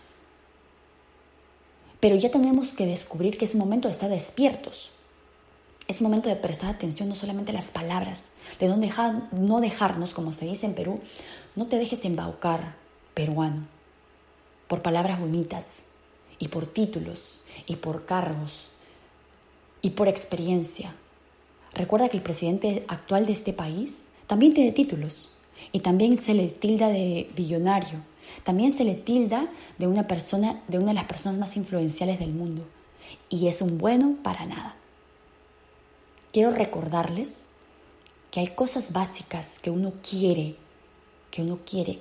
Pero 2.01 2.17
ya 2.17 2.31
tenemos 2.31 2.73
que 2.73 2.87
descubrir 2.87 3.39
que 3.39 3.45
es 3.45 3.55
momento 3.55 3.89
de 3.89 3.93
estar 3.93 4.11
despiertos. 4.11 4.94
Es 5.87 6.01
momento 6.01 6.31
de 6.31 6.37
prestar 6.37 6.71
atención 6.71 7.11
no 7.11 7.15
solamente 7.15 7.51
a 7.51 7.55
las 7.55 7.71
palabras, 7.71 8.33
de 8.59 8.69
no, 8.69 8.79
dejar, 8.79 9.29
no 9.33 9.61
dejarnos, 9.61 10.15
como 10.15 10.33
se 10.33 10.47
dice 10.47 10.65
en 10.65 10.75
Perú, 10.75 11.01
no 11.57 11.67
te 11.67 11.77
dejes 11.77 12.07
embaucar, 12.07 12.75
peruano, 13.13 13.67
por 14.67 14.81
palabras 14.81 15.21
bonitas 15.21 15.81
y 16.39 16.49
por 16.49 16.67
títulos 16.67 17.41
y 17.67 17.77
por 17.77 18.07
cargos 18.07 18.69
y 19.83 19.91
por 19.91 20.09
experiencia. 20.09 20.95
Recuerda 21.75 22.09
que 22.09 22.17
el 22.17 22.23
presidente 22.23 22.87
actual 22.89 23.27
de 23.27 23.33
este 23.33 23.53
país 23.53 24.09
también 24.27 24.55
tiene 24.55 24.73
títulos 24.73 25.33
y 25.71 25.81
también 25.81 26.17
se 26.17 26.33
le 26.33 26.49
tilda 26.49 26.89
de 26.89 27.31
billonario, 27.37 28.01
también 28.43 28.73
se 28.73 28.85
le 28.85 28.95
tilda 28.95 29.49
de 29.77 29.87
una 29.87 30.07
persona, 30.07 30.63
de 30.67 30.79
una 30.79 30.89
de 30.89 30.95
las 30.95 31.05
personas 31.05 31.39
más 31.39 31.59
influenciales 31.59 32.19
del 32.19 32.33
mundo 32.33 32.65
y 33.29 33.49
es 33.49 33.61
un 33.61 33.77
bueno 33.77 34.17
para 34.23 34.47
nada 34.47 34.77
quiero 36.35 36.51
recordarles 36.51 37.47
que 38.33 38.41
hay 38.41 38.49
cosas 38.49 38.93
básicas 38.93 39.61
que 39.61 39.71
uno 39.71 39.93
quiere, 40.03 40.57
que 41.31 41.43
uno 41.43 41.61
quiere 41.65 42.01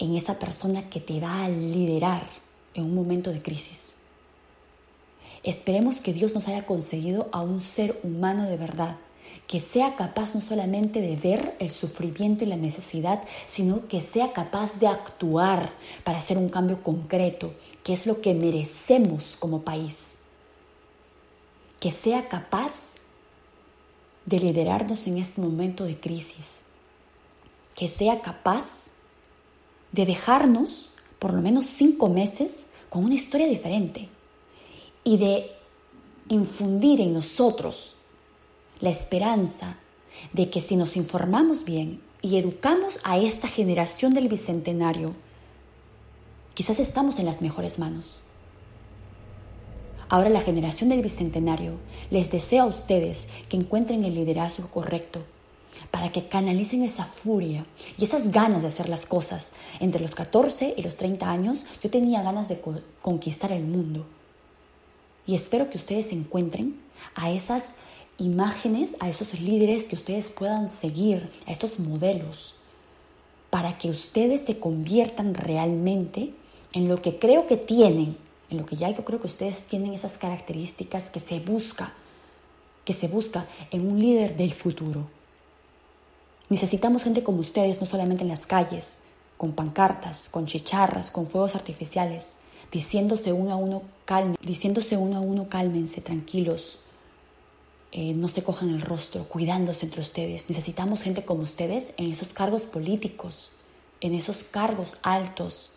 en 0.00 0.16
esa 0.16 0.40
persona 0.40 0.90
que 0.90 0.98
te 0.98 1.20
va 1.20 1.44
a 1.44 1.48
liderar 1.48 2.26
en 2.74 2.86
un 2.86 2.96
momento 2.96 3.30
de 3.30 3.40
crisis. 3.40 3.94
Esperemos 5.44 6.00
que 6.00 6.12
Dios 6.12 6.34
nos 6.34 6.48
haya 6.48 6.66
conseguido 6.66 7.28
a 7.30 7.42
un 7.42 7.60
ser 7.60 8.00
humano 8.02 8.42
de 8.42 8.56
verdad, 8.56 8.96
que 9.46 9.60
sea 9.60 9.94
capaz 9.94 10.34
no 10.34 10.40
solamente 10.40 11.00
de 11.00 11.14
ver 11.14 11.54
el 11.60 11.70
sufrimiento 11.70 12.42
y 12.42 12.48
la 12.48 12.56
necesidad, 12.56 13.22
sino 13.46 13.86
que 13.86 14.00
sea 14.00 14.32
capaz 14.32 14.80
de 14.80 14.88
actuar 14.88 15.70
para 16.02 16.18
hacer 16.18 16.38
un 16.38 16.48
cambio 16.48 16.82
concreto, 16.82 17.54
que 17.84 17.92
es 17.92 18.04
lo 18.08 18.20
que 18.20 18.34
merecemos 18.34 19.36
como 19.38 19.62
país. 19.62 20.18
Que 21.78 21.92
sea 21.92 22.28
capaz 22.28 23.03
de 24.26 24.38
liderarnos 24.38 25.06
en 25.06 25.18
este 25.18 25.40
momento 25.40 25.84
de 25.84 25.98
crisis, 25.98 26.62
que 27.74 27.88
sea 27.88 28.20
capaz 28.20 28.92
de 29.92 30.06
dejarnos 30.06 30.90
por 31.18 31.34
lo 31.34 31.42
menos 31.42 31.66
cinco 31.66 32.08
meses 32.08 32.66
con 32.88 33.04
una 33.04 33.14
historia 33.14 33.46
diferente 33.46 34.08
y 35.02 35.18
de 35.18 35.50
infundir 36.28 37.00
en 37.00 37.12
nosotros 37.12 37.94
la 38.80 38.90
esperanza 38.90 39.76
de 40.32 40.50
que 40.50 40.60
si 40.60 40.76
nos 40.76 40.96
informamos 40.96 41.64
bien 41.64 42.00
y 42.22 42.38
educamos 42.38 43.00
a 43.04 43.18
esta 43.18 43.48
generación 43.48 44.14
del 44.14 44.28
Bicentenario, 44.28 45.14
quizás 46.54 46.78
estamos 46.78 47.18
en 47.18 47.26
las 47.26 47.42
mejores 47.42 47.78
manos. 47.78 48.20
Ahora 50.14 50.30
la 50.30 50.42
generación 50.42 50.90
del 50.90 51.02
Bicentenario 51.02 51.72
les 52.08 52.30
desea 52.30 52.62
a 52.62 52.66
ustedes 52.66 53.26
que 53.48 53.56
encuentren 53.56 54.04
el 54.04 54.14
liderazgo 54.14 54.68
correcto 54.68 55.18
para 55.90 56.12
que 56.12 56.28
canalicen 56.28 56.82
esa 56.82 57.02
furia 57.02 57.66
y 57.98 58.04
esas 58.04 58.30
ganas 58.30 58.62
de 58.62 58.68
hacer 58.68 58.88
las 58.88 59.06
cosas. 59.06 59.50
Entre 59.80 60.00
los 60.00 60.14
14 60.14 60.74
y 60.76 60.82
los 60.82 60.96
30 60.96 61.28
años 61.28 61.66
yo 61.82 61.90
tenía 61.90 62.22
ganas 62.22 62.48
de 62.48 62.60
conquistar 63.02 63.50
el 63.50 63.64
mundo. 63.64 64.06
Y 65.26 65.34
espero 65.34 65.68
que 65.68 65.78
ustedes 65.78 66.12
encuentren 66.12 66.80
a 67.16 67.32
esas 67.32 67.74
imágenes, 68.16 68.94
a 69.00 69.08
esos 69.08 69.40
líderes 69.40 69.82
que 69.82 69.96
ustedes 69.96 70.30
puedan 70.30 70.68
seguir, 70.68 71.28
a 71.48 71.50
esos 71.50 71.80
modelos, 71.80 72.54
para 73.50 73.78
que 73.78 73.90
ustedes 73.90 74.42
se 74.42 74.60
conviertan 74.60 75.34
realmente 75.34 76.34
en 76.72 76.88
lo 76.88 77.02
que 77.02 77.18
creo 77.18 77.48
que 77.48 77.56
tienen 77.56 78.22
en 78.50 78.58
lo 78.58 78.66
que 78.66 78.76
ya 78.76 78.90
yo 78.90 79.04
creo 79.04 79.20
que 79.20 79.26
ustedes 79.26 79.60
tienen 79.64 79.94
esas 79.94 80.18
características 80.18 81.10
que 81.10 81.20
se 81.20 81.40
busca, 81.40 81.92
que 82.84 82.92
se 82.92 83.08
busca 83.08 83.46
en 83.70 83.86
un 83.86 83.98
líder 83.98 84.36
del 84.36 84.52
futuro. 84.52 85.08
Necesitamos 86.48 87.04
gente 87.04 87.22
como 87.22 87.40
ustedes, 87.40 87.80
no 87.80 87.86
solamente 87.86 88.22
en 88.22 88.28
las 88.28 88.46
calles, 88.46 89.00
con 89.36 89.52
pancartas, 89.52 90.28
con 90.28 90.46
chicharras, 90.46 91.10
con 91.10 91.26
fuegos 91.26 91.54
artificiales, 91.54 92.38
diciéndose 92.70 93.32
uno 93.32 93.52
a 93.52 93.56
uno 93.56 93.82
diciéndose 94.42 94.96
uno 94.96 95.16
a 95.16 95.20
uno 95.20 95.48
cálmense, 95.48 96.00
tranquilos, 96.00 96.78
eh, 97.92 98.12
no 98.12 98.26
se 98.26 98.42
cojan 98.42 98.70
el 98.70 98.82
rostro, 98.82 99.28
cuidándose 99.28 99.86
entre 99.86 100.00
ustedes. 100.00 100.48
Necesitamos 100.48 101.02
gente 101.02 101.24
como 101.24 101.42
ustedes 101.42 101.92
en 101.96 102.10
esos 102.10 102.32
cargos 102.32 102.62
políticos, 102.62 103.52
en 104.00 104.14
esos 104.14 104.42
cargos 104.42 104.96
altos, 105.02 105.70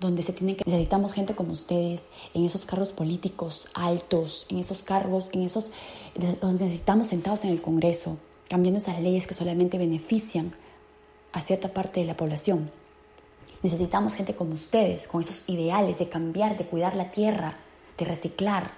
donde 0.00 0.22
se 0.22 0.32
tienen 0.32 0.56
que 0.56 0.64
necesitamos 0.66 1.12
gente 1.12 1.34
como 1.34 1.52
ustedes 1.52 2.08
en 2.32 2.44
esos 2.44 2.64
cargos 2.64 2.92
políticos 2.92 3.68
altos, 3.74 4.46
en 4.48 4.58
esos 4.58 4.82
cargos, 4.82 5.28
en 5.32 5.42
esos 5.42 5.70
donde 6.40 6.64
necesitamos 6.64 7.08
sentados 7.08 7.44
en 7.44 7.50
el 7.50 7.60
Congreso, 7.60 8.18
cambiando 8.48 8.78
esas 8.78 9.00
leyes 9.00 9.26
que 9.26 9.34
solamente 9.34 9.78
benefician 9.78 10.54
a 11.32 11.40
cierta 11.40 11.72
parte 11.72 12.00
de 12.00 12.06
la 12.06 12.16
población. 12.16 12.70
Necesitamos 13.62 14.14
gente 14.14 14.34
como 14.34 14.54
ustedes, 14.54 15.06
con 15.06 15.20
esos 15.20 15.44
ideales 15.46 15.98
de 15.98 16.08
cambiar, 16.08 16.56
de 16.56 16.64
cuidar 16.64 16.96
la 16.96 17.10
tierra, 17.10 17.58
de 17.98 18.06
reciclar, 18.06 18.72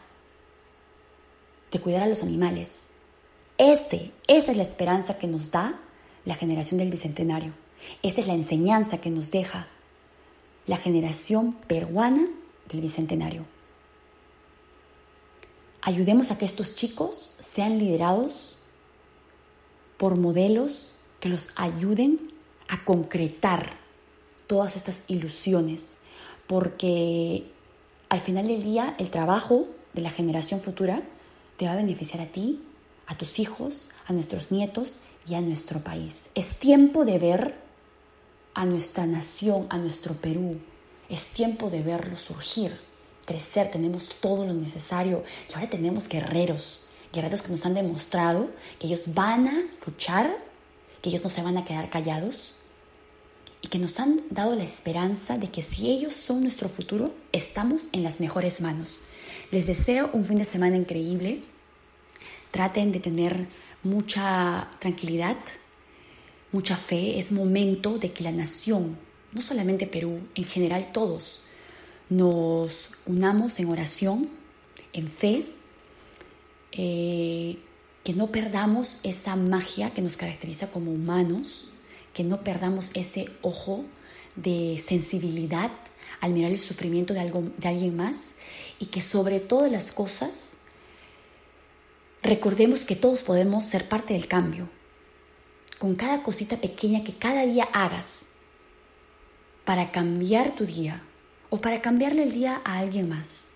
de 1.70 1.80
cuidar 1.80 2.02
a 2.02 2.08
los 2.08 2.24
animales. 2.24 2.90
Ese, 3.58 4.10
esa 4.26 4.50
es 4.50 4.56
la 4.56 4.64
esperanza 4.64 5.18
que 5.18 5.28
nos 5.28 5.52
da 5.52 5.78
la 6.24 6.34
generación 6.34 6.78
del 6.78 6.90
Bicentenario. 6.90 7.52
Esa 8.02 8.20
es 8.20 8.26
la 8.26 8.34
enseñanza 8.34 8.98
que 8.98 9.10
nos 9.10 9.30
deja 9.30 9.68
la 10.66 10.76
generación 10.76 11.52
peruana 11.66 12.26
del 12.70 12.80
Bicentenario. 12.80 13.44
Ayudemos 15.80 16.30
a 16.30 16.38
que 16.38 16.44
estos 16.44 16.74
chicos 16.74 17.34
sean 17.40 17.78
liderados 17.78 18.56
por 19.96 20.18
modelos 20.18 20.94
que 21.20 21.28
los 21.28 21.50
ayuden 21.56 22.20
a 22.68 22.84
concretar 22.84 23.74
todas 24.46 24.76
estas 24.76 25.02
ilusiones, 25.08 25.96
porque 26.46 27.44
al 28.08 28.20
final 28.20 28.46
del 28.46 28.62
día 28.62 28.94
el 28.98 29.10
trabajo 29.10 29.68
de 29.92 30.02
la 30.02 30.10
generación 30.10 30.60
futura 30.60 31.02
te 31.56 31.66
va 31.66 31.72
a 31.72 31.76
beneficiar 31.76 32.22
a 32.22 32.26
ti, 32.26 32.62
a 33.06 33.16
tus 33.16 33.38
hijos, 33.38 33.88
a 34.06 34.12
nuestros 34.12 34.52
nietos 34.52 34.98
y 35.26 35.34
a 35.34 35.40
nuestro 35.40 35.80
país. 35.80 36.30
Es 36.34 36.56
tiempo 36.56 37.04
de 37.04 37.18
ver 37.18 37.54
a 38.54 38.66
nuestra 38.66 39.06
nación, 39.06 39.66
a 39.70 39.78
nuestro 39.78 40.14
Perú. 40.14 40.60
Es 41.08 41.26
tiempo 41.28 41.70
de 41.70 41.82
verlo 41.82 42.16
surgir, 42.16 42.78
crecer. 43.24 43.70
Tenemos 43.70 44.16
todo 44.20 44.46
lo 44.46 44.54
necesario 44.54 45.24
y 45.48 45.54
ahora 45.54 45.70
tenemos 45.70 46.08
guerreros, 46.08 46.86
guerreros 47.12 47.42
que 47.42 47.50
nos 47.50 47.66
han 47.66 47.74
demostrado 47.74 48.50
que 48.78 48.86
ellos 48.86 49.14
van 49.14 49.48
a 49.48 49.62
luchar, 49.86 50.36
que 51.00 51.10
ellos 51.10 51.22
no 51.22 51.30
se 51.30 51.42
van 51.42 51.58
a 51.58 51.64
quedar 51.64 51.90
callados 51.90 52.54
y 53.62 53.68
que 53.68 53.78
nos 53.78 53.98
han 54.00 54.20
dado 54.30 54.56
la 54.56 54.64
esperanza 54.64 55.36
de 55.36 55.48
que 55.48 55.62
si 55.62 55.90
ellos 55.90 56.14
son 56.14 56.40
nuestro 56.40 56.68
futuro, 56.68 57.14
estamos 57.30 57.86
en 57.92 58.02
las 58.02 58.20
mejores 58.20 58.60
manos. 58.60 58.98
Les 59.50 59.66
deseo 59.66 60.10
un 60.12 60.24
fin 60.24 60.36
de 60.36 60.44
semana 60.44 60.76
increíble. 60.76 61.44
Traten 62.50 62.90
de 62.90 63.00
tener 63.00 63.46
mucha 63.82 64.68
tranquilidad, 64.80 65.36
mucha 66.52 66.76
fe. 66.76 67.18
Es 67.18 67.32
momento 67.32 67.98
de 67.98 68.12
que 68.12 68.24
la 68.24 68.32
nación, 68.32 68.96
no 69.32 69.40
solamente 69.40 69.86
Perú, 69.86 70.20
en 70.34 70.44
general 70.44 70.92
todos, 70.92 71.40
nos 72.08 72.88
unamos 73.06 73.58
en 73.58 73.70
oración, 73.70 74.28
en 74.92 75.08
fe, 75.08 75.46
eh, 76.72 77.58
que 78.04 78.14
no 78.14 78.30
perdamos 78.32 78.98
esa 79.02 79.36
magia 79.36 79.90
que 79.90 80.02
nos 80.02 80.16
caracteriza 80.16 80.68
como 80.68 80.92
humanos, 80.92 81.68
que 82.14 82.24
no 82.24 82.42
perdamos 82.44 82.90
ese 82.94 83.28
ojo 83.40 83.84
de 84.36 84.82
sensibilidad 84.84 85.70
al 86.20 86.32
mirar 86.32 86.52
el 86.52 86.58
sufrimiento 86.58 87.14
de, 87.14 87.20
algo, 87.20 87.44
de 87.56 87.68
alguien 87.68 87.96
más 87.96 88.32
y 88.78 88.86
que 88.86 89.00
sobre 89.00 89.40
todas 89.40 89.70
las 89.70 89.92
cosas 89.92 90.56
Recordemos 92.22 92.84
que 92.84 92.94
todos 92.94 93.24
podemos 93.24 93.64
ser 93.64 93.88
parte 93.88 94.14
del 94.14 94.28
cambio. 94.28 94.68
Con 95.82 95.96
cada 95.96 96.22
cosita 96.22 96.58
pequeña 96.58 97.02
que 97.02 97.16
cada 97.16 97.44
día 97.44 97.64
hagas 97.72 98.26
para 99.64 99.90
cambiar 99.90 100.54
tu 100.54 100.64
día 100.64 101.02
o 101.50 101.60
para 101.60 101.82
cambiarle 101.82 102.22
el 102.22 102.30
día 102.30 102.62
a 102.64 102.78
alguien 102.78 103.08
más. 103.08 103.48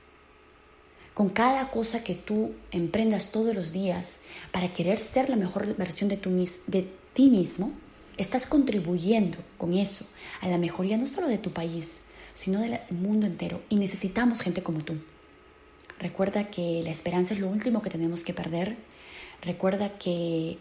Con 1.14 1.28
cada 1.28 1.70
cosa 1.70 2.02
que 2.02 2.16
tú 2.16 2.56
emprendas 2.72 3.30
todos 3.30 3.54
los 3.54 3.70
días 3.70 4.18
para 4.50 4.74
querer 4.74 4.98
ser 4.98 5.30
la 5.30 5.36
mejor 5.36 5.76
versión 5.76 6.08
de, 6.08 6.16
tu, 6.16 6.30
de 6.66 6.90
ti 7.14 7.30
mismo, 7.30 7.70
estás 8.16 8.48
contribuyendo 8.48 9.38
con 9.56 9.72
eso 9.72 10.04
a 10.40 10.48
la 10.48 10.58
mejoría 10.58 10.96
no 10.96 11.06
solo 11.06 11.28
de 11.28 11.38
tu 11.38 11.52
país, 11.52 12.00
sino 12.34 12.58
del 12.58 12.80
mundo 12.90 13.28
entero. 13.28 13.62
Y 13.68 13.76
necesitamos 13.76 14.40
gente 14.40 14.64
como 14.64 14.80
tú. 14.80 14.94
Recuerda 16.00 16.50
que 16.50 16.80
la 16.82 16.90
esperanza 16.90 17.34
es 17.34 17.40
lo 17.40 17.46
último 17.46 17.82
que 17.82 17.90
tenemos 17.90 18.24
que 18.24 18.34
perder. 18.34 18.76
Recuerda 19.42 19.96
que 19.96 20.58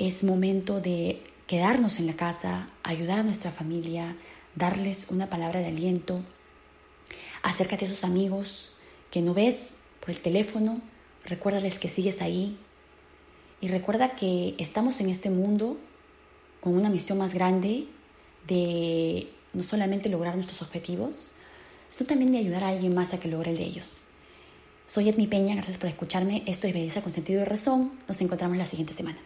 es 0.00 0.24
momento 0.24 0.80
de 0.80 1.22
quedarnos 1.46 1.98
en 1.98 2.06
la 2.06 2.14
casa, 2.14 2.70
ayudar 2.82 3.18
a 3.18 3.22
nuestra 3.22 3.50
familia, 3.50 4.16
darles 4.54 5.08
una 5.10 5.28
palabra 5.28 5.60
de 5.60 5.66
aliento. 5.66 6.22
Acércate 7.42 7.84
a 7.84 7.88
esos 7.88 8.02
amigos 8.02 8.72
que 9.10 9.20
no 9.20 9.34
ves 9.34 9.80
por 10.00 10.08
el 10.08 10.20
teléfono, 10.20 10.80
recuérdales 11.26 11.78
que 11.78 11.90
sigues 11.90 12.22
ahí 12.22 12.56
y 13.60 13.68
recuerda 13.68 14.16
que 14.16 14.54
estamos 14.56 15.00
en 15.00 15.10
este 15.10 15.28
mundo 15.28 15.76
con 16.62 16.74
una 16.74 16.88
misión 16.88 17.18
más 17.18 17.34
grande 17.34 17.86
de 18.46 19.28
no 19.52 19.62
solamente 19.62 20.08
lograr 20.08 20.34
nuestros 20.34 20.62
objetivos, 20.62 21.30
sino 21.88 22.06
también 22.06 22.32
de 22.32 22.38
ayudar 22.38 22.64
a 22.64 22.68
alguien 22.68 22.94
más 22.94 23.12
a 23.12 23.20
que 23.20 23.28
logre 23.28 23.50
el 23.50 23.58
de 23.58 23.64
ellos. 23.64 24.00
Soy 24.88 25.10
Edmi 25.10 25.26
Peña, 25.26 25.56
gracias 25.56 25.76
por 25.76 25.90
escucharme. 25.90 26.42
Esto 26.46 26.66
es 26.66 26.72
Belleza 26.72 27.02
con 27.02 27.12
sentido 27.12 27.42
y 27.42 27.44
razón. 27.44 27.92
Nos 28.08 28.18
encontramos 28.22 28.56
la 28.56 28.64
siguiente 28.64 28.94
semana. 28.94 29.18